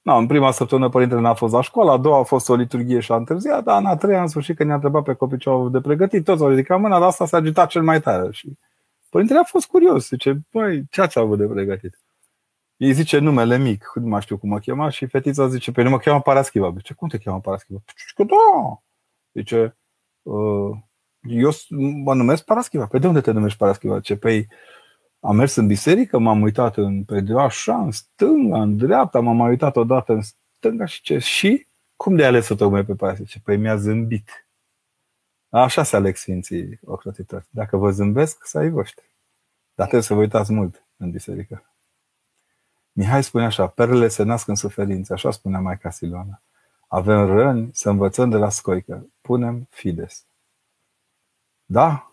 No, 0.02 0.18
în 0.18 0.28
prima 0.28 0.52
săptămână 0.52 0.90
părintele 0.90 1.22
n-a 1.22 1.34
fost 1.34 1.54
la 1.54 1.62
școală, 1.62 1.92
a 1.92 1.98
doua 1.98 2.20
a 2.20 2.24
fost 2.24 2.50
o 2.50 2.56
liturghie 2.56 3.00
și 3.00 3.12
a 3.12 3.16
întârziat, 3.16 3.64
dar 3.64 3.80
în 3.80 3.86
a 3.86 3.96
treia, 3.96 4.22
în 4.22 4.28
sfârșit, 4.28 4.56
când 4.56 4.68
ne-a 4.68 4.76
întrebat 4.76 5.04
pe 5.04 5.14
copii 5.14 5.38
ce 5.38 5.50
au 5.50 5.70
de 5.70 5.82
pregătit, 5.82 6.24
toți 6.24 6.42
au 6.42 6.50
ridicat 6.50 6.80
mâna, 6.80 7.00
dar 7.00 7.08
asta 7.08 7.26
s-a 7.26 7.38
agitat 7.38 7.70
cel 7.70 7.82
mai 7.82 8.02
tare. 8.02 8.32
Și 8.32 8.58
părintele 9.10 9.40
a 9.40 9.44
fost 9.44 9.66
curios, 9.68 10.08
zice, 10.08 10.40
băi, 10.52 10.84
ce 10.90 11.02
ați 11.02 11.20
avut 11.20 11.38
de 11.38 11.46
pregătit? 11.46 12.00
Ei 12.78 12.94
zice 12.94 13.18
numele 13.18 13.58
mic, 13.58 13.92
nu 13.94 14.08
mai 14.08 14.22
știu 14.22 14.38
cum 14.38 14.50
mă 14.50 14.60
chema, 14.60 14.90
și 14.90 15.06
fetița 15.06 15.48
zice, 15.48 15.72
pe 15.72 15.82
nu 15.82 15.90
mă 15.90 15.98
cheamă 15.98 16.22
Paraschiva. 16.22 16.74
Zice, 16.76 16.94
cum 16.94 17.08
te 17.08 17.18
cheamă 17.18 17.40
Paraschiva? 17.40 17.80
Zice 17.88 18.14
că 18.16 18.24
da. 18.24 18.82
Zice, 19.34 19.78
uh, 20.22 20.78
Eu 21.22 21.52
mă 22.04 22.14
numesc 22.14 22.44
Paraschiva. 22.44 22.86
Pe 22.86 23.00
de 23.00 23.08
unde 23.08 23.22
te 23.22 23.32
numești 23.32 23.58
Paraschiva? 23.58 24.00
Ce, 24.00 24.18
păi 24.18 24.48
am 25.20 25.36
mers 25.36 25.56
în 25.56 25.68
biserică, 25.68 26.18
m-am 26.18 26.42
uitat 26.42 26.78
în, 26.78 27.04
pe 27.04 27.22
de 27.22 27.34
așa, 27.40 27.82
în 27.82 27.92
stânga, 27.92 28.62
în 28.62 28.78
dreapta, 28.78 29.20
m-am 29.20 29.36
mai 29.36 29.50
uitat 29.50 29.76
odată 29.76 30.14
în 30.14 30.22
stânga 30.58 30.86
și 30.86 31.02
ce? 31.02 31.18
Și 31.18 31.68
cum 31.96 32.16
de 32.16 32.26
ales 32.26 32.46
să 32.46 32.56
tocmai 32.56 32.86
pe 32.86 32.96
Paraschiva? 32.96 33.28
Ce, 33.30 33.40
păi 33.40 33.58
mi-a 33.58 33.76
zâmbit. 33.76 34.48
Așa 35.50 35.84
se 35.84 35.96
aleg 35.96 36.16
Sfinții 36.16 36.80
ocrotitori. 36.86 37.48
Dacă 37.50 37.78
vă 37.78 37.92
zâmbesc, 37.92 38.46
să 38.46 38.58
ai 38.58 38.70
voștri. 38.70 39.16
Dar 39.74 39.86
trebuie 39.86 40.08
să 40.08 40.14
vă 40.14 40.20
uitați 40.20 40.54
mult 40.54 40.86
în 40.98 41.12
biserică. 41.12 41.75
Mihai 42.98 43.24
spune 43.24 43.46
așa, 43.46 43.68
perele 43.68 44.08
se 44.08 44.24
nasc 44.24 44.48
în 44.48 44.56
suferință, 44.56 45.14
așa 45.14 45.32
spunea 45.32 45.60
Maica 45.60 45.90
Siloana. 45.90 46.42
Avem 46.88 47.26
răni 47.26 47.70
să 47.74 47.90
învățăm 47.90 48.30
de 48.30 48.38
la 48.38 48.50
scoică. 48.50 49.08
Punem 49.22 49.68
fides. 49.70 50.26
Da, 51.66 52.12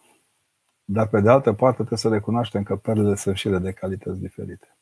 dar 0.85 1.09
pe 1.09 1.21
de 1.21 1.31
altă 1.31 1.53
parte 1.53 1.77
trebuie 1.77 1.99
să 1.99 2.09
recunoaștem 2.09 2.63
că 2.63 2.77
perlele 2.77 3.15
sunt 3.15 3.37
și 3.37 3.49
ele 3.49 3.59
de 3.59 3.73
calități 3.73 4.21
diferite. 4.21 4.77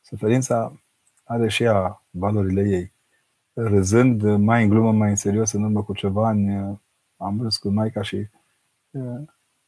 Suferința 0.00 0.80
are 1.24 1.48
și 1.48 1.62
ea 1.62 2.02
valorile 2.10 2.62
ei. 2.62 2.92
Râzând 3.52 4.22
mai 4.22 4.62
în 4.62 4.68
glumă, 4.68 4.92
mai 4.92 5.10
în 5.10 5.16
serios, 5.16 5.52
în 5.52 5.62
urmă 5.62 5.82
cu 5.82 5.94
ceva 5.94 6.26
ani, 6.26 6.80
am 7.16 7.42
râs 7.42 7.56
cu 7.56 7.68
Maica 7.68 8.02
și 8.02 8.28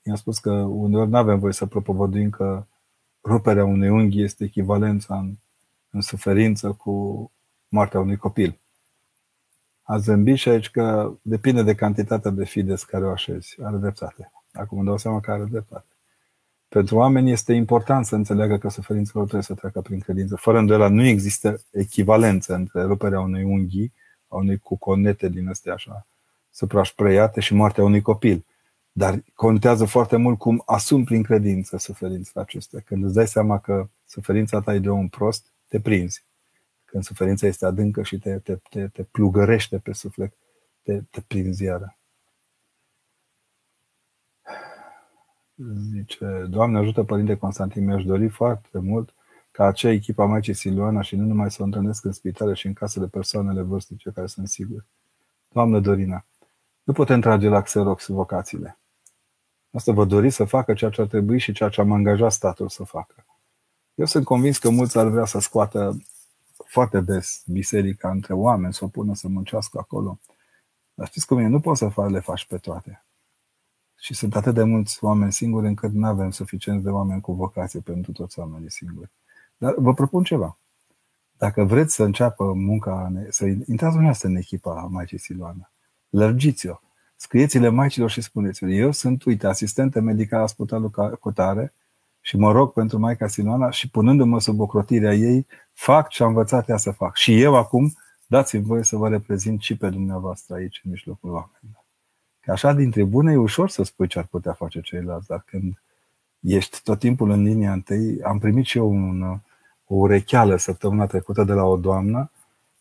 i-am 0.02 0.16
spus 0.16 0.38
că 0.38 0.52
uneori 0.52 1.10
nu 1.10 1.16
avem 1.16 1.38
voie 1.38 1.52
să 1.52 1.66
propovăduim 1.66 2.30
că 2.30 2.66
ruperea 3.24 3.64
unei 3.64 3.88
unghi 3.88 4.22
este 4.22 4.44
echivalența 4.44 5.18
în, 5.18 5.34
în 5.90 6.00
suferință 6.00 6.72
cu 6.72 7.32
moartea 7.68 8.00
unui 8.00 8.16
copil. 8.16 8.60
A 9.82 9.98
zâmbit 9.98 10.36
și 10.36 10.48
aici 10.48 10.70
că 10.70 11.12
depinde 11.22 11.62
de 11.62 11.74
cantitatea 11.74 12.30
de 12.30 12.44
fides 12.44 12.84
care 12.84 13.04
o 13.04 13.10
așezi. 13.10 13.56
Are 13.62 13.76
dreptate. 13.76 14.32
Acum 14.52 14.78
îmi 14.78 14.86
dau 14.86 14.98
seama 14.98 15.20
că 15.20 15.30
are 15.30 15.44
dreptate. 15.44 15.86
Pentru 16.68 16.96
oameni 16.96 17.30
este 17.30 17.52
important 17.52 18.06
să 18.06 18.14
înțeleagă 18.14 18.58
că 18.58 18.68
suferința 18.68 19.10
lor 19.14 19.22
trebuie 19.22 19.46
să 19.46 19.54
treacă 19.54 19.80
prin 19.80 20.00
credință. 20.00 20.36
Fără 20.36 20.58
îndoială 20.58 20.88
nu 20.88 21.04
există 21.04 21.60
echivalență 21.70 22.54
între 22.54 22.82
ruperea 22.82 23.20
unei 23.20 23.44
unghii, 23.44 23.92
a 24.28 24.36
unei 24.36 24.58
cuconete 24.58 25.28
din 25.28 25.48
astea 25.48 25.72
așa, 25.72 26.06
suprașpreiate 26.50 27.40
și 27.40 27.54
moartea 27.54 27.84
unui 27.84 28.00
copil. 28.00 28.44
Dar 28.92 29.24
contează 29.34 29.84
foarte 29.84 30.16
mult 30.16 30.38
cum 30.38 30.62
asumi 30.66 31.04
prin 31.04 31.22
credință 31.22 31.78
suferința 31.78 32.40
acestea. 32.40 32.80
Când 32.84 33.04
îți 33.04 33.14
dai 33.14 33.28
seama 33.28 33.58
că 33.58 33.88
suferința 34.06 34.60
ta 34.60 34.74
e 34.74 34.78
de 34.78 34.88
om 34.88 35.08
prost, 35.08 35.52
te 35.70 35.80
prinzi. 35.80 36.24
Când 36.84 37.04
suferința 37.04 37.46
este 37.46 37.66
adâncă 37.66 38.02
și 38.02 38.18
te, 38.18 38.38
te, 38.38 38.56
te, 38.70 38.88
te 38.88 39.02
plugărește 39.02 39.78
pe 39.78 39.92
suflet, 39.92 40.32
te, 40.82 41.00
te 41.10 41.20
prinzi 41.20 41.62
iară. 41.62 41.96
Zice, 45.92 46.46
Doamne 46.48 46.78
ajută 46.78 47.04
Părinte 47.04 47.36
Constantin, 47.36 47.84
mi-aș 47.84 48.04
dori 48.04 48.28
foarte 48.28 48.78
mult 48.78 49.14
ca 49.50 49.64
acea 49.64 49.90
echipă 49.90 50.22
a 50.22 50.26
Maicii 50.26 50.54
Siluana 50.54 51.00
și 51.00 51.16
nu 51.16 51.24
numai 51.24 51.50
să 51.50 51.62
o 51.62 51.64
întâlnesc 51.64 52.04
în 52.04 52.12
spitale 52.12 52.54
și 52.54 52.66
în 52.66 52.72
casele 52.72 53.06
persoanele 53.06 53.62
vârstice 53.62 54.10
care 54.10 54.26
sunt 54.26 54.48
siguri. 54.48 54.84
Doamnă 55.48 55.80
Dorina, 55.80 56.24
nu 56.82 56.92
putem 56.92 57.20
trage 57.20 57.48
la 57.48 57.62
Xerox 57.62 58.06
vocațiile. 58.06 58.78
Asta 59.70 59.92
vă 59.92 60.04
doriți 60.04 60.36
să 60.36 60.44
facă 60.44 60.74
ceea 60.74 60.90
ce 60.90 61.00
ar 61.00 61.06
trebui 61.06 61.38
și 61.38 61.52
ceea 61.52 61.68
ce 61.68 61.80
am 61.80 61.92
angajat 61.92 62.32
statul 62.32 62.68
să 62.68 62.84
facă. 62.84 63.24
Eu 64.00 64.06
sunt 64.06 64.24
convins 64.24 64.58
că 64.58 64.70
mulți 64.70 64.98
ar 64.98 65.06
vrea 65.06 65.24
să 65.24 65.38
scoată 65.38 66.02
foarte 66.66 67.00
des 67.00 67.42
biserica 67.46 68.10
între 68.10 68.32
oameni, 68.32 68.74
să 68.74 68.84
o 68.84 68.88
pună 68.88 69.14
să 69.14 69.28
muncească 69.28 69.78
acolo. 69.78 70.18
Dar 70.94 71.06
știți 71.06 71.26
cum 71.26 71.38
e? 71.38 71.46
Nu 71.46 71.60
poți 71.60 71.78
să 71.78 72.06
le 72.08 72.20
faci 72.20 72.46
pe 72.46 72.58
toate. 72.58 73.04
Și 73.98 74.14
sunt 74.14 74.36
atât 74.36 74.54
de 74.54 74.62
mulți 74.62 75.04
oameni 75.04 75.32
singuri 75.32 75.66
încât 75.66 75.92
nu 75.92 76.06
avem 76.06 76.30
suficient 76.30 76.82
de 76.82 76.90
oameni 76.90 77.20
cu 77.20 77.32
vocație 77.32 77.80
pentru 77.80 78.12
toți 78.12 78.38
oamenii 78.38 78.70
singuri. 78.70 79.10
Dar 79.56 79.74
vă 79.76 79.94
propun 79.94 80.22
ceva. 80.22 80.58
Dacă 81.36 81.64
vreți 81.64 81.94
să 81.94 82.02
înceapă 82.02 82.52
munca, 82.52 83.12
să 83.28 83.46
intrați 83.46 83.78
dumneavoastră 83.80 84.28
în 84.28 84.36
echipa 84.36 84.88
Maicii 84.90 85.18
Siloana, 85.18 85.70
lărgiți-o. 86.08 86.80
Scrieți-le 87.16 87.68
maicilor 87.68 88.10
și 88.10 88.20
spuneți-le, 88.20 88.74
eu 88.74 88.90
sunt, 88.90 89.24
uite, 89.24 89.46
asistentă 89.46 90.00
medicală 90.00 90.42
a 90.42 90.46
Spitalului 90.46 91.18
Cotare 91.20 91.72
și 92.20 92.36
mă 92.36 92.52
rog 92.52 92.72
pentru 92.72 92.98
Maica 92.98 93.26
Siloana 93.26 93.70
și 93.70 93.90
punându-mă 93.90 94.40
sub 94.40 94.60
ocrotirea 94.60 95.14
ei, 95.14 95.46
fac 95.72 96.08
ce 96.08 96.22
am 96.22 96.28
învățat 96.28 96.68
ea 96.68 96.76
să 96.76 96.90
fac. 96.90 97.16
Și 97.16 97.42
eu 97.42 97.54
acum 97.54 97.92
dați-mi 98.26 98.62
voie 98.62 98.82
să 98.82 98.96
vă 98.96 99.08
reprezint 99.08 99.60
și 99.60 99.76
pe 99.76 99.88
dumneavoastră 99.88 100.54
aici, 100.54 100.80
în 100.84 100.90
mijlocul 100.90 101.30
oamenilor. 101.30 101.84
Că 102.40 102.50
așa 102.50 102.72
din 102.72 102.90
tribună 102.90 103.32
e 103.32 103.36
ușor 103.36 103.68
să 103.68 103.82
spui 103.82 104.06
ce 104.06 104.18
ar 104.18 104.26
putea 104.26 104.52
face 104.52 104.80
ceilalți, 104.80 105.26
dar 105.26 105.42
când 105.46 105.82
ești 106.40 106.80
tot 106.82 106.98
timpul 106.98 107.30
în 107.30 107.42
linia 107.42 107.72
întâi, 107.72 108.22
am 108.22 108.38
primit 108.38 108.64
și 108.64 108.78
eu 108.78 108.90
un, 108.90 109.22
o 109.84 109.94
urecheală 109.94 110.56
săptămâna 110.56 111.06
trecută 111.06 111.44
de 111.44 111.52
la 111.52 111.64
o 111.64 111.76
doamnă 111.76 112.30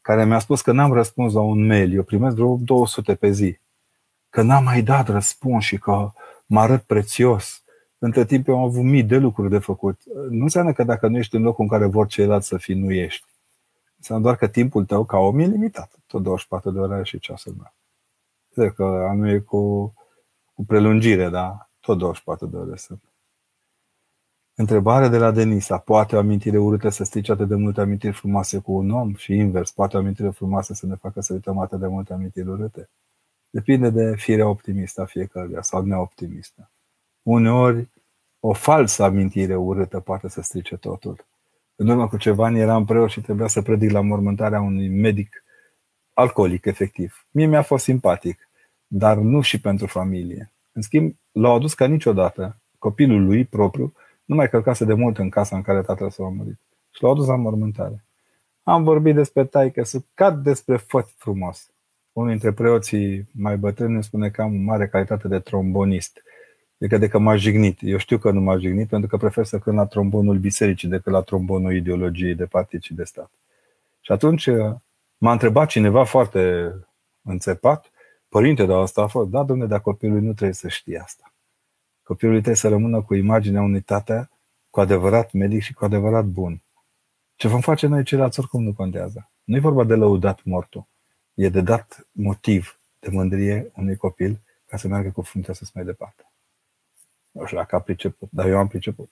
care 0.02 0.26
mi-a 0.26 0.40
spus 0.40 0.62
că 0.62 0.72
n-am 0.72 0.94
răspuns 0.94 1.34
la 1.34 1.42
un 1.42 1.66
mail, 1.66 1.94
eu 1.94 2.04
primesc 2.04 2.36
vreo 2.36 2.58
200 2.62 3.16
pe 3.16 3.32
zi, 3.32 3.60
că 4.30 4.42
n-am 4.42 4.64
mai 4.64 4.82
dat 4.82 5.08
răspuns 5.08 5.64
și 5.64 5.78
că 5.78 6.12
mă 6.46 6.60
arăt 6.60 6.82
prețios. 6.82 7.64
Între 8.02 8.26
timp 8.26 8.48
eu 8.48 8.58
am 8.58 8.64
avut 8.64 8.84
mii 8.84 9.04
de 9.04 9.18
lucruri 9.18 9.50
de 9.50 9.58
făcut. 9.58 10.02
Nu 10.30 10.44
înseamnă 10.44 10.74
că 10.74 10.84
dacă 10.84 11.08
nu 11.08 11.18
ești 11.18 11.36
în 11.36 11.42
locul 11.42 11.64
în 11.64 11.70
care 11.70 11.86
vor 11.86 12.08
ceilalți 12.08 12.48
să 12.48 12.58
fii, 12.58 12.76
nu 12.76 12.92
ești. 12.92 13.26
Înseamnă 13.98 14.24
doar 14.24 14.36
că 14.36 14.48
timpul 14.48 14.86
tău 14.86 15.06
ca 15.06 15.18
om 15.18 15.40
e 15.40 15.46
limitat. 15.46 16.00
Tot 16.08 16.24
24 16.24 16.72
de 16.72 16.80
ore 16.80 17.04
și 17.04 17.20
ceasul 17.20 17.54
meu. 17.58 17.74
Cred 18.54 18.74
că 18.74 18.84
anul 18.84 19.28
e 19.28 19.40
cu, 19.40 19.94
cu 20.54 20.66
prelungire, 20.66 21.30
da? 21.30 21.70
Tot 21.80 21.98
24 21.98 22.46
de 22.46 22.58
ore 22.58 22.76
sunt. 22.76 23.02
Întrebare 24.56 25.08
de 25.08 25.18
la 25.18 25.32
Denisa. 25.32 25.78
Poate 25.78 26.16
o 26.16 26.20
amintire 26.20 26.58
urâtă 26.58 26.90
să 26.90 27.04
strice 27.04 27.32
atât 27.32 27.48
de 27.48 27.56
multe 27.56 27.82
amintiri 27.82 28.14
frumoase 28.14 28.60
cu 28.60 28.72
un 28.72 28.92
om? 28.92 29.14
Și 29.14 29.34
invers, 29.34 29.72
poate 29.72 29.96
o 29.96 30.00
amintire 30.00 30.30
frumoasă 30.30 30.74
să 30.74 30.86
ne 30.86 30.96
facă 30.96 31.22
să 31.22 31.34
uităm 31.34 31.58
atât 31.58 31.80
de 31.80 31.88
multe 31.88 32.14
amintiri 32.14 32.48
urâte? 32.48 32.90
Depinde 33.50 33.90
de 33.90 34.16
firea 34.16 34.48
optimistă 34.48 35.02
a 35.02 35.06
fiecăruia 35.06 35.62
sau 35.62 35.86
neoptimistă. 35.86 36.70
Uneori, 37.24 37.90
o 38.40 38.54
falsă 38.54 39.04
amintire 39.04 39.56
urâtă 39.56 40.00
poate 40.00 40.30
să 40.30 40.42
strice 40.42 40.78
totul. 40.78 41.28
În 41.76 41.88
urmă 41.88 42.08
cu 42.08 42.18
ceva 42.18 42.46
ani 42.46 42.60
eram 42.60 42.86
preot 42.86 43.10
și 43.10 43.22
trebuia 43.22 43.48
să 43.48 43.62
predic 43.62 43.92
la 43.92 44.02
mormântarea 44.02 44.62
unui 44.62 44.88
medic 44.88 45.44
alcoolic, 46.14 46.66
efectiv. 46.66 47.28
Mie 47.32 47.46
mi-a 47.46 47.62
fost 47.62 47.84
simpatic, 47.84 48.50
dar 48.88 49.18
nu 49.18 49.42
și 49.42 49.62
pentru 49.62 49.88
familie. 49.88 50.52
În 50.72 50.82
schimb, 50.82 51.16
l-au 51.32 51.56
adus 51.56 51.74
ca 51.74 51.86
niciodată 51.86 52.62
copilul 52.78 53.26
lui 53.26 53.46
propriu, 53.46 53.94
nu 54.26 54.36
mai 54.36 54.50
călcase 54.50 54.86
de 54.86 54.94
mult 54.94 55.18
în 55.18 55.30
casa 55.30 55.56
în 55.56 55.62
care 55.62 55.82
tatăl 55.82 56.10
s-a 56.10 56.24
murit. 56.24 56.60
Și 56.92 57.04
l-au 57.04 57.12
adus 57.12 57.28
la 57.28 57.36
mormântare. 57.36 58.04
Am 58.64 58.84
vorbit 58.84 59.16
despre 59.16 59.46
taică, 59.46 59.84
să 59.84 60.02
cad 60.14 60.44
despre 60.44 60.78
făt 60.78 61.14
frumos. 61.18 61.72
Unul 62.12 62.30
dintre 62.30 62.52
preoții 62.52 63.30
mai 63.32 63.58
bătrâni 63.58 63.94
îmi 63.94 64.04
spune 64.04 64.30
că 64.30 64.42
am 64.42 64.54
mare 64.54 64.88
calitate 64.88 65.28
de 65.28 65.40
trombonist. 65.40 66.24
Adică 66.80 66.98
de 66.98 67.08
că 67.08 67.18
m-a 67.18 67.36
jignit. 67.36 67.78
Eu 67.82 67.98
știu 67.98 68.18
că 68.18 68.32
nu 68.32 68.42
m-a 68.42 68.58
jignit 68.58 68.88
pentru 68.88 69.10
că 69.10 69.18
prefer 69.18 69.46
să 69.46 69.60
cânt 69.60 69.76
la 69.76 69.86
trombonul 69.86 70.38
bisericii 70.38 70.90
decât 70.90 71.12
la 71.12 71.22
trombonul 71.22 71.76
ideologiei 71.76 72.36
de 72.36 72.46
partid 72.46 72.82
și 72.82 72.94
de 72.94 73.04
stat. 73.04 73.32
Și 74.02 74.12
atunci 74.12 74.50
m-a 75.18 75.32
întrebat 75.32 75.68
cineva 75.68 76.04
foarte 76.04 76.74
înțepat, 77.22 77.92
părinte, 78.30 78.66
dar 78.66 78.80
asta 78.80 79.02
a 79.02 79.08
fost, 79.08 79.30
da, 79.30 79.44
domne, 79.44 79.66
dar 79.66 79.82
copilul 79.82 80.22
nu 80.22 80.34
trebuie 80.34 80.54
să 80.54 80.68
știe 80.68 81.00
asta. 81.00 81.34
Copilul 82.04 82.36
trebuie 82.36 82.56
să 82.56 82.68
rămână 82.68 83.02
cu 83.02 83.16
imaginea 83.16 83.62
unui 83.62 83.82
tată 83.82 84.30
cu 84.70 84.80
adevărat 84.80 85.32
medic 85.32 85.62
și 85.62 85.74
cu 85.74 85.86
adevărat 85.86 86.26
bun. 86.26 86.62
Ce 87.36 87.48
vom 87.48 87.60
face 87.60 87.88
noi 87.88 88.04
ceilalți 88.04 88.40
oricum 88.40 88.64
nu 88.64 88.74
contează. 88.74 89.30
Nu 89.44 89.56
e 89.56 89.60
vorba 89.60 89.84
de 89.84 89.96
lăudat 89.96 90.44
mortul. 90.44 90.88
E 91.34 91.50
de 91.50 91.62
dat 91.62 92.08
motiv 92.12 92.80
de 93.00 93.10
mândrie 93.12 93.72
unui 93.76 93.96
copil 93.96 94.40
ca 94.66 94.78
să 94.78 94.88
meargă 94.88 95.10
cu 95.10 95.22
fruntea 95.22 95.54
să 95.54 95.70
mai 95.74 95.84
departe. 95.86 96.24
Nu 97.32 97.46
știu 97.46 97.58
dacă 97.58 97.76
a 97.76 97.80
priceput, 97.80 98.30
dar 98.32 98.48
eu 98.48 98.58
am 98.58 98.68
priceput. 98.68 99.10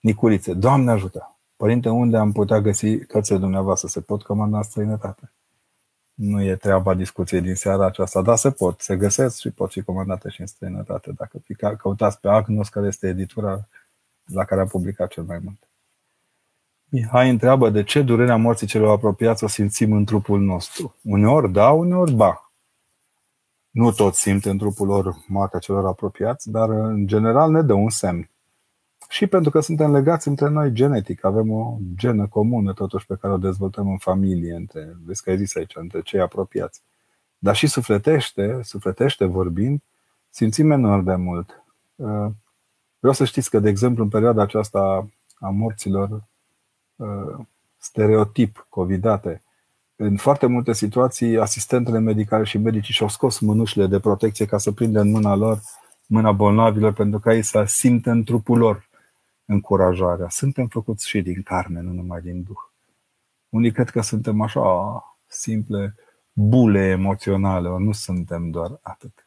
Nicurițe, 0.00 0.54
Doamne 0.54 0.90
ajută! 0.90 1.32
Părinte, 1.56 1.88
unde 1.88 2.16
am 2.16 2.32
putea 2.32 2.60
găsi 2.60 2.98
cărțile 2.98 3.38
dumneavoastră? 3.38 3.88
Se 3.88 4.00
pot 4.00 4.22
comanda 4.22 4.56
în 4.56 4.62
străinătate? 4.62 5.32
Nu 6.14 6.42
e 6.42 6.56
treaba 6.56 6.94
discuției 6.94 7.40
din 7.40 7.54
seara 7.54 7.86
aceasta, 7.86 8.22
dar 8.22 8.36
se 8.36 8.50
pot, 8.50 8.80
se 8.80 8.96
găsesc 8.96 9.38
și 9.38 9.50
pot 9.50 9.70
fi 9.70 9.82
comandate 9.82 10.28
și 10.28 10.40
în 10.40 10.46
străinătate. 10.46 11.12
Dacă 11.12 11.38
căutați 11.76 12.20
pe 12.20 12.28
Agnos, 12.28 12.68
care 12.68 12.86
este 12.86 13.08
editura 13.08 13.68
la 14.24 14.44
care 14.44 14.60
am 14.60 14.66
publicat 14.66 15.10
cel 15.10 15.22
mai 15.22 15.38
mult. 15.44 15.68
Mihai 16.84 17.30
întreabă 17.30 17.70
de 17.70 17.82
ce 17.82 18.02
durerea 18.02 18.36
morții 18.36 18.66
celor 18.66 18.90
apropiați 18.90 19.44
o 19.44 19.46
simțim 19.46 19.92
în 19.92 20.04
trupul 20.04 20.40
nostru. 20.40 20.96
Uneori 21.02 21.52
da, 21.52 21.70
uneori 21.70 22.12
ba. 22.12 22.47
Nu 23.78 23.92
toți 23.92 24.20
simt 24.20 24.44
în 24.44 24.58
trupul 24.58 24.86
lor 24.86 25.16
moartea 25.26 25.58
celor 25.58 25.86
apropiați, 25.86 26.50
dar 26.50 26.70
în 26.70 27.06
general 27.06 27.50
ne 27.50 27.62
dă 27.62 27.72
un 27.72 27.90
semn. 27.90 28.30
Și 29.08 29.26
pentru 29.26 29.50
că 29.50 29.60
suntem 29.60 29.92
legați 29.92 30.28
între 30.28 30.48
noi 30.48 30.72
genetic, 30.72 31.24
avem 31.24 31.50
o 31.50 31.78
genă 31.96 32.26
comună 32.26 32.72
totuși 32.72 33.06
pe 33.06 33.16
care 33.20 33.32
o 33.32 33.36
dezvoltăm 33.36 33.88
în 33.90 33.98
familie, 33.98 34.54
între, 34.54 34.96
vezi 35.04 35.22
că 35.22 35.30
ai 35.30 35.36
zis 35.36 35.54
aici, 35.54 35.72
între 35.74 36.00
cei 36.00 36.20
apropiați. 36.20 36.82
Dar 37.38 37.56
și 37.56 37.66
sufletește, 37.66 38.60
sufletește 38.62 39.24
vorbind, 39.24 39.82
simțim 40.30 40.70
enorm 40.70 41.04
de 41.04 41.14
mult. 41.14 41.64
Uh, 41.94 42.26
vreau 42.98 43.14
să 43.14 43.24
știți 43.24 43.50
că, 43.50 43.58
de 43.58 43.68
exemplu, 43.68 44.02
în 44.02 44.08
perioada 44.08 44.42
aceasta 44.42 45.08
a 45.34 45.48
morților 45.48 46.24
uh, 46.96 47.44
stereotip 47.76 48.66
covidate, 48.68 49.42
în 50.00 50.16
foarte 50.16 50.46
multe 50.46 50.72
situații, 50.72 51.38
asistentele 51.38 51.98
medicale 51.98 52.44
și 52.44 52.58
medicii 52.58 52.94
și-au 52.94 53.08
scos 53.08 53.38
mânușile 53.38 53.86
de 53.86 54.00
protecție 54.00 54.46
ca 54.46 54.58
să 54.58 54.72
prindă 54.72 55.00
în 55.00 55.10
mâna 55.10 55.34
lor 55.34 55.60
mâna 56.06 56.32
bolnavilor 56.32 56.92
pentru 56.92 57.18
ca 57.18 57.34
ei 57.34 57.42
să 57.42 57.64
simtă 57.64 58.10
în 58.10 58.24
trupul 58.24 58.58
lor 58.58 58.88
încurajarea. 59.44 60.28
Suntem 60.28 60.66
făcuți 60.66 61.08
și 61.08 61.22
din 61.22 61.42
carne, 61.42 61.80
nu 61.80 61.92
numai 61.92 62.20
din 62.20 62.42
duh. 62.42 62.56
Unii 63.48 63.72
cred 63.72 63.90
că 63.90 64.00
suntem 64.00 64.40
așa 64.40 64.62
simple 65.26 65.94
bule 66.32 66.88
emoționale, 66.88 67.68
ori 67.68 67.84
nu 67.84 67.92
suntem 67.92 68.50
doar 68.50 68.78
atât. 68.82 69.26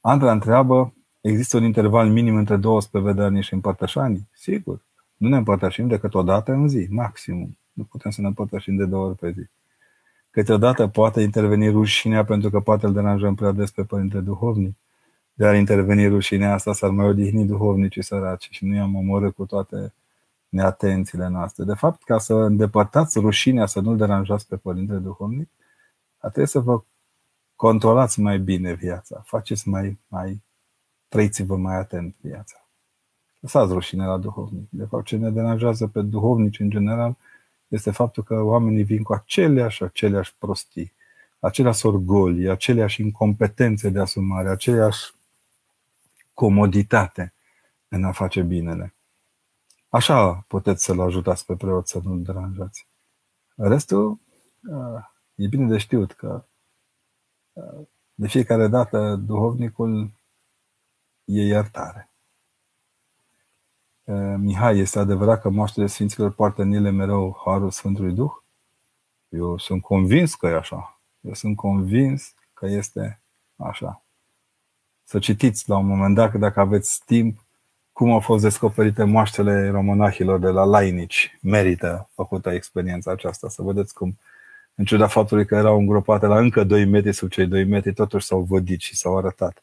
Andra 0.00 0.32
întreabă, 0.32 0.94
există 1.20 1.56
un 1.56 1.64
interval 1.64 2.08
minim 2.08 2.36
între 2.36 2.56
două 2.56 2.80
spovedanii 2.80 3.42
și 3.42 3.54
împărtășanii? 3.54 4.28
Sigur. 4.32 4.84
Nu 5.16 5.28
ne 5.28 5.36
împărtășim 5.36 5.88
decât 5.88 6.14
o 6.14 6.22
dată 6.22 6.52
în 6.52 6.68
zi, 6.68 6.86
maximum. 6.90 7.58
Nu 7.72 7.84
putem 7.84 8.10
să 8.10 8.20
ne 8.20 8.26
împărtășim 8.26 8.76
de 8.76 8.84
două 8.84 9.06
ori 9.06 9.16
pe 9.16 9.30
zi. 9.30 9.46
Câteodată 10.38 10.86
poate 10.86 11.20
interveni 11.20 11.70
rușinea 11.70 12.24
pentru 12.24 12.50
că 12.50 12.60
poate 12.60 12.86
îl 12.86 12.92
deranjăm 12.92 13.34
prea 13.34 13.52
des 13.52 13.70
pe 13.70 13.84
Părinte 13.84 14.20
Duhovnic. 14.20 14.76
De 15.32 15.46
a 15.46 15.56
interveni 15.56 16.08
rușinea 16.08 16.52
asta 16.52 16.72
s-ar 16.72 16.90
mai 16.90 17.06
odihni 17.06 17.46
duhovnicii 17.46 18.02
săraci 18.02 18.48
și 18.50 18.64
nu 18.64 18.74
i-am 18.74 18.94
omorât 18.94 19.34
cu 19.34 19.46
toate 19.46 19.94
neatențiile 20.48 21.28
noastre. 21.28 21.64
De 21.64 21.74
fapt, 21.74 22.02
ca 22.02 22.18
să 22.18 22.34
îndepărtați 22.34 23.18
rușinea, 23.18 23.66
să 23.66 23.80
nu-l 23.80 23.96
deranjați 23.96 24.46
pe 24.48 24.56
Părintele 24.56 24.98
Duhovnic, 24.98 25.48
trebuie 26.18 26.46
să 26.46 26.58
vă 26.58 26.82
controlați 27.56 28.20
mai 28.20 28.38
bine 28.38 28.72
viața, 28.72 29.22
faceți 29.24 29.68
mai, 29.68 29.98
mai 30.08 30.42
trăiți-vă 31.08 31.56
mai 31.56 31.76
atent 31.76 32.16
viața. 32.20 32.68
Lăsați 33.40 33.72
rușine 33.72 34.06
la 34.06 34.16
duhovnic. 34.16 34.66
De 34.70 34.84
fapt, 34.84 35.04
ce 35.04 35.16
ne 35.16 35.30
deranjează 35.30 35.86
pe 35.86 36.02
duhovnici 36.02 36.60
în 36.60 36.70
general 36.70 37.16
este 37.68 37.90
faptul 37.90 38.22
că 38.22 38.40
oamenii 38.40 38.82
vin 38.82 39.02
cu 39.02 39.12
aceleași, 39.12 39.82
aceleași 39.82 40.34
prostii, 40.38 40.92
aceleași 41.40 41.86
orgolii, 41.86 42.48
aceleași 42.48 43.02
incompetențe 43.02 43.88
de 43.88 44.00
asumare, 44.00 44.48
aceleași 44.48 45.12
comoditate 46.34 47.34
în 47.88 48.04
a 48.04 48.12
face 48.12 48.42
binele. 48.42 48.94
Așa 49.88 50.44
puteți 50.48 50.84
să-l 50.84 51.00
ajutați 51.00 51.46
pe 51.46 51.56
preot 51.56 51.88
să 51.88 52.00
nu-l 52.02 52.22
deranjați. 52.22 52.86
Restul, 53.54 54.18
e 55.34 55.46
bine 55.46 55.66
de 55.66 55.78
știut 55.78 56.12
că 56.12 56.44
de 58.14 58.28
fiecare 58.28 58.68
dată 58.68 59.16
duhovnicul 59.26 60.10
e 61.24 61.42
iertare. 61.42 62.10
Mihai, 64.36 64.78
este 64.78 64.98
adevărat 64.98 65.40
că 65.40 65.48
moaștele 65.48 65.86
Sfinților 65.86 66.32
poartă 66.32 66.62
în 66.62 66.72
ele 66.72 66.90
mereu 66.90 67.40
Harul 67.44 67.70
Sfântului 67.70 68.12
Duh? 68.12 68.30
Eu 69.28 69.58
sunt 69.58 69.82
convins 69.82 70.34
că 70.34 70.46
e 70.46 70.54
așa. 70.54 71.00
Eu 71.20 71.34
sunt 71.34 71.56
convins 71.56 72.34
că 72.54 72.66
este 72.66 73.20
așa. 73.56 74.02
Să 75.04 75.18
citiți 75.18 75.68
la 75.68 75.76
un 75.76 75.86
moment 75.86 76.14
dat, 76.14 76.34
dacă 76.34 76.60
aveți 76.60 77.02
timp, 77.04 77.44
cum 77.92 78.12
au 78.12 78.20
fost 78.20 78.42
descoperite 78.42 79.04
moaștele 79.04 79.70
romonahilor 79.70 80.38
de 80.38 80.48
la 80.48 80.64
Lainici. 80.64 81.38
Merită 81.42 82.08
făcută 82.14 82.50
experiența 82.50 83.10
aceasta, 83.10 83.48
să 83.48 83.62
vedeți 83.62 83.94
cum, 83.94 84.18
în 84.74 84.84
ciuda 84.84 85.06
faptului 85.06 85.46
că 85.46 85.54
erau 85.54 85.78
îngropate 85.78 86.26
la 86.26 86.38
încă 86.38 86.64
2 86.64 86.84
metri 86.84 87.12
sub 87.12 87.28
cei 87.28 87.46
2 87.46 87.64
metri, 87.64 87.92
totuși 87.92 88.26
s-au 88.26 88.40
vădit 88.40 88.80
și 88.80 88.96
s-au 88.96 89.18
arătat. 89.18 89.62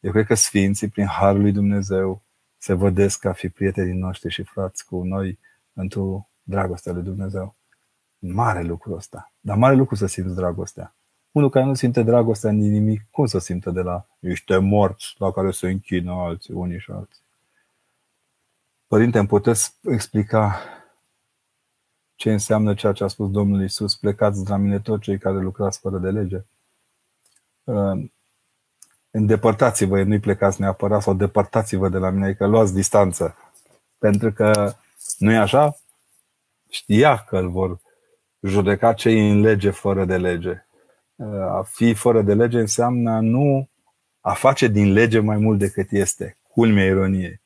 Eu 0.00 0.10
cred 0.10 0.26
că 0.26 0.34
Sfinții, 0.34 0.88
prin 0.88 1.06
Harul 1.06 1.40
lui 1.40 1.52
Dumnezeu, 1.52 2.22
se 2.64 2.72
vădesc 2.72 3.18
ca 3.18 3.32
fi 3.32 3.48
prietenii 3.48 3.98
noștri 3.98 4.30
și 4.30 4.42
frați 4.42 4.84
cu 4.84 5.02
noi 5.02 5.38
într-o 5.72 6.28
dragoste 6.42 6.92
lui 6.92 7.02
Dumnezeu. 7.02 7.54
Mare 8.18 8.62
lucru 8.62 8.94
ăsta. 8.94 9.32
Dar 9.40 9.56
mare 9.56 9.74
lucru 9.74 9.94
să 9.94 10.06
simți 10.06 10.34
dragostea. 10.34 10.94
Unul 11.32 11.50
care 11.50 11.64
nu 11.64 11.74
simte 11.74 12.02
dragostea 12.02 12.50
în 12.50 12.56
nimic, 12.56 13.06
cum 13.10 13.26
să 13.26 13.38
simtă 13.38 13.70
de 13.70 13.80
la 13.80 14.06
niște 14.18 14.58
morți 14.58 15.14
la 15.18 15.30
care 15.30 15.50
se 15.50 15.68
închină 15.68 16.12
alții, 16.12 16.54
unii 16.54 16.78
și 16.78 16.90
alții? 16.90 17.22
Părinte, 18.86 19.18
îmi 19.18 19.28
puteți 19.28 19.74
explica 19.82 20.60
ce 22.14 22.32
înseamnă 22.32 22.74
ceea 22.74 22.92
ce 22.92 23.04
a 23.04 23.08
spus 23.08 23.30
Domnul 23.30 23.62
Isus, 23.62 23.96
plecați 23.96 24.44
de 24.44 24.50
la 24.50 24.56
mine 24.56 24.80
toți 24.80 25.02
cei 25.02 25.18
care 25.18 25.38
lucrați 25.38 25.78
fără 25.78 25.98
de 25.98 26.10
lege? 26.10 26.44
Îndepărtați-vă, 29.14 30.02
nu-i 30.02 30.18
plecați 30.18 30.60
neapărat 30.60 31.02
sau 31.02 31.14
depărtați-vă 31.14 31.88
de 31.88 31.98
la 31.98 32.10
mine, 32.10 32.24
adică 32.24 32.46
luați 32.46 32.74
distanță. 32.74 33.36
Pentru 33.98 34.32
că 34.32 34.72
nu 35.18 35.32
e 35.32 35.36
așa? 35.36 35.76
Știa 36.68 37.16
că 37.16 37.36
îl 37.36 37.50
vor 37.50 37.78
judeca 38.40 38.92
cei 38.92 39.30
în 39.30 39.40
lege 39.40 39.70
fără 39.70 40.04
de 40.04 40.16
lege. 40.16 40.66
A 41.48 41.62
fi 41.62 41.94
fără 41.94 42.22
de 42.22 42.34
lege 42.34 42.58
înseamnă 42.58 43.20
nu 43.20 43.68
a 44.20 44.32
face 44.32 44.66
din 44.66 44.92
lege 44.92 45.18
mai 45.18 45.36
mult 45.36 45.58
decât 45.58 45.90
este. 45.90 46.38
Culmea 46.48 46.84
ironiei. 46.84 47.40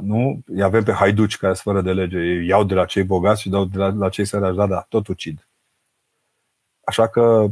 Nu? 0.00 0.40
Îi 0.46 0.62
avem 0.62 0.84
pe 0.84 0.92
haiduci 0.92 1.36
care 1.36 1.54
sunt 1.54 1.74
fără 1.74 1.84
de 1.84 1.92
lege. 1.92 2.18
Ei 2.18 2.46
iau 2.46 2.64
de 2.64 2.74
la 2.74 2.84
cei 2.84 3.04
bogați 3.04 3.40
și 3.40 3.48
dau 3.48 3.64
de 3.64 3.78
la, 3.78 3.88
la 3.88 4.08
cei 4.08 4.24
săraci. 4.24 4.54
Da, 4.54 4.66
da, 4.66 4.86
tot 4.88 5.06
ucid. 5.06 5.48
Așa 6.84 7.08
că 7.08 7.46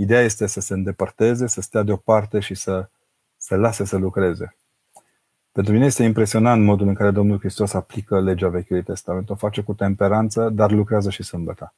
Ideea 0.00 0.20
este 0.20 0.46
să 0.46 0.60
se 0.60 0.74
îndepărteze, 0.74 1.46
să 1.46 1.60
stea 1.60 1.82
deoparte 1.82 2.38
și 2.40 2.54
să 2.54 2.88
se 3.36 3.56
lase 3.56 3.84
să 3.84 3.96
lucreze. 3.96 4.56
Pentru 5.52 5.72
mine 5.72 5.84
este 5.84 6.02
impresionant 6.02 6.64
modul 6.64 6.88
în 6.88 6.94
care 6.94 7.10
Domnul 7.10 7.38
Hristos 7.38 7.74
aplică 7.74 8.20
legea 8.20 8.48
Vechiului 8.48 8.82
Testament. 8.82 9.30
O 9.30 9.34
face 9.34 9.60
cu 9.60 9.74
temperanță, 9.74 10.48
dar 10.48 10.70
lucrează 10.70 11.10
și 11.10 11.22
sâmbătă. 11.22 11.74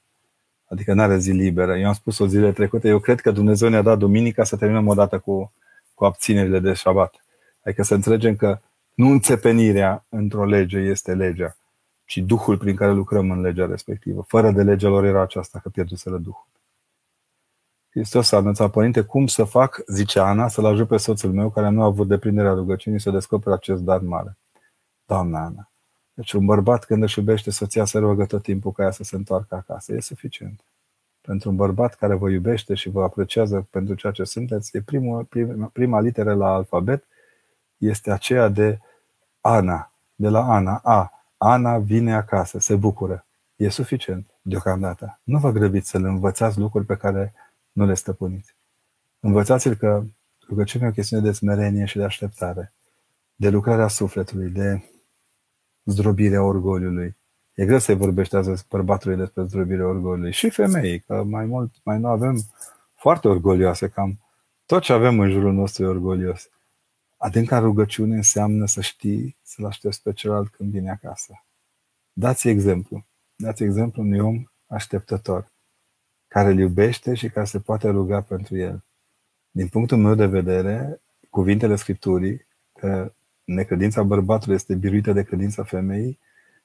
Adică 0.68 0.94
nu 0.94 1.02
are 1.02 1.18
zi 1.18 1.30
liberă. 1.30 1.78
Eu 1.78 1.86
am 1.86 1.92
spus 1.92 2.18
o 2.18 2.26
zile 2.26 2.52
trecute, 2.52 2.88
eu 2.88 2.98
cred 2.98 3.20
că 3.20 3.30
Dumnezeu 3.30 3.68
ne-a 3.68 3.82
dat 3.82 3.98
duminica 3.98 4.44
să 4.44 4.56
terminăm 4.56 4.86
odată 4.86 5.18
cu, 5.18 5.52
cu 5.94 6.04
abținerile 6.04 6.58
de 6.58 6.72
șabat. 6.72 7.24
Adică 7.64 7.82
să 7.82 7.94
înțelegem 7.94 8.36
că 8.36 8.58
nu 8.94 9.08
înțepenirea 9.08 10.04
într-o 10.08 10.44
lege 10.44 10.78
este 10.78 11.14
legea, 11.14 11.56
ci 12.04 12.18
Duhul 12.18 12.58
prin 12.58 12.76
care 12.76 12.92
lucrăm 12.92 13.30
în 13.30 13.40
legea 13.40 13.66
respectivă. 13.66 14.24
Fără 14.28 14.50
de 14.50 14.62
legea 14.62 14.88
lor 14.88 15.04
era 15.04 15.22
aceasta 15.22 15.58
că 15.62 15.68
pierduseră 15.68 16.16
Duhul. 16.16 16.46
Hristos 17.92 18.32
a 18.32 18.36
anunțat, 18.36 18.70
Părinte, 18.70 19.00
cum 19.00 19.26
să 19.26 19.44
fac, 19.44 19.82
zice 19.86 20.18
Ana, 20.18 20.48
să-l 20.48 20.64
ajut 20.64 20.88
pe 20.88 20.96
soțul 20.96 21.32
meu 21.32 21.50
care 21.50 21.68
nu 21.68 21.82
a 21.82 21.84
avut 21.84 22.08
deprinderea 22.08 22.52
rugăciunii 22.52 23.00
să 23.00 23.10
descopere 23.10 23.54
acest 23.54 23.82
dar 23.82 24.00
mare. 24.00 24.36
Doamna 25.06 25.44
Ana. 25.44 25.70
Deci 26.14 26.32
un 26.32 26.44
bărbat 26.44 26.84
când 26.84 27.02
își 27.02 27.18
iubește 27.18 27.50
soția 27.50 27.84
se 27.84 27.98
roagă 27.98 28.26
tot 28.26 28.42
timpul 28.42 28.72
ca 28.72 28.82
ea 28.82 28.90
să 28.90 29.02
se 29.02 29.16
întoarcă 29.16 29.54
acasă. 29.54 29.94
E 29.94 30.00
suficient. 30.00 30.60
Pentru 31.20 31.50
un 31.50 31.56
bărbat 31.56 31.94
care 31.94 32.14
vă 32.14 32.30
iubește 32.30 32.74
și 32.74 32.88
vă 32.88 33.02
apreciază 33.02 33.66
pentru 33.70 33.94
ceea 33.94 34.12
ce 34.12 34.24
sunteți, 34.24 34.76
e 34.76 34.80
primul, 34.80 35.24
prima, 35.24 35.70
prima 35.72 36.00
literă 36.00 36.34
la 36.34 36.54
alfabet 36.54 37.04
este 37.76 38.10
aceea 38.10 38.48
de 38.48 38.78
Ana, 39.40 39.92
de 40.14 40.28
la 40.28 40.54
Ana. 40.54 40.80
A. 40.84 41.12
Ana 41.36 41.78
vine 41.78 42.14
acasă, 42.14 42.58
se 42.58 42.76
bucură. 42.76 43.26
E 43.56 43.68
suficient 43.68 44.26
deocamdată. 44.42 45.20
Nu 45.22 45.38
vă 45.38 45.50
grăbiți 45.50 45.88
să-l 45.90 46.04
învățați 46.04 46.58
lucruri 46.58 46.86
pe 46.86 46.96
care 46.96 47.34
nu 47.72 47.86
le 47.86 47.94
stăpâniți. 47.94 48.54
Învățați-l 49.20 49.74
că 49.74 50.04
rugăciunea 50.48 50.86
e 50.86 50.90
o 50.90 50.94
chestiune 50.94 51.22
de 51.22 51.32
smerenie 51.32 51.84
și 51.84 51.96
de 51.96 52.04
așteptare, 52.04 52.72
de 53.34 53.48
lucrarea 53.48 53.88
sufletului, 53.88 54.50
de 54.50 54.84
zdrobirea 55.84 56.42
orgoliului. 56.42 57.16
E 57.54 57.64
greu 57.64 57.78
să-i 57.78 57.94
vorbește 57.94 58.36
azi 58.36 58.64
bărbatului 58.68 59.16
despre 59.16 59.42
zdrobirea 59.42 59.86
orgoliului 59.86 60.32
și 60.32 60.50
femeii, 60.50 61.00
că 61.00 61.22
mai 61.22 61.44
mult, 61.44 61.74
mai 61.82 61.98
nu 61.98 62.08
avem 62.08 62.38
foarte 62.94 63.28
orgolioase, 63.28 63.88
cam 63.88 64.20
tot 64.66 64.82
ce 64.82 64.92
avem 64.92 65.20
în 65.20 65.30
jurul 65.30 65.52
nostru 65.52 65.84
e 65.84 65.86
orgolios. 65.86 66.48
Adânca 67.16 67.58
rugăciune 67.58 68.14
înseamnă 68.14 68.66
să 68.66 68.80
știi 68.80 69.36
să-l 69.42 69.66
aștepți 69.66 70.02
pe 70.02 70.12
celălalt 70.12 70.48
când 70.48 70.70
vine 70.70 70.90
acasă. 70.90 71.44
Dați 72.12 72.48
exemplu. 72.48 73.04
Dați 73.36 73.62
exemplu 73.62 74.02
unui 74.02 74.18
om 74.18 74.44
așteptător 74.66 75.51
care 76.32 76.50
îl 76.50 76.58
iubește 76.58 77.14
și 77.14 77.28
care 77.28 77.46
se 77.46 77.58
poate 77.58 77.88
ruga 77.88 78.20
pentru 78.20 78.56
el. 78.56 78.84
Din 79.50 79.68
punctul 79.68 79.98
meu 79.98 80.14
de 80.14 80.26
vedere, 80.26 81.00
cuvintele 81.30 81.76
Scripturii, 81.76 82.46
că 82.78 83.12
necredința 83.44 84.02
bărbatului 84.02 84.54
este 84.54 84.74
biruită 84.74 85.12
de 85.12 85.22
credința 85.22 85.62
femeii, 85.62 86.18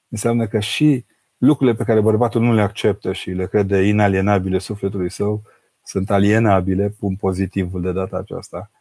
înseamnă 0.09 0.47
că 0.47 0.59
și 0.59 1.05
lucrurile 1.37 1.75
pe 1.75 1.83
care 1.83 2.01
bărbatul 2.01 2.41
nu 2.41 2.53
le 2.53 2.61
acceptă 2.61 3.13
și 3.13 3.31
le 3.31 3.47
crede 3.47 3.81
inalienabile 3.81 4.57
sufletului 4.57 5.09
său, 5.09 5.41
sunt 5.83 6.09
alienabile, 6.09 6.89
pun 6.89 7.15
pozitivul 7.15 7.81
de 7.81 7.91
data 7.91 8.17
aceasta, 8.17 8.71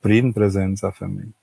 prin 0.00 0.32
prezența 0.32 0.90
femeii. 0.90 1.36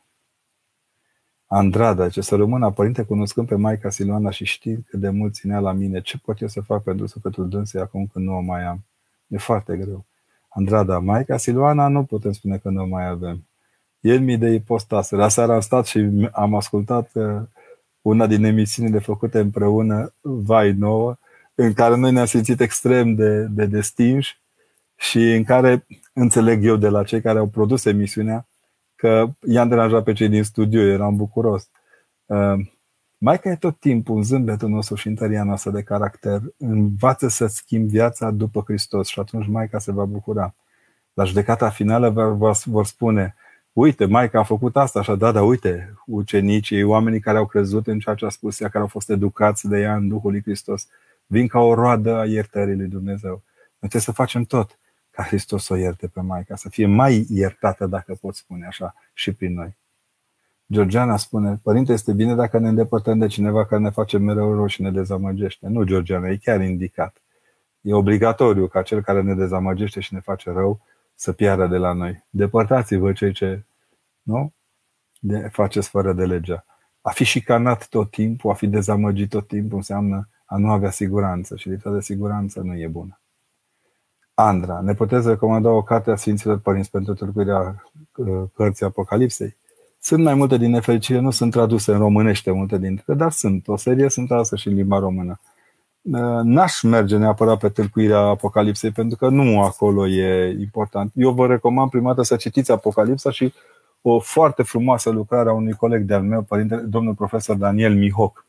Andrada, 1.46 2.10
ce 2.10 2.22
să 2.22 2.36
rămână, 2.36 2.72
părinte, 2.72 3.04
cunoscând 3.04 3.48
pe 3.48 3.56
Maica 3.56 3.90
Siloana 3.90 4.30
și 4.30 4.46
știind 4.46 4.84
cât 4.88 5.00
de 5.00 5.10
mult 5.10 5.34
ținea 5.34 5.60
la 5.60 5.72
mine, 5.72 6.02
ce 6.02 6.18
pot 6.18 6.42
eu 6.42 6.48
să 6.48 6.62
fac 6.62 6.84
pentru 6.84 7.06
sufletul 7.06 7.50
dânsei 7.50 7.82
acum 7.82 8.08
când 8.08 8.26
nu 8.26 8.36
o 8.36 8.40
mai 8.40 8.64
am? 8.64 8.86
E 9.32 9.38
foarte 9.38 9.78
greu. 9.78 10.06
Andrada, 10.50 11.00
Maica 11.00 11.38
Siluana 11.38 11.88
nu 11.88 12.04
putem 12.04 12.32
spune 12.32 12.58
că 12.58 12.70
nu 12.70 12.86
mai 12.86 13.08
avem. 13.08 13.48
El 14.00 14.20
mi 14.20 14.38
de 14.38 14.50
ipostase. 14.50 15.16
La 15.16 15.28
seara 15.28 15.54
am 15.54 15.60
stat 15.60 15.86
și 15.86 16.30
am 16.32 16.56
ascultat 16.56 17.12
uh, 17.14 17.42
una 18.02 18.28
din 18.28 18.44
emisiunile 18.44 19.00
făcute 19.00 19.40
împreună, 19.40 20.14
Vai 20.22 20.72
Nouă, 20.72 21.16
în 21.56 21.74
care 21.74 21.96
noi 21.96 22.12
ne-am 22.12 22.26
simțit 22.26 22.60
extrem 22.60 23.16
de, 23.16 23.44
de 23.44 23.66
destinși 23.66 24.40
și 24.96 25.32
în 25.32 25.44
care 25.44 25.86
înțeleg 26.14 26.66
eu 26.66 26.76
de 26.76 26.90
la 26.90 27.04
cei 27.04 27.22
care 27.22 27.40
au 27.40 27.48
produs 27.48 27.86
emisiunea 27.86 28.48
că 28.96 29.28
i-am 29.48 29.68
deranjat 29.68 30.04
pe 30.04 30.14
cei 30.14 30.30
din 30.30 30.44
studio, 30.44 30.82
eram 30.82 31.16
bucuros. 31.16 31.70
Uh, 33.22 33.28
Maica 33.28 33.50
e 33.50 33.56
tot 33.56 33.80
timpul 33.80 34.16
un 34.16 34.24
zâmbetul 34.24 34.70
nostru 34.70 34.96
și 34.96 35.08
întăria 35.08 35.44
noastră 35.44 35.72
de 35.72 35.82
caracter. 35.82 36.42
Învață 36.58 37.28
să 37.28 37.48
schimbi 37.48 37.92
viața 37.92 38.32
după 38.32 38.64
Hristos 38.66 39.08
și 39.08 39.20
atunci 39.20 39.48
Maica 39.48 39.80
se 39.80 39.92
va 39.92 40.06
bucura. 40.06 40.56
La 41.14 41.24
judecata 41.24 41.70
finală 41.70 42.10
vor 42.66 42.86
spune, 42.86 43.36
uite, 43.74 44.06
Maica 44.06 44.40
a 44.40 44.44
făcut 44.44 44.76
asta, 44.76 45.00
așa, 45.00 45.16
da, 45.16 45.32
da, 45.32 45.44
uite, 45.44 45.94
ucenicii, 46.06 46.84
oamenii 46.84 47.20
care 47.20 47.38
au 47.38 47.46
crezut 47.46 47.88
în 47.88 48.00
ceea 48.00 48.16
ce 48.16 48.26
a 48.26 48.30
spus 48.30 48.60
ea, 48.60 48.70
care 48.70 48.84
au 48.84 48.90
fost 48.90 49.10
educați 49.10 49.68
de 49.68 49.80
ea 49.80 49.96
în 49.96 50.08
Duhul 50.08 50.32
lui 50.32 50.42
Hristos, 50.42 50.88
vin 51.26 51.48
ca 51.48 51.60
o 51.60 51.74
roadă 51.74 52.16
a 52.16 52.26
iertării 52.26 52.76
lui 52.76 52.88
Dumnezeu. 52.88 53.32
Noi 53.80 53.90
trebuie 53.90 54.02
să 54.02 54.12
facem 54.12 54.44
tot 54.44 54.80
ca 55.12 55.24
Hristos 55.24 55.66
să 55.66 55.74
o 55.74 55.76
ierte 55.76 56.08
pe 56.08 56.22
Maica, 56.22 56.56
să 56.56 56.70
fie 56.70 56.86
mai 56.86 57.26
iertată, 57.30 57.86
dacă 57.86 58.18
pot 58.22 58.36
spune 58.36 58.66
așa, 58.66 58.96
și 59.14 59.34
prin 59.34 59.54
noi. 59.54 59.78
Georgiana 60.72 61.18
spune, 61.18 61.60
părinte, 61.64 61.94
este 61.94 62.14
bine 62.14 62.36
dacă 62.36 62.60
ne 62.60 62.68
îndepărtăm 62.68 63.18
de 63.18 63.28
cineva 63.28 63.66
care 63.66 63.82
ne 63.82 63.90
face 63.90 64.18
mereu 64.18 64.54
rău 64.54 64.68
și 64.68 64.82
ne 64.82 64.92
dezamăgește. 64.92 65.68
Nu, 65.68 65.84
Georgiana, 65.84 66.30
e 66.30 66.38
chiar 66.38 66.62
indicat. 66.62 67.22
E 67.82 67.94
obligatoriu 67.94 68.68
ca 68.68 68.82
cel 68.82 69.02
care 69.02 69.22
ne 69.22 69.36
dezamăgește 69.36 70.00
și 70.00 70.14
ne 70.14 70.20
face 70.20 70.52
rău 70.52 70.80
să 71.16 71.32
piară 71.32 71.68
de 71.68 71.78
la 71.78 71.94
noi. 71.94 72.26
Depărtați-vă 72.30 73.12
cei 73.12 73.34
ce 73.34 73.64
nu? 74.22 74.54
De, 75.20 75.50
faceți 75.52 75.90
fără 75.90 76.14
de 76.14 76.26
legea. 76.26 76.66
A 77.02 77.10
fi 77.10 77.24
șicanat 77.24 77.88
tot 77.88 78.12
timpul, 78.12 78.52
a 78.52 78.54
fi 78.54 78.68
dezamăgit 78.68 79.30
tot 79.30 79.48
timpul 79.48 79.78
înseamnă 79.78 80.30
a 80.46 80.58
nu 80.58 80.72
avea 80.72 80.92
siguranță 80.92 81.56
și 81.56 81.70
lipsa 81.70 81.92
de 81.92 82.02
siguranță 82.02 82.62
nu 82.62 82.76
e 82.76 82.88
bună. 82.88 83.20
Andra, 84.34 84.82
ne 84.82 84.94
puteți 84.94 85.28
recomanda 85.28 85.70
o 85.70 85.84
carte 85.84 86.12
a 86.12 86.16
Sfinților 86.16 86.60
Părinți 86.60 86.90
pentru 86.90 87.14
tâlcuirea 87.14 87.86
uh, 88.16 88.44
cărții 88.54 88.86
Apocalipsei? 88.86 89.60
Sunt 90.04 90.24
mai 90.24 90.34
multe 90.34 90.58
din 90.58 90.72
nefericire, 90.72 91.20
nu 91.20 91.32
sunt 91.32 91.52
traduse 91.52 91.92
în 91.92 91.98
românește 91.98 92.52
multe 92.52 92.78
dintre 92.78 93.14
dar 93.14 93.32
sunt. 93.32 93.68
O 93.68 93.76
serie 93.76 94.10
sunt 94.10 94.28
traduse 94.28 94.56
și 94.56 94.68
în 94.68 94.76
limba 94.76 95.00
română. 95.00 95.40
Uh, 96.02 96.40
n-aș 96.44 96.82
merge 96.82 97.18
neapărat 97.18 97.60
pe 97.60 97.70
tâlcuirea 97.70 98.18
Apocalipsei, 98.18 98.92
pentru 98.92 99.18
că 99.18 99.30
nu 99.30 99.62
acolo 99.62 100.08
e 100.08 100.58
important. 100.60 101.12
Eu 101.16 101.32
vă 101.32 101.48
recomand 101.48 101.90
prima 101.90 102.10
dată 102.10 102.24
să 102.24 102.36
citiți 102.36 102.72
Apocalipsa 102.72 103.32
și 103.32 103.54
o 104.02 104.20
foarte 104.20 104.64
frumoasă 104.64 105.10
lucrare 105.10 105.50
a 105.50 105.54
unui 105.54 105.74
coleg 105.74 106.04
de-al 106.04 106.22
meu, 106.22 106.42
părinte, 106.42 106.76
domnul 106.76 107.14
profesor 107.14 107.56
Daniel 107.56 107.96
Mihoc, 107.96 108.46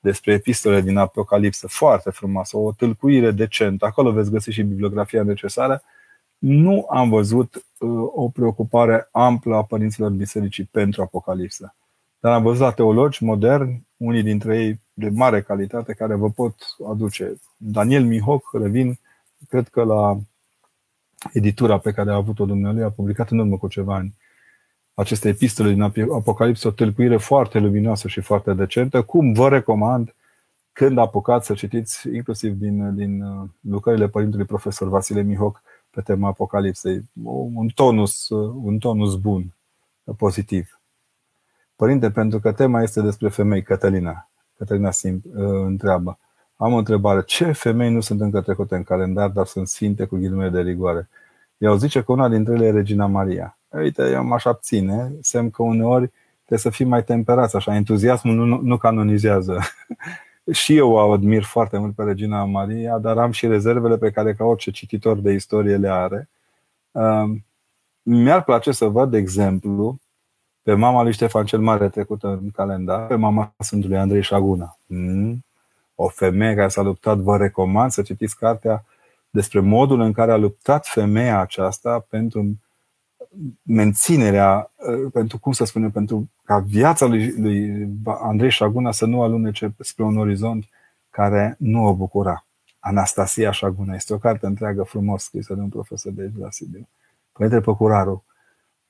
despre 0.00 0.32
epistole 0.32 0.80
din 0.80 0.96
Apocalipsă. 0.96 1.66
Foarte 1.66 2.10
frumoasă, 2.10 2.56
o 2.56 2.72
tâlcuire 2.72 3.30
decentă. 3.30 3.86
Acolo 3.86 4.12
veți 4.12 4.30
găsi 4.30 4.50
și 4.50 4.62
bibliografia 4.62 5.22
necesară. 5.22 5.82
Nu 6.38 6.86
am 6.90 7.08
văzut 7.08 7.54
uh, 7.54 7.90
o 8.14 8.28
preocupare 8.28 9.08
amplă 9.12 9.56
a 9.56 9.64
părinților 9.64 10.10
bisericii 10.10 10.64
pentru 10.64 11.02
Apocalipsă. 11.02 11.74
Dar 12.20 12.32
am 12.32 12.42
văzut 12.42 12.60
la 12.60 12.72
teologi 12.72 13.24
moderni, 13.24 13.86
unii 13.96 14.22
dintre 14.22 14.58
ei 14.58 14.80
de 14.92 15.08
mare 15.08 15.42
calitate, 15.42 15.92
care 15.92 16.14
vă 16.14 16.30
pot 16.30 16.54
aduce. 16.88 17.40
Daniel 17.56 18.04
Mihoc, 18.04 18.50
revin, 18.52 18.98
cred 19.48 19.68
că 19.68 19.82
la 19.82 20.18
editura 21.32 21.78
pe 21.78 21.92
care 21.92 22.10
a 22.10 22.14
avut-o 22.14 22.44
Dumnezeu, 22.44 22.86
a 22.86 22.90
publicat 22.90 23.30
în 23.30 23.38
urmă 23.38 23.56
cu 23.56 23.68
ceva 23.68 23.94
ani 23.94 24.14
aceste 24.98 25.28
epistole 25.28 25.72
din 25.72 25.82
Apocalipsă, 26.12 26.68
o 26.68 26.70
tâlcuire 26.70 27.16
foarte 27.16 27.58
luminoasă 27.58 28.08
și 28.08 28.20
foarte 28.20 28.52
decentă, 28.52 29.02
cum 29.02 29.32
vă 29.32 29.48
recomand 29.48 30.14
când 30.72 30.98
apucați 30.98 31.46
să 31.46 31.54
citiți 31.54 32.08
inclusiv 32.08 32.52
din, 32.52 32.94
din 32.94 33.22
uh, 33.22 33.48
lucrările 33.60 34.08
Părintelui 34.08 34.46
Profesor 34.46 34.88
Vasile 34.88 35.22
Mihoc 35.22 35.62
pe 35.96 36.02
tema 36.02 36.28
Apocalipsei. 36.28 37.10
Un 37.54 37.68
tonus, 37.74 38.28
uh, 38.28 38.54
un 38.62 38.78
tonus 38.78 39.16
bun, 39.16 39.54
pozitiv. 40.16 40.80
Părinte, 41.76 42.10
pentru 42.10 42.40
că 42.40 42.52
tema 42.52 42.82
este 42.82 43.00
despre 43.00 43.28
femei, 43.28 43.62
Cătălina. 43.62 44.28
Cătălina 44.56 44.90
Sim 44.90 45.22
uh, 45.24 45.44
întreabă. 45.64 46.18
Am 46.56 46.72
o 46.72 46.76
întrebare. 46.76 47.22
Ce 47.22 47.52
femei 47.52 47.90
nu 47.90 48.00
sunt 48.00 48.20
încă 48.20 48.40
trecute 48.40 48.76
în 48.76 48.82
calendar, 48.82 49.28
dar 49.28 49.46
sunt 49.46 49.68
sfinte 49.68 50.04
cu 50.04 50.16
ghilimele 50.16 50.50
de 50.50 50.60
rigoare? 50.60 51.08
Eu 51.58 51.76
zice 51.76 52.02
că 52.02 52.12
una 52.12 52.28
dintre 52.28 52.54
ele 52.54 52.66
e 52.66 52.70
Regina 52.70 53.06
Maria 53.06 53.56
uite, 53.80 54.10
eu 54.10 54.24
m-aș 54.24 54.44
abține, 54.44 55.12
semn 55.20 55.50
că 55.50 55.62
uneori 55.62 56.12
trebuie 56.36 56.58
să 56.58 56.70
fii 56.70 56.84
mai 56.84 57.04
temperați, 57.04 57.56
așa, 57.56 57.74
entuziasmul 57.74 58.34
nu, 58.34 58.60
nu 58.62 58.76
canonizează. 58.76 59.60
și 60.52 60.76
eu 60.76 60.90
o 60.90 61.10
admir 61.12 61.42
foarte 61.42 61.78
mult 61.78 61.94
pe 61.94 62.02
Regina 62.02 62.44
Maria, 62.44 62.98
dar 62.98 63.18
am 63.18 63.30
și 63.30 63.46
rezervele 63.46 63.98
pe 63.98 64.10
care 64.10 64.34
ca 64.34 64.44
orice 64.44 64.70
cititor 64.70 65.18
de 65.18 65.32
istorie 65.32 65.76
le 65.76 65.88
are. 65.88 66.28
Um, 66.90 67.44
mi-ar 68.02 68.44
place 68.44 68.72
să 68.72 68.86
văd, 68.86 69.10
de 69.10 69.18
exemplu, 69.18 69.98
pe 70.62 70.74
mama 70.74 71.02
lui 71.02 71.12
Ștefan 71.12 71.44
cel 71.44 71.60
Mare 71.60 71.88
trecută 71.88 72.28
în 72.28 72.50
calendar, 72.50 73.06
pe 73.06 73.14
mama 73.14 73.54
Sfântului 73.58 73.96
Andrei 73.96 74.22
Șaguna. 74.22 74.78
Mm? 74.86 75.44
O 75.94 76.08
femeie 76.08 76.54
care 76.54 76.68
s-a 76.68 76.82
luptat, 76.82 77.18
vă 77.18 77.36
recomand 77.36 77.90
să 77.90 78.02
citiți 78.02 78.36
cartea 78.36 78.84
despre 79.30 79.60
modul 79.60 80.00
în 80.00 80.12
care 80.12 80.32
a 80.32 80.36
luptat 80.36 80.86
femeia 80.86 81.40
aceasta 81.40 82.06
pentru 82.08 82.56
menținerea, 83.62 84.72
uh, 84.76 85.10
pentru 85.12 85.38
cum 85.38 85.52
să 85.52 85.64
spunem, 85.64 85.90
pentru 85.90 86.30
ca 86.44 86.58
viața 86.58 87.06
lui, 87.06 87.40
lui 87.40 87.88
Andrei 88.04 88.50
Șaguna 88.50 88.92
să 88.92 89.06
nu 89.06 89.22
alunece 89.22 89.74
spre 89.78 90.04
un 90.04 90.18
orizont 90.18 90.64
care 91.10 91.56
nu 91.58 91.84
o 91.84 91.94
bucura. 91.94 92.46
Anastasia 92.78 93.50
Șaguna 93.50 93.94
este 93.94 94.14
o 94.14 94.18
carte 94.18 94.46
întreagă 94.46 94.82
frumos 94.82 95.22
scrisă 95.22 95.54
de 95.54 95.60
un 95.60 95.68
profesor 95.68 96.12
de 96.12 96.22
aici 96.22 96.36
la 96.38 96.50
Sibiu. 96.50 96.88
Părintele 97.32 97.60
Păcuraru, 97.60 98.24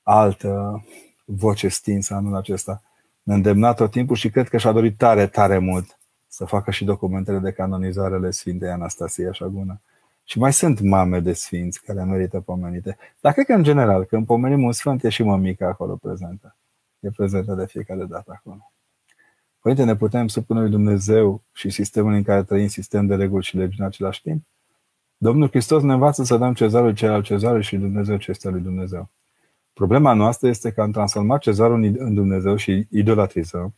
altă 0.03 0.83
voce 1.25 1.67
stinsă 1.67 2.13
anul 2.13 2.35
acesta, 2.35 2.81
ne 3.23 3.33
îndemna 3.33 3.73
tot 3.73 3.91
timpul 3.91 4.15
și 4.15 4.29
cred 4.29 4.47
că 4.47 4.57
și-a 4.57 4.71
dorit 4.71 4.97
tare, 4.97 5.27
tare 5.27 5.57
mult 5.57 5.97
să 6.27 6.45
facă 6.45 6.71
și 6.71 6.85
documentele 6.85 7.39
de 7.39 7.51
canonizare 7.51 8.15
ale 8.15 8.31
Sfintei 8.31 8.69
Anastasia 8.69 9.31
Șaguna. 9.31 9.81
Și 10.29 10.39
mai 10.39 10.53
sunt 10.53 10.79
mame 10.79 11.19
de 11.19 11.33
sfinți 11.33 11.81
care 11.81 12.03
merită 12.03 12.39
pomenite. 12.39 12.97
Dar 13.21 13.33
cred 13.33 13.45
că 13.45 13.53
în 13.53 13.63
general, 13.63 14.03
când 14.03 14.25
pomenim 14.25 14.63
un 14.63 14.71
sfânt, 14.71 15.03
e 15.03 15.09
și 15.09 15.23
mămica 15.23 15.67
acolo 15.67 15.95
prezentă. 15.95 16.55
E 16.99 17.09
prezentă 17.09 17.53
de 17.53 17.65
fiecare 17.65 18.05
dată 18.05 18.33
acolo. 18.35 18.71
Părinte, 19.59 19.83
ne 19.83 19.95
putem 19.95 20.27
supune 20.27 20.59
lui 20.59 20.69
Dumnezeu 20.69 21.43
și 21.53 21.69
sistemul 21.69 22.13
în 22.13 22.23
care 22.23 22.43
trăim 22.43 22.67
sistem 22.67 23.05
de 23.05 23.15
reguli 23.15 23.43
și 23.43 23.57
legi 23.57 23.79
în 23.79 23.85
același 23.85 24.21
timp? 24.21 24.43
Domnul 25.17 25.49
Hristos 25.49 25.83
ne 25.83 25.93
învață 25.93 26.23
să 26.23 26.37
dăm 26.37 26.53
cezarul 26.53 26.93
cel 26.93 27.11
al 27.11 27.23
cezarului 27.23 27.63
și 27.63 27.77
Dumnezeu 27.77 28.17
ce 28.17 28.31
este 28.31 28.49
lui 28.49 28.61
Dumnezeu. 28.61 29.09
Problema 29.73 30.13
noastră 30.13 30.47
este 30.47 30.71
că 30.71 30.81
am 30.81 30.91
transformat 30.91 31.41
cezarul 31.41 31.83
în 31.83 32.13
Dumnezeu 32.13 32.55
și 32.55 32.87
idolatrizăm, 32.91 33.75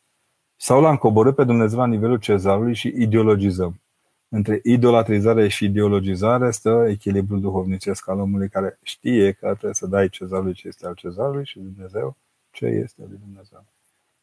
sau 0.56 0.82
l-am 0.82 0.98
coborât 0.98 1.36
pe 1.36 1.44
Dumnezeu 1.44 1.80
la 1.80 1.88
nivelul 1.88 2.18
cezarului 2.18 2.74
și 2.74 2.94
ideologizăm 2.98 3.82
între 4.30 4.60
idolatrizare 4.64 5.48
și 5.48 5.66
ideologizare 5.66 6.52
stă 6.52 6.86
echilibrul 6.90 7.42
duhovnicesc 7.42 8.08
al 8.08 8.20
omului 8.20 8.50
care 8.50 8.80
știe 8.84 9.32
că 9.32 9.48
trebuie 9.48 9.74
să 9.74 9.88
dai 9.88 10.10
cezarului 10.10 10.54
ce 10.54 10.68
este 10.68 10.86
al 10.86 10.94
cezarului 10.94 11.46
și 11.46 11.60
Dumnezeu 11.60 12.16
ce 12.52 12.66
este 12.66 13.02
al 13.02 13.08
lui 13.10 13.20
Dumnezeu. 13.20 13.66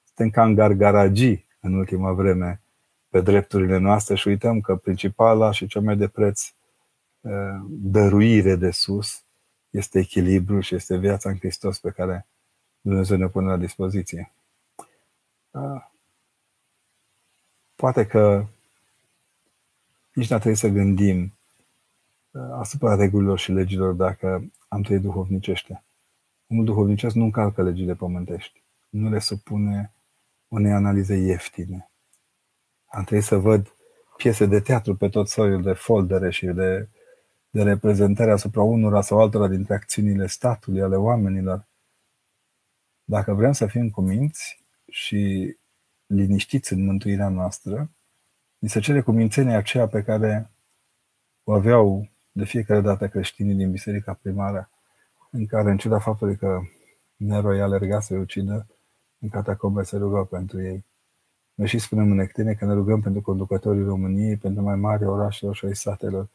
Suntem 0.04 0.30
ca 0.30 0.44
în 0.44 0.54
gargaragii 0.54 1.46
în 1.60 1.74
ultima 1.74 2.12
vreme 2.12 2.60
pe 3.08 3.20
drepturile 3.20 3.78
noastre 3.78 4.14
și 4.14 4.28
uităm 4.28 4.60
că 4.60 4.76
principala 4.76 5.50
și 5.50 5.66
cea 5.66 5.80
mai 5.80 5.96
de 5.96 6.08
preț 6.08 6.54
dăruire 7.68 8.56
de 8.56 8.70
sus 8.70 9.22
este 9.70 9.98
echilibrul 9.98 10.60
și 10.60 10.74
este 10.74 10.96
viața 10.96 11.30
în 11.30 11.38
Hristos 11.38 11.78
pe 11.78 11.90
care 11.90 12.26
Dumnezeu 12.80 13.16
ne 13.16 13.28
pune 13.28 13.46
la 13.46 13.56
dispoziție. 13.56 14.32
Poate 17.74 18.06
că 18.06 18.46
nici 20.16 20.30
nu 20.30 20.36
trebuie 20.36 20.54
să 20.54 20.68
gândim 20.68 21.38
uh, 22.30 22.42
asupra 22.52 22.94
regulilor 22.94 23.38
și 23.38 23.52
legilor 23.52 23.92
dacă 23.92 24.50
am 24.68 24.82
trăit 24.82 25.00
duhovnicește. 25.00 25.84
Omul 26.46 26.64
duhovnicesc 26.64 27.14
nu 27.14 27.24
încalcă 27.24 27.62
legile 27.62 27.94
pământești. 27.94 28.62
Nu 28.88 29.10
le 29.10 29.18
supune 29.18 29.92
unei 30.48 30.72
analize 30.72 31.16
ieftine. 31.16 31.90
Am 32.86 33.04
trebuit 33.04 33.26
să 33.26 33.36
văd 33.36 33.74
piese 34.16 34.46
de 34.46 34.60
teatru 34.60 34.96
pe 34.96 35.08
tot 35.08 35.28
soiul 35.28 35.62
de 35.62 35.72
foldere 35.72 36.30
și 36.30 36.46
de, 36.46 36.88
de 37.50 37.62
reprezentare 37.62 38.30
asupra 38.30 38.62
unora 38.62 39.00
sau 39.00 39.20
altora 39.20 39.48
dintre 39.48 39.74
acțiunile 39.74 40.26
statului, 40.26 40.82
ale 40.82 40.96
oamenilor. 40.96 41.66
Dacă 43.04 43.34
vrem 43.34 43.52
să 43.52 43.66
fim 43.66 43.90
cuminți 43.90 44.64
și 44.88 45.56
liniștiți 46.06 46.72
în 46.72 46.84
mântuirea 46.84 47.28
noastră, 47.28 47.90
Ni 48.58 48.68
se 48.68 48.80
cere 48.80 49.00
cumințenia 49.00 49.56
aceea 49.56 49.88
pe 49.88 50.02
care 50.02 50.50
o 51.44 51.52
aveau 51.52 52.08
de 52.32 52.44
fiecare 52.44 52.80
dată 52.80 53.08
creștinii 53.08 53.54
din 53.54 53.70
biserica 53.70 54.18
primară, 54.22 54.70
în 55.30 55.46
care, 55.46 55.70
în 55.70 55.76
ciuda 55.76 55.98
faptului 55.98 56.36
că 56.36 56.60
Nero 57.16 57.54
i-a 57.54 57.64
alergat 57.64 58.02
să-i 58.02 58.18
ucidă, 58.18 58.66
în 59.18 59.28
catacombe 59.28 59.82
se 59.82 59.96
rugă 59.96 60.24
pentru 60.24 60.62
ei. 60.62 60.84
Noi 61.54 61.66
și 61.66 61.78
spunem 61.78 62.10
în 62.10 62.18
Ectine 62.18 62.54
că 62.54 62.64
ne 62.64 62.72
rugăm 62.72 63.00
pentru 63.00 63.20
conducătorii 63.20 63.84
României, 63.84 64.36
pentru 64.36 64.62
mai 64.62 64.76
mari 64.76 65.04
orașelor 65.04 65.54
și 65.54 65.64
ai 65.64 65.76
satelor. 65.76 66.28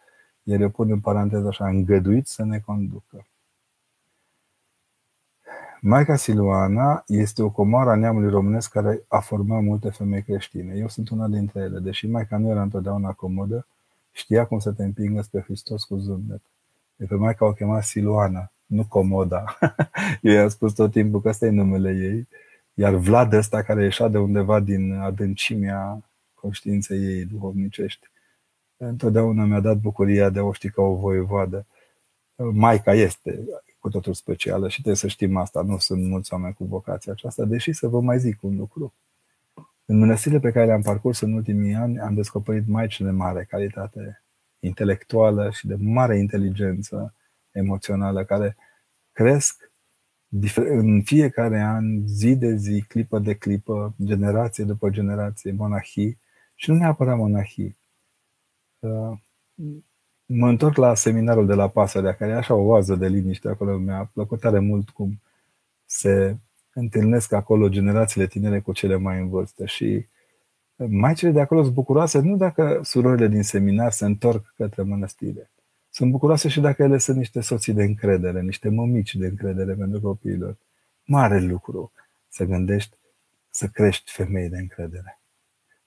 El 0.43 0.63
o 0.63 0.69
pun 0.69 0.91
în 0.91 0.99
paranteză 0.99 1.47
așa, 1.47 1.67
îngăduit 1.67 2.27
să 2.27 2.43
ne 2.43 2.59
conducă. 2.59 3.25
Maica 5.83 6.15
Siluana 6.15 7.03
este 7.07 7.41
o 7.41 7.49
comoară 7.49 7.89
a 7.89 7.95
neamului 7.95 8.29
românesc 8.29 8.71
care 8.71 9.03
a 9.07 9.19
format 9.19 9.61
multe 9.61 9.89
femei 9.89 10.23
creștine. 10.23 10.75
Eu 10.77 10.87
sunt 10.87 11.09
una 11.09 11.27
dintre 11.27 11.61
ele. 11.61 11.79
Deși 11.79 12.07
Maica 12.07 12.37
nu 12.37 12.49
era 12.49 12.61
întotdeauna 12.61 13.11
comodă, 13.11 13.67
știa 14.11 14.45
cum 14.45 14.59
să 14.59 14.71
te 14.71 14.83
împingă 14.83 15.21
spre 15.21 15.41
Hristos 15.41 15.83
cu 15.83 15.95
zâmbet. 15.95 16.41
De 16.95 17.05
pe 17.05 17.15
Maica 17.15 17.45
o 17.45 17.53
chema 17.53 17.81
Siluana, 17.81 18.51
nu 18.65 18.85
Comoda. 18.85 19.57
Eu 20.21 20.33
i-am 20.33 20.47
spus 20.47 20.73
tot 20.73 20.91
timpul 20.91 21.21
că 21.21 21.27
ăsta 21.27 21.45
e 21.45 21.49
numele 21.49 21.91
ei. 21.91 22.27
Iar 22.73 22.93
Vlad 22.93 23.33
ăsta 23.33 23.61
care 23.61 23.83
ieșea 23.83 24.07
de 24.07 24.17
undeva 24.17 24.59
din 24.59 24.93
adâncimea 24.93 26.03
conștiinței 26.33 27.03
ei 27.03 27.25
duhovnicești, 27.25 28.07
întotdeauna 28.77 29.45
mi-a 29.45 29.59
dat 29.59 29.77
bucuria 29.77 30.29
de 30.29 30.39
a 30.39 30.43
o 30.43 30.53
ști 30.53 30.69
ca 30.69 30.81
o 30.81 30.95
voievoadă. 30.95 31.65
Maica 32.35 32.93
este 32.93 33.39
cu 33.81 33.89
totul 33.89 34.13
specială 34.13 34.67
și 34.67 34.73
trebuie 34.73 34.95
să 34.95 35.07
știm 35.07 35.37
asta. 35.37 35.61
Nu 35.61 35.77
sunt 35.77 36.07
mulți 36.07 36.33
oameni 36.33 36.53
cu 36.53 36.65
vocația 36.65 37.11
aceasta, 37.11 37.45
deși 37.45 37.73
să 37.73 37.87
vă 37.87 38.01
mai 38.01 38.19
zic 38.19 38.43
un 38.43 38.55
lucru. 38.55 38.93
În 39.85 39.97
mănăstirile 39.97 40.39
pe 40.39 40.51
care 40.51 40.65
le-am 40.65 40.81
parcurs 40.81 41.19
în 41.19 41.33
ultimii 41.33 41.73
ani, 41.73 41.99
am 41.99 42.13
descoperit 42.13 42.67
maici 42.67 43.01
de 43.01 43.09
mare 43.09 43.43
calitate 43.43 44.23
intelectuală 44.59 45.49
și 45.49 45.67
de 45.67 45.75
mare 45.79 46.17
inteligență 46.17 47.15
emoțională, 47.51 48.23
care 48.23 48.57
cresc 49.11 49.71
în 50.55 51.01
fiecare 51.01 51.59
an, 51.59 52.07
zi 52.07 52.35
de 52.35 52.55
zi, 52.55 52.83
clipă 52.87 53.19
de 53.19 53.35
clipă, 53.35 53.95
generație 54.03 54.63
după 54.63 54.89
generație, 54.89 55.51
monahii 55.51 56.19
și 56.55 56.69
nu 56.69 56.75
neapărat 56.75 57.17
monahii. 57.17 57.77
Uh, 60.31 60.37
mă 60.37 60.49
întorc 60.49 60.75
la 60.75 60.95
seminarul 60.95 61.45
de 61.45 61.53
la 61.53 61.67
Pasărea, 61.67 62.13
care 62.13 62.31
e 62.31 62.35
așa 62.35 62.53
o 62.53 62.61
oază 62.61 62.95
de 62.95 63.07
liniște 63.07 63.47
acolo. 63.47 63.77
Mi-a 63.77 64.09
plăcut 64.13 64.39
tare 64.39 64.59
mult 64.59 64.89
cum 64.89 65.21
se 65.85 66.37
întâlnesc 66.73 67.31
acolo 67.31 67.69
generațiile 67.69 68.27
tinere 68.27 68.59
cu 68.59 68.71
cele 68.71 68.95
mai 68.95 69.19
în 69.19 69.29
vârstă 69.29 69.65
și 69.65 70.05
maicile 70.75 71.31
de 71.31 71.41
acolo 71.41 71.61
sunt 71.61 71.73
bucuroase 71.73 72.19
nu 72.19 72.37
dacă 72.37 72.79
surorile 72.83 73.27
din 73.27 73.43
seminar 73.43 73.91
se 73.91 74.05
întorc 74.05 74.53
către 74.55 74.81
mănăstire. 74.81 75.51
Sunt 75.89 76.11
bucuroase 76.11 76.47
și 76.49 76.59
dacă 76.59 76.83
ele 76.83 76.97
sunt 76.97 77.17
niște 77.17 77.41
soții 77.41 77.73
de 77.73 77.83
încredere, 77.83 78.41
niște 78.41 78.69
mămici 78.69 79.15
de 79.15 79.27
încredere 79.27 79.73
pentru 79.73 80.01
copiilor. 80.01 80.57
Mare 81.05 81.39
lucru 81.39 81.91
să 82.27 82.43
gândești 82.43 82.95
să 83.49 83.67
crești 83.67 84.11
femei 84.11 84.49
de 84.49 84.57
încredere. 84.57 85.19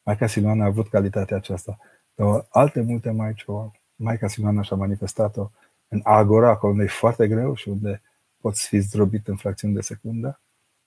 Maica 0.03 0.27
Siloana 0.27 0.65
a 0.65 0.67
avut 0.67 0.89
calitatea 0.89 1.37
aceasta, 1.37 1.79
dar 2.15 2.47
alte 2.51 2.81
multe 2.81 3.11
maici 3.11 3.43
o 3.47 3.59
au. 3.59 3.73
Maica 3.97 4.29
Siloana 4.29 4.63
și-a 4.63 4.77
manifestat-o 4.77 5.51
în 5.89 6.01
Agora, 6.05 6.49
acolo 6.49 6.73
unde 6.73 6.85
e 6.85 6.89
foarte 6.89 7.29
greu 7.29 7.55
și 7.55 7.69
unde 7.69 8.03
poți 8.41 8.67
fi 8.67 8.79
zdrobit 8.79 9.29
în 9.29 9.37
fracțiuni 9.37 9.75
de 9.75 9.81
secundă. 9.81 10.41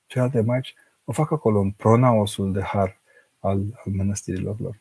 Celelalte 0.06 0.42
maici 0.42 0.76
o 1.04 1.12
fac 1.12 1.32
acolo, 1.32 1.60
în 1.60 1.72
pronaosul 1.72 2.52
de 2.52 2.62
har 2.62 3.00
al, 3.40 3.60
al 3.86 3.92
mănăstirilor 3.92 4.60
lor. 4.60 4.80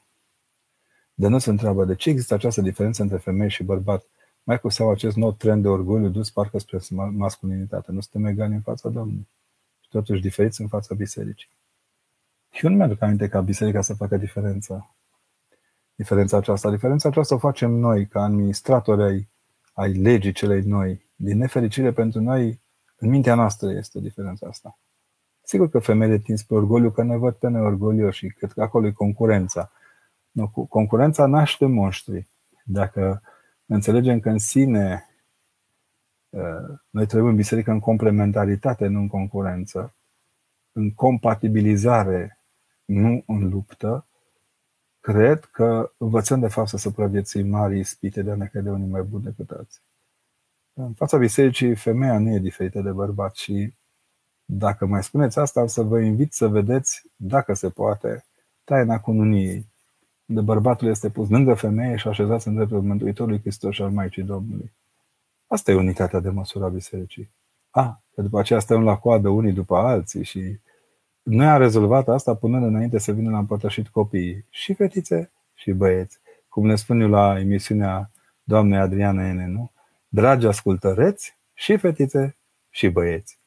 De 1.15 1.29
nu 1.29 1.39
se 1.39 1.51
întreabă 1.51 1.85
de 1.85 1.95
ce 1.95 2.11
există 2.11 2.35
această 2.35 2.61
diferență 2.61 3.03
între 3.03 3.17
femei 3.17 3.51
și 3.51 3.63
bărbat, 3.63 4.05
mai 4.43 4.61
cu 4.61 4.69
seamă 4.69 4.91
acest 4.91 5.17
nou 5.17 5.33
trend 5.33 5.63
de 5.63 5.69
orgoliu 5.69 6.09
dus 6.09 6.31
parcă 6.31 6.59
spre 6.59 6.79
masculinitate. 7.11 7.93
Nu 7.93 8.01
suntem 8.01 8.31
egali 8.31 8.55
în 8.55 8.61
fața 8.61 8.89
Domnului 8.89 9.29
și 9.81 9.89
totuși 9.89 10.21
diferiți 10.21 10.61
în 10.61 10.69
fața 10.69 10.95
bisericii. 10.95 11.49
Și 12.51 12.65
eu 12.65 12.71
nu 12.71 12.77
mi-aduc 12.77 13.03
aminte 13.03 13.29
ca 13.29 13.41
biserica 13.41 13.81
să 13.81 13.95
facă 13.95 14.17
diferența. 14.17 14.95
Diferența 15.97 16.37
aceasta. 16.37 16.71
Diferența 16.71 17.09
aceasta 17.09 17.35
o 17.35 17.39
facem 17.39 17.71
noi, 17.71 18.07
ca 18.07 18.23
administratori 18.23 19.03
ai, 19.03 19.29
ai 19.73 19.93
legii 19.93 20.33
celei 20.33 20.63
noi. 20.63 21.07
Din 21.15 21.39
nefericire 21.39 21.93
pentru 21.93 22.21
noi, 22.21 22.61
în 22.97 23.09
mintea 23.09 23.35
noastră 23.35 23.71
este 23.71 24.01
diferența 24.01 24.47
asta. 24.47 24.79
Sigur 25.43 25.69
că 25.69 25.79
femeile 25.79 26.19
tind 26.19 26.39
spre 26.39 26.57
orgoliu, 26.57 26.91
că 26.91 27.03
ne 27.03 27.17
văd 27.17 27.35
pe 27.35 27.49
noi 27.49 27.61
orgolioși 27.61 28.19
și 28.19 28.33
cred 28.33 28.53
că 28.53 28.63
acolo 28.63 28.87
e 28.87 28.93
concurența. 28.93 29.73
Nu, 30.31 30.49
concurența 30.69 31.27
naște 31.27 31.67
monștri. 31.67 32.29
Dacă 32.65 33.23
înțelegem 33.67 34.21
că 34.21 34.29
în 34.29 34.39
sine 34.39 35.09
uh, 36.29 36.79
noi 36.91 37.07
trebuie 37.07 37.31
în 37.31 37.37
biserică 37.37 37.71
în 37.71 37.81
complementaritate, 37.81 38.87
nu 38.87 38.99
în 38.99 39.09
concurență, 39.09 39.95
în 40.73 40.95
compatibilizare, 40.95 42.41
nu 42.85 43.23
în 43.27 43.49
luptă, 43.49 44.07
cred 45.07 45.45
că 45.45 45.93
învățăm 45.97 46.41
de 46.41 46.49
fapt 46.49 46.69
să 46.69 46.77
supraviețuim 46.77 47.49
mari 47.49 47.79
ispite 47.79 48.23
de 48.23 48.31
a 48.31 48.35
ne 48.35 48.47
crede 48.47 48.71
unii 48.71 48.89
mai 48.89 49.03
buni 49.03 49.23
decât 49.23 49.51
alții. 49.51 49.81
În 50.75 50.93
fața 50.93 51.19
bisericii, 51.19 51.75
femeia 51.75 52.19
nu 52.19 52.31
e 52.31 52.39
diferită 52.39 52.81
de 52.81 52.91
bărbat 52.91 53.35
și 53.35 53.75
dacă 54.45 54.87
mai 54.87 55.03
spuneți 55.03 55.39
asta, 55.39 55.63
o 55.63 55.67
să 55.67 55.83
vă 55.83 56.01
invit 56.01 56.33
să 56.33 56.49
vedeți, 56.49 57.03
dacă 57.17 57.55
se 57.55 57.69
poate, 57.69 58.25
taina 58.65 59.01
cununiei, 59.01 59.67
de 60.25 60.41
bărbatul 60.41 60.89
este 60.89 61.11
pus 61.11 61.29
lângă 61.29 61.55
femeie 61.55 61.97
și 61.97 62.09
așezat 62.09 62.45
în 62.45 62.55
dreptul 62.55 62.83
Mântuitorului 62.83 63.41
Hristos 63.41 63.75
și 63.75 63.83
al 63.83 63.91
Maicii 63.91 64.23
Domnului. 64.23 64.73
Asta 65.47 65.71
e 65.71 65.75
unitatea 65.75 66.21
de 66.21 66.29
măsură 66.29 66.65
a 66.65 66.69
bisericii. 66.69 67.31
A, 67.71 68.03
că 68.15 68.23
după 68.23 68.39
aceea 68.39 68.59
stăm 68.59 68.83
la 68.85 68.97
coadă 68.97 69.29
unii 69.29 69.53
după 69.53 69.77
alții 69.77 70.25
și 70.25 70.59
noi 71.29 71.47
am 71.47 71.59
rezolvat 71.59 72.09
asta 72.09 72.35
punând 72.35 72.65
înainte 72.65 72.99
să 72.99 73.13
vină 73.13 73.31
la 73.31 73.39
împărtășit 73.39 73.89
copiii, 73.89 74.45
și 74.51 74.75
fetițe 74.75 75.31
și 75.55 75.73
băieți. 75.73 76.19
Cum 76.49 76.67
ne 76.67 76.75
spun 76.75 77.01
eu 77.01 77.09
la 77.09 77.41
emisiunea 77.41 78.11
doamnei 78.43 78.79
Adriana 78.79 79.29
Ene, 79.29 79.47
nu? 79.47 79.71
Dragi 80.09 80.47
ascultăreți, 80.47 81.37
și 81.55 81.77
fetițe 81.77 82.37
și 82.71 82.89
băieți. 82.89 83.39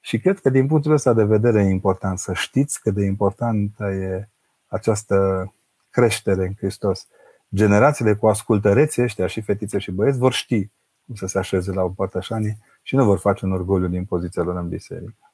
Și 0.00 0.18
cred 0.18 0.38
că 0.38 0.50
din 0.50 0.66
punctul 0.66 0.92
ăsta 0.92 1.12
de 1.12 1.24
vedere 1.24 1.62
e 1.62 1.68
important 1.68 2.18
să 2.18 2.32
știți 2.32 2.80
cât 2.80 2.94
de 2.94 3.04
importantă 3.04 3.84
e 3.84 4.28
această 4.66 5.52
creștere 5.90 6.46
în 6.46 6.54
Hristos. 6.56 7.06
Generațiile 7.54 8.14
cu 8.14 8.26
ascultăreți 8.26 9.02
ăștia 9.02 9.26
și 9.26 9.40
fetițe 9.40 9.78
și 9.78 9.90
băieți 9.90 10.18
vor 10.18 10.32
ști 10.32 10.70
cum 11.06 11.14
să 11.14 11.26
se 11.26 11.38
așeze 11.38 11.72
la 11.72 11.82
o 11.82 11.88
părtășanie 11.88 12.58
și 12.82 12.94
nu 12.94 13.04
vor 13.04 13.18
face 13.18 13.44
un 13.44 13.52
orgoliu 13.52 13.88
din 13.88 14.04
poziția 14.04 14.42
lor 14.42 14.56
în 14.56 14.68
biserică. 14.68 15.27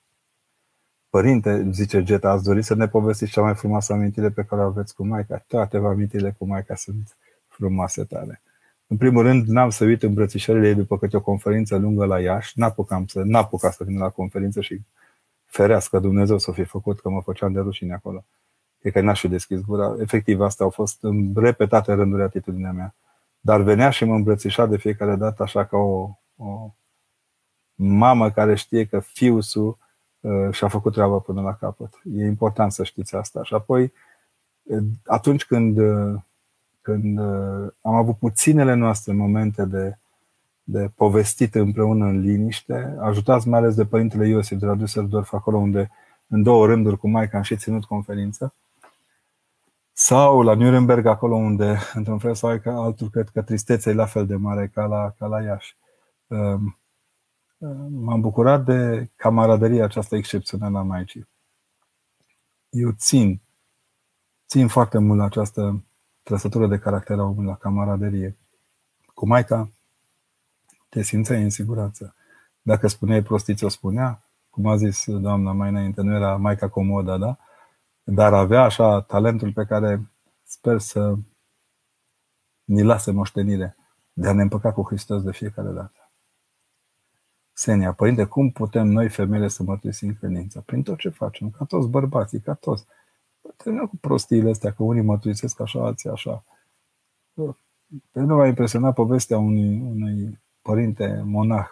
Părinte, 1.15 1.69
zice 1.71 2.03
Geta, 2.03 2.31
ați 2.31 2.45
dori 2.45 2.63
să 2.63 2.75
ne 2.75 2.89
povestiți 2.89 3.31
cea 3.31 3.41
mai 3.41 3.55
frumoasă 3.55 3.93
amintire 3.93 4.31
pe 4.31 4.45
care 4.45 4.63
o 4.63 4.65
aveți 4.65 4.95
cu 4.95 5.07
Maica? 5.07 5.45
Toate 5.47 5.77
amintirile 5.77 6.35
cu 6.39 6.47
Maica 6.47 6.75
sunt 6.75 7.17
frumoase 7.49 8.05
tale. 8.05 8.43
În 8.87 8.97
primul 8.97 9.23
rând, 9.23 9.47
n-am 9.47 9.71
să 9.71 9.85
uit 9.85 10.03
îmbrățișările 10.03 10.69
ei 10.69 10.75
după 10.75 10.99
câte 10.99 11.17
o 11.17 11.21
conferință 11.21 11.77
lungă 11.77 12.05
la 12.05 12.21
Iași. 12.21 12.59
N-apucam 12.59 13.07
să, 13.07 13.23
n-apucam 13.25 13.71
să 13.71 13.85
vin 13.85 13.99
la 13.99 14.09
conferință 14.09 14.61
și 14.61 14.81
ferească 15.45 15.99
Dumnezeu 15.99 16.39
să 16.39 16.53
fi 16.53 16.65
făcut 16.65 17.01
că 17.01 17.09
mă 17.09 17.21
făceam 17.21 17.53
de 17.53 17.61
rușine 17.61 17.95
acolo. 17.95 18.25
E 18.81 18.91
că 18.91 19.01
n-aș 19.01 19.21
fi 19.21 19.29
deschis 19.29 19.61
gura. 19.61 19.97
Efectiv, 20.01 20.41
astea 20.41 20.65
au 20.65 20.71
fost 20.71 21.03
în 21.03 21.33
repetate 21.37 21.93
rânduri 21.93 22.23
atitudinea 22.23 22.73
mea. 22.73 22.95
Dar 23.41 23.61
venea 23.61 23.91
și 23.91 24.05
mă 24.05 24.15
îmbrățișa 24.15 24.67
de 24.67 24.77
fiecare 24.77 25.17
dată 25.17 25.43
așa 25.43 25.65
ca 25.65 25.77
o, 25.77 26.11
o 26.37 26.75
mamă 27.75 28.31
care 28.31 28.55
știe 28.55 28.85
că 28.85 29.01
fiusul 29.01 29.83
uh, 30.25 30.51
și-a 30.51 30.69
făcut 30.69 30.93
treaba 30.93 31.17
până 31.19 31.41
la 31.41 31.55
capăt. 31.55 32.01
E 32.17 32.25
important 32.25 32.73
să 32.73 32.85
știți 32.85 33.15
asta. 33.15 33.43
Și 33.43 33.55
apoi, 33.55 33.93
atunci 35.05 35.45
când 35.45 35.79
uh, 35.79 36.15
când 36.85 37.19
uh, 37.19 37.73
am 37.83 37.95
avut 37.95 38.17
puținele 38.17 38.75
noastre 38.75 39.13
momente 39.13 39.65
de, 39.65 39.97
de 40.63 40.91
povestit 40.95 41.55
împreună 41.55 42.05
în 42.07 42.21
liniște, 42.21 42.97
ajutați 43.01 43.49
mai 43.49 43.59
ales 43.59 43.75
de 43.75 43.85
Părintele 43.85 44.29
Iosif 44.29 44.59
de 44.59 44.67
la 44.67 44.77
Düsseldorf, 44.77 45.29
acolo 45.31 45.57
unde 45.57 45.91
în 46.27 46.43
două 46.43 46.67
rânduri 46.67 46.99
cu 46.99 47.09
Maica 47.09 47.37
am 47.37 47.43
și 47.43 47.57
ținut 47.57 47.85
conferință, 47.85 48.55
sau 49.93 50.43
la 50.43 50.55
Nuremberg, 50.55 51.07
acolo 51.07 51.35
unde, 51.35 51.79
într-un 51.95 52.19
fel 52.19 52.35
sau 52.35 52.61
altul, 52.65 53.09
cred 53.11 53.29
că 53.29 53.43
tristețea 53.43 53.93
e 53.93 53.95
la 53.95 54.07
fel 54.07 54.27
de 54.27 54.37
mare 54.37 54.71
ca 54.75 54.85
la, 54.85 55.15
ca 55.19 55.27
la 55.27 55.43
Iași. 55.43 55.77
Um, 56.27 56.39
um, 56.39 56.79
m-am 57.89 58.21
bucurat 58.21 58.65
de 58.65 59.11
camaraderia 59.17 59.85
aceasta 59.85 60.17
excepțională 60.17 60.79
a 60.79 60.83
Maicii. 60.83 61.29
Eu 62.69 62.91
țin, 62.91 63.41
țin 64.49 64.69
foarte 64.69 64.99
mult 64.99 65.19
la 65.19 65.25
această 65.25 65.85
trăsătură 66.23 66.67
de 66.67 66.79
caracter 66.79 67.19
a 67.19 67.23
omului, 67.23 67.49
la 67.49 67.57
camaraderie. 67.57 68.37
Cu 69.15 69.27
Maica 69.27 69.71
te 70.89 71.03
simțeai 71.03 71.43
în 71.43 71.51
siguranță. 71.51 72.15
Dacă 72.63 72.87
spuneai 72.87 73.23
prostiți, 73.23 73.65
o 73.65 73.69
spunea, 73.69 74.23
cum 74.51 74.67
a 74.67 74.77
zis 74.77 75.05
doamna 75.07 75.53
mai 75.53 75.69
înainte, 75.69 76.01
nu 76.01 76.15
era 76.15 76.37
Maica 76.37 76.69
comoda, 76.69 77.19
da? 77.19 77.39
Dar 78.03 78.35
avea 78.35 78.63
așa 78.63 79.01
talentul 79.01 79.53
pe 79.53 79.65
care 79.65 80.11
sper 80.45 80.79
să 80.79 81.15
ni 82.65 82.83
lase 82.83 83.11
moștenire 83.11 83.77
de 84.13 84.29
a 84.29 84.33
ne 84.33 84.43
împăca 84.43 84.73
cu 84.73 84.83
Hristos 84.87 85.23
de 85.23 85.33
fiecare 85.33 85.71
dată. 85.71 86.04
Senia, 87.57 87.93
părinte, 87.93 88.25
cum 88.25 88.51
putem 88.51 88.87
noi 88.87 89.09
femeile 89.09 89.49
să 89.49 89.63
mărturisim 89.63 90.15
credința? 90.21 90.63
Prin 90.67 90.83
tot 90.83 90.99
ce 90.99 91.09
facem, 91.09 91.51
ca 91.51 91.65
toți 91.65 91.89
bărbații, 91.89 92.41
ca 92.41 92.55
toți. 92.55 92.85
Termină 93.57 93.87
cu 93.87 93.97
prostiile 93.97 94.51
astea, 94.51 94.73
că 94.73 94.83
unii 94.83 95.03
mărturisesc 95.03 95.61
așa, 95.61 95.85
alții 95.85 96.11
așa. 96.11 96.45
Pe 98.13 98.21
mine 98.21 98.33
m-a 98.33 98.47
impresionat 98.47 98.95
povestea 98.95 99.39
unui, 99.39 99.83
unui 99.91 100.41
părinte 100.63 101.23
monah 101.25 101.67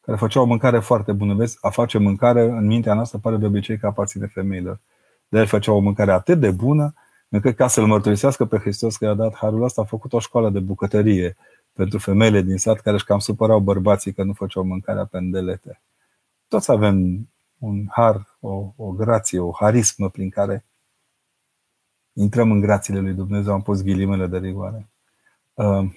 care 0.00 0.16
făcea 0.16 0.40
o 0.40 0.44
mâncare 0.44 0.78
foarte 0.78 1.12
bună. 1.12 1.34
Vezi, 1.34 1.58
a 1.60 1.70
face 1.70 1.98
mâncare 1.98 2.42
în 2.42 2.66
mintea 2.66 2.94
noastră 2.94 3.18
pare 3.18 3.36
de 3.36 3.46
obicei 3.46 3.78
că 3.78 3.86
aparține 3.86 4.26
femeilor. 4.26 4.80
Dar 5.28 5.40
el 5.40 5.46
făcea 5.46 5.72
o 5.72 5.78
mâncare 5.78 6.12
atât 6.12 6.40
de 6.40 6.50
bună, 6.50 6.94
încât 7.28 7.56
ca 7.56 7.66
să-L 7.66 7.86
mărturisească 7.86 8.44
pe 8.44 8.58
Hristos 8.58 8.96
că 8.96 9.04
i-a 9.04 9.14
dat 9.14 9.34
harul 9.34 9.62
ăsta, 9.62 9.80
a 9.82 9.84
făcut 9.84 10.12
o 10.12 10.18
școală 10.18 10.50
de 10.50 10.58
bucătărie 10.58 11.36
pentru 11.78 11.98
femeile 11.98 12.42
din 12.42 12.56
sat 12.56 12.80
care 12.80 12.96
își 12.96 13.04
cam 13.04 13.18
supărau 13.18 13.60
bărbații 13.60 14.12
că 14.12 14.22
nu 14.22 14.32
făceau 14.32 14.64
mâncarea 14.64 15.04
pe 15.04 15.18
îndelete. 15.18 15.80
Toți 16.48 16.70
avem 16.70 17.28
un 17.58 17.86
har, 17.90 18.36
o, 18.40 18.72
o 18.76 18.90
grație, 18.90 19.38
o 19.38 19.50
harismă 19.52 20.10
prin 20.10 20.30
care 20.30 20.64
intrăm 22.12 22.50
în 22.50 22.60
grațiile 22.60 23.00
lui 23.00 23.12
Dumnezeu, 23.12 23.52
am 23.52 23.62
pus 23.62 23.82
ghilimele 23.82 24.26
de 24.26 24.38
rigoare. 24.38 24.88
Uh, 25.54 25.90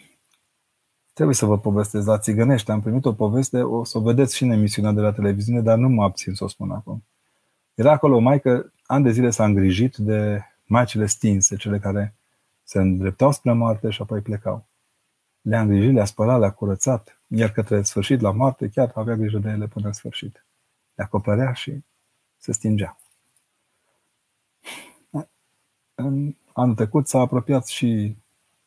trebuie 1.13 1.35
să 1.35 1.45
vă 1.45 1.59
povestesc 1.59 2.07
la 2.07 2.17
Țigănești. 2.17 2.71
Am 2.71 2.81
primit 2.81 3.05
o 3.05 3.13
poveste, 3.13 3.61
o 3.61 3.83
să 3.83 3.97
o 3.97 4.01
vedeți 4.01 4.35
și 4.35 4.43
în 4.43 4.51
emisiunea 4.51 4.91
de 4.91 5.01
la 5.01 5.11
televiziune, 5.11 5.61
dar 5.61 5.77
nu 5.77 5.89
mă 5.89 6.03
abțin 6.03 6.33
să 6.33 6.43
o 6.43 6.47
spun 6.47 6.71
acum. 6.71 7.03
Era 7.73 7.91
acolo 7.91 8.15
o 8.15 8.19
maică, 8.19 8.73
ani 8.85 9.03
de 9.03 9.11
zile 9.11 9.29
s-a 9.29 9.45
îngrijit 9.45 9.95
de 9.95 10.41
maicile 10.65 11.05
stinse, 11.05 11.55
cele 11.55 11.79
care 11.79 12.15
se 12.63 12.79
îndreptau 12.79 13.31
spre 13.31 13.53
moarte 13.53 13.89
și 13.89 14.01
apoi 14.01 14.21
plecau. 14.21 14.69
Le-a 15.41 15.61
îngrijit, 15.61 15.93
le-a 15.93 16.05
spălat, 16.05 16.39
le-a 16.39 16.51
curățat, 16.51 17.21
iar 17.27 17.51
către 17.51 17.81
sfârșit, 17.81 18.19
la 18.19 18.31
moarte, 18.31 18.69
chiar 18.69 18.91
avea 18.95 19.15
grijă 19.15 19.37
de 19.37 19.49
ele 19.49 19.67
până 19.67 19.85
în 19.87 19.93
sfârșit. 19.93 20.45
Le 20.95 21.03
acoperea 21.03 21.53
și 21.53 21.83
se 22.37 22.51
stingea. 22.51 22.97
În 25.95 26.35
anul 26.53 26.75
trecut 26.75 27.07
s-a 27.07 27.19
apropiat 27.19 27.67
și 27.67 28.15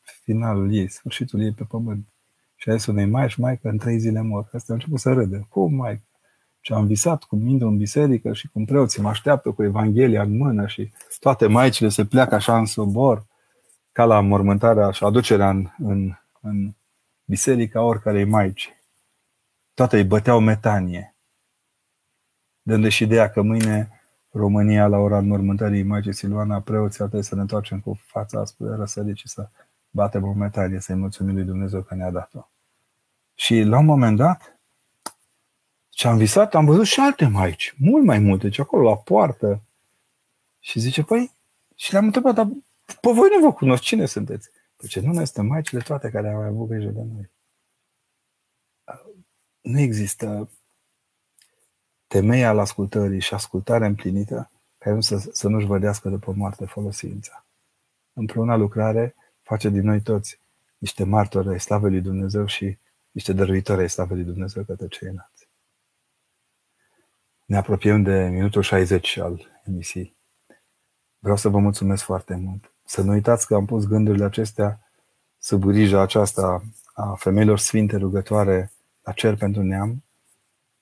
finalul 0.01 0.73
ei, 0.73 0.89
sfârșitul 0.89 1.41
ei 1.41 1.51
pe 1.51 1.63
pământ. 1.63 2.07
Și 2.55 2.69
a 2.69 2.75
zis 2.75 2.85
unei 2.85 3.05
maici, 3.05 3.35
maică, 3.35 3.69
în 3.69 3.77
trei 3.77 3.99
zile 3.99 4.21
mor. 4.21 4.49
Asta 4.53 4.65
a 4.69 4.75
început 4.75 4.99
să 4.99 5.13
râde. 5.13 5.45
Cum, 5.49 5.73
mai? 5.73 6.01
Și 6.59 6.73
am 6.73 6.85
visat 6.85 7.23
cum 7.23 7.47
intru 7.47 7.67
în 7.67 7.77
biserică 7.77 8.33
și 8.33 8.47
cum 8.47 8.65
preoții 8.65 9.01
mă 9.01 9.09
așteaptă 9.09 9.51
cu 9.51 9.63
Evanghelia 9.63 10.21
în 10.21 10.37
mână 10.37 10.67
și 10.67 10.91
toate 11.19 11.47
maicile 11.47 11.89
se 11.89 12.05
pleacă 12.05 12.35
așa 12.35 12.57
în 12.57 12.65
sobor, 12.65 13.25
ca 13.91 14.05
la 14.05 14.21
mormântarea 14.21 14.91
și 14.91 15.03
aducerea 15.03 15.49
în, 15.49 15.67
în, 15.77 16.17
în 16.45 16.73
biserica 17.25 17.81
oricărei 17.81 18.25
maici. 18.25 18.75
Toate 19.73 19.97
îi 19.97 20.03
băteau 20.03 20.39
metanie, 20.39 21.15
dându 22.61 22.89
și 22.89 23.03
ideea 23.03 23.29
că 23.29 23.41
mâine 23.41 24.01
România, 24.31 24.87
la 24.87 24.97
ora 24.97 25.17
înmormântării 25.17 25.83
Maicii 25.83 26.13
Siluana, 26.13 26.61
preoții 26.61 27.01
ar 27.01 27.07
trebui 27.07 27.25
să 27.25 27.35
ne 27.35 27.41
întoarcem 27.41 27.79
cu 27.79 27.99
fața 28.05 28.45
spre 28.45 28.75
răsărit 28.75 29.15
și 29.15 29.27
să 29.27 29.49
batem 29.89 30.23
o 30.23 30.33
metanie, 30.33 30.79
să-i 30.79 30.95
mulțumim 30.95 31.35
lui 31.35 31.43
Dumnezeu 31.43 31.81
că 31.81 31.95
ne-a 31.95 32.11
dat-o. 32.11 32.47
Și 33.35 33.61
la 33.61 33.77
un 33.77 33.85
moment 33.85 34.17
dat, 34.17 34.59
ce 35.89 36.07
am 36.07 36.17
visat, 36.17 36.55
am 36.55 36.65
văzut 36.65 36.85
și 36.85 36.99
alte 36.99 37.27
maici, 37.27 37.75
mult 37.77 38.05
mai 38.05 38.19
multe, 38.19 38.49
ce 38.49 38.61
acolo 38.61 38.89
la 38.89 38.97
poartă. 38.97 39.61
Și 40.59 40.79
zice, 40.79 41.03
păi, 41.03 41.31
și 41.75 41.91
le-am 41.91 42.05
întrebat, 42.05 42.33
dar 42.33 42.45
pe 42.85 43.11
voi 43.11 43.29
nu 43.35 43.41
vă 43.41 43.53
cunosc, 43.53 43.81
cine 43.81 44.05
sunteți? 44.05 44.49
Păi 44.75 44.87
ce 44.87 44.99
nu 44.99 45.13
noi 45.13 45.25
suntem 45.25 45.45
maicile 45.45 45.81
toate 45.81 46.09
care 46.09 46.29
au 46.29 46.41
avut 46.41 46.67
grijă 46.67 46.89
de 46.89 47.01
noi. 47.01 47.31
Nu 49.61 49.79
există 49.79 50.49
temeia 52.07 52.49
al 52.49 52.59
ascultării 52.59 53.19
și 53.19 53.33
ascultarea 53.33 53.87
împlinită 53.87 54.51
care 54.77 54.95
nu 54.95 55.01
să, 55.01 55.17
să 55.17 55.47
nu-și 55.47 55.65
vădească 55.65 56.09
după 56.09 56.31
moarte 56.31 56.65
folosința. 56.65 57.45
Împreună 58.13 58.55
lucrare 58.55 59.15
face 59.41 59.69
din 59.69 59.83
noi 59.83 60.01
toți 60.01 60.39
niște 60.77 61.03
martori 61.03 61.49
ai 61.49 61.59
slavei 61.59 61.89
lui 61.89 62.01
Dumnezeu 62.01 62.45
și 62.45 62.77
niște 63.11 63.33
dăruitori 63.33 63.81
ai 63.81 63.89
slavei 63.89 64.15
lui 64.15 64.25
Dumnezeu 64.25 64.63
către 64.63 64.87
ceilalți. 64.87 65.49
Ne 67.45 67.57
apropiem 67.57 68.03
de 68.03 68.27
minutul 68.27 68.61
60 68.61 69.17
al 69.17 69.61
emisiei. 69.63 70.15
Vreau 71.19 71.37
să 71.37 71.49
vă 71.49 71.59
mulțumesc 71.59 72.03
foarte 72.03 72.35
mult. 72.35 72.74
Să 72.85 73.01
nu 73.01 73.11
uitați 73.11 73.47
că 73.47 73.55
am 73.55 73.65
pus 73.65 73.85
gândurile 73.87 74.25
acestea 74.25 74.79
sub 75.37 75.63
grija 75.63 76.01
aceasta 76.01 76.63
a 76.93 77.15
femeilor 77.15 77.59
sfinte 77.59 77.97
rugătoare 77.97 78.71
la 79.03 79.11
cer 79.11 79.35
pentru 79.35 79.61
neam, 79.63 80.03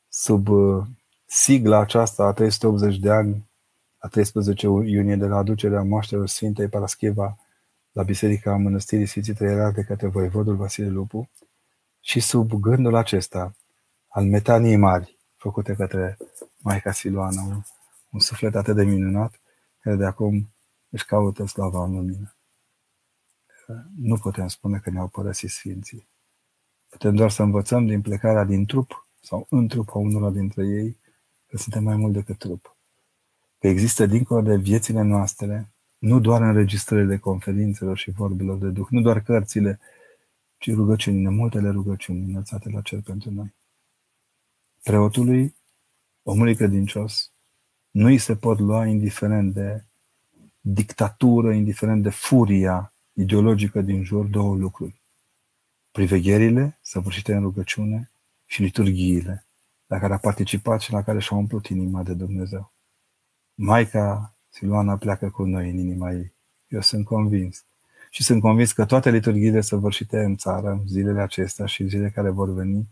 sub 0.10 0.48
uh, 0.48 0.86
sigla 1.26 1.80
aceasta 1.80 2.24
a 2.24 2.32
380 2.32 2.98
de 2.98 3.12
ani, 3.12 3.50
a 3.98 4.08
13 4.08 4.68
iunie 4.68 5.16
de 5.16 5.26
la 5.26 5.38
aducerea 5.38 5.84
moaștelor 5.84 6.28
Sfintei 6.28 6.68
Paraschiva 6.68 7.38
la 7.92 8.04
Biserica 8.04 8.56
Mănăstirii 8.56 9.06
Sfinții 9.06 9.36
Ierarh 9.40 9.76
de 9.76 9.84
către 9.84 10.08
voievodul 10.08 10.56
Vasile 10.56 10.90
Lupu. 10.90 11.30
Și 12.00 12.20
sub 12.20 12.52
gândul 12.52 12.96
acesta 12.96 13.56
al 14.08 14.26
metaniei 14.26 14.76
mari 14.76 15.18
făcute 15.36 15.74
către 15.74 16.18
Maica 16.58 16.92
Siloana, 16.92 17.42
un, 17.42 17.62
un 18.12 18.20
suflet 18.20 18.56
atât 18.56 18.76
de 18.76 18.84
minunat 18.84 19.40
care 19.80 19.96
de 19.96 20.06
acum 20.06 20.53
își 20.94 21.06
caută 21.06 21.46
slava 21.46 21.84
în 21.84 21.92
lumină. 21.92 22.36
Nu 23.96 24.18
putem 24.18 24.48
spune 24.48 24.78
că 24.78 24.90
ne-au 24.90 25.08
părăsit 25.08 25.50
Sfinții. 25.50 26.08
Putem 26.90 27.16
doar 27.16 27.32
să 27.32 27.44
învățăm 27.44 27.86
din 27.86 28.02
plecarea 28.02 28.44
din 28.44 28.66
trup 28.66 29.08
sau 29.22 29.48
în 29.50 29.68
trup 29.68 29.90
a 29.90 29.98
unora 29.98 30.30
dintre 30.30 30.66
ei 30.66 30.98
că 31.48 31.58
suntem 31.58 31.84
mai 31.84 31.96
mult 31.96 32.14
decât 32.14 32.38
trup. 32.38 32.76
Că 33.60 33.68
există 33.68 34.06
dincolo 34.06 34.42
de 34.42 34.56
viețile 34.56 35.02
noastre, 35.02 35.70
nu 35.98 36.20
doar 36.20 36.42
înregistrările 36.42 37.18
conferințelor 37.18 37.98
și 37.98 38.12
vorbilor 38.12 38.58
de 38.58 38.70
Duh, 38.70 38.88
nu 38.90 39.02
doar 39.02 39.22
cărțile, 39.22 39.80
ci 40.58 40.74
rugăciunile, 40.74 41.30
multele 41.30 41.70
rugăciuni 41.70 42.30
înălțate 42.30 42.70
la 42.70 42.82
cer 42.82 43.02
pentru 43.02 43.32
noi. 43.32 43.54
Preotului, 44.84 45.56
omului 46.24 46.56
credincios, 46.56 47.32
nu 47.92 48.06
îi 48.06 48.18
se 48.18 48.36
pot 48.36 48.60
lua 48.60 48.86
indiferent 48.86 49.54
de 49.54 49.84
dictatură, 50.66 51.54
indiferent 51.54 52.04
de 52.04 52.10
furia 52.10 52.94
ideologică 53.14 53.82
din 53.82 54.04
jur, 54.04 54.26
două 54.26 54.56
lucruri. 54.56 55.02
Privegherile, 55.92 56.78
săvârșite 56.82 57.34
în 57.34 57.42
rugăciune, 57.42 58.12
și 58.46 58.62
liturghiile, 58.62 59.46
la 59.88 60.00
care 60.00 60.14
a 60.14 60.18
participat 60.18 60.82
și 60.82 60.92
la 60.92 61.02
care 61.02 61.20
și-a 61.20 61.38
umplut 61.38 61.66
inima 61.66 62.04
de 62.04 62.14
Dumnezeu. 62.14 62.72
Maica 63.56 64.34
Siluana 64.50 64.98
pleacă 64.98 65.30
cu 65.30 65.44
noi 65.44 65.70
în 65.70 65.78
inima 65.78 66.12
ei. 66.12 66.34
Eu 66.68 66.82
sunt 66.82 67.06
convins. 67.06 67.64
Și 68.10 68.24
sunt 68.24 68.42
convins 68.42 68.72
că 68.72 68.86
toate 68.86 69.10
liturghiile 69.10 69.62
săvârșite 69.62 70.24
în 70.24 70.36
țară, 70.36 70.70
în 70.70 70.88
zilele 70.88 71.22
acestea 71.22 71.66
și 71.66 71.88
zile 71.88 72.10
care 72.10 72.30
vor 72.30 72.54
veni, 72.54 72.88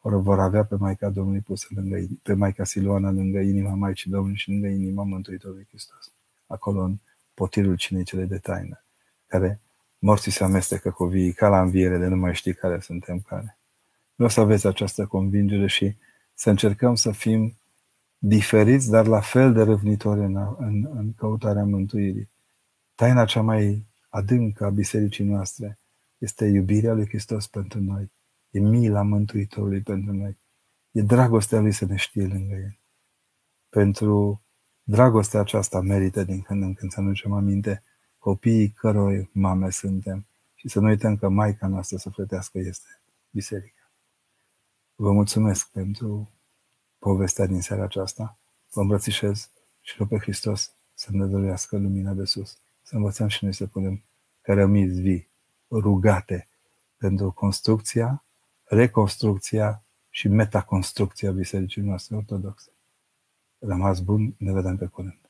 vor 0.00 0.40
avea 0.40 0.64
pe 0.64 0.74
Maica 0.74 1.08
Domnului 1.08 1.40
pusă 1.40 1.66
lângă, 1.74 2.06
pe 2.22 2.34
Maica 2.34 2.64
Siluana 2.64 3.10
lângă 3.10 3.38
inima 3.38 3.74
Maicii 3.74 4.10
Domnului 4.10 4.36
și 4.36 4.50
lângă 4.50 4.66
inima 4.66 5.04
Mântuitorului 5.04 5.66
Hristos. 5.68 6.12
Acolo 6.46 6.82
în 6.82 6.98
potirul 7.34 7.76
cinei 7.76 8.04
cele 8.04 8.24
de 8.24 8.38
taină, 8.38 8.84
care 9.26 9.60
morții 9.98 10.32
se 10.32 10.44
amestecă 10.44 10.90
cu 10.90 11.04
vii, 11.04 11.32
ca 11.32 11.48
la 11.48 11.60
înviere 11.60 11.98
de 11.98 12.06
nu 12.06 12.16
mai 12.16 12.34
știi 12.34 12.54
care 12.54 12.80
suntem 12.80 13.20
care. 13.20 13.58
Vreau 14.14 14.30
să 14.30 14.40
aveți 14.40 14.66
această 14.66 15.06
convingere 15.06 15.66
și 15.66 15.96
să 16.34 16.50
încercăm 16.50 16.94
să 16.94 17.10
fim 17.10 17.58
diferiți, 18.18 18.90
dar 18.90 19.06
la 19.06 19.20
fel 19.20 19.52
de 19.52 19.62
răvnitori 19.62 20.20
în, 20.20 20.36
în, 20.58 20.90
în 20.94 21.12
căutarea 21.14 21.64
mântuirii. 21.64 22.30
Taina 22.94 23.24
cea 23.24 23.42
mai 23.42 23.86
adâncă 24.08 24.64
a 24.64 24.70
bisericii 24.70 25.24
noastre 25.24 25.78
este 26.18 26.44
iubirea 26.44 26.92
lui 26.92 27.06
Hristos 27.06 27.46
pentru 27.46 27.80
noi. 27.80 28.12
E 28.50 28.58
mila 28.58 29.02
Mântuitorului 29.02 29.80
pentru 29.80 30.12
noi. 30.12 30.38
E 30.90 31.02
dragostea 31.02 31.60
lui 31.60 31.72
să 31.72 31.84
ne 31.84 31.96
știe 31.96 32.26
lângă 32.26 32.54
el. 32.54 32.78
Pentru 33.68 34.42
dragostea 34.84 35.40
aceasta 35.40 35.80
merită 35.80 36.24
din 36.24 36.42
când 36.42 36.62
în 36.62 36.74
când 36.74 36.92
să 36.92 37.00
nu 37.00 37.06
ducem 37.06 37.32
aminte 37.32 37.82
copiii 38.18 38.70
căror 38.70 39.28
mame 39.32 39.70
suntem 39.70 40.26
și 40.54 40.68
să 40.68 40.80
nu 40.80 40.86
uităm 40.86 41.16
că 41.16 41.28
Maica 41.28 41.66
noastră 41.66 41.96
sufletească 41.96 42.58
este 42.58 43.00
biserica. 43.30 43.90
Vă 44.94 45.12
mulțumesc 45.12 45.70
pentru 45.70 46.30
povestea 46.98 47.46
din 47.46 47.60
seara 47.60 47.82
aceasta. 47.82 48.38
Vă 48.72 48.80
îmbrățișez 48.80 49.50
și 49.80 49.94
rog 49.98 50.08
pe 50.08 50.18
Hristos 50.18 50.74
să 50.94 51.08
ne 51.12 51.26
dăruiască 51.26 51.76
lumina 51.76 52.12
de 52.12 52.24
sus. 52.24 52.58
Să 52.82 52.96
învățăm 52.96 53.28
și 53.28 53.44
noi 53.44 53.52
să 53.52 53.66
punem 53.66 54.02
cărămizi 54.40 55.00
vii, 55.00 55.28
rugate 55.70 56.48
pentru 56.96 57.32
construcția, 57.32 58.24
reconstrucția 58.64 59.82
și 60.10 60.28
metaconstrucția 60.28 61.30
bisericii 61.30 61.82
noastre 61.82 62.16
ortodoxe. 62.16 62.73
Rămas 63.66 64.00
bun, 64.00 64.34
ne 64.38 64.52
vedem 64.52 64.76
pe 64.76 64.86
curând. 64.86 65.23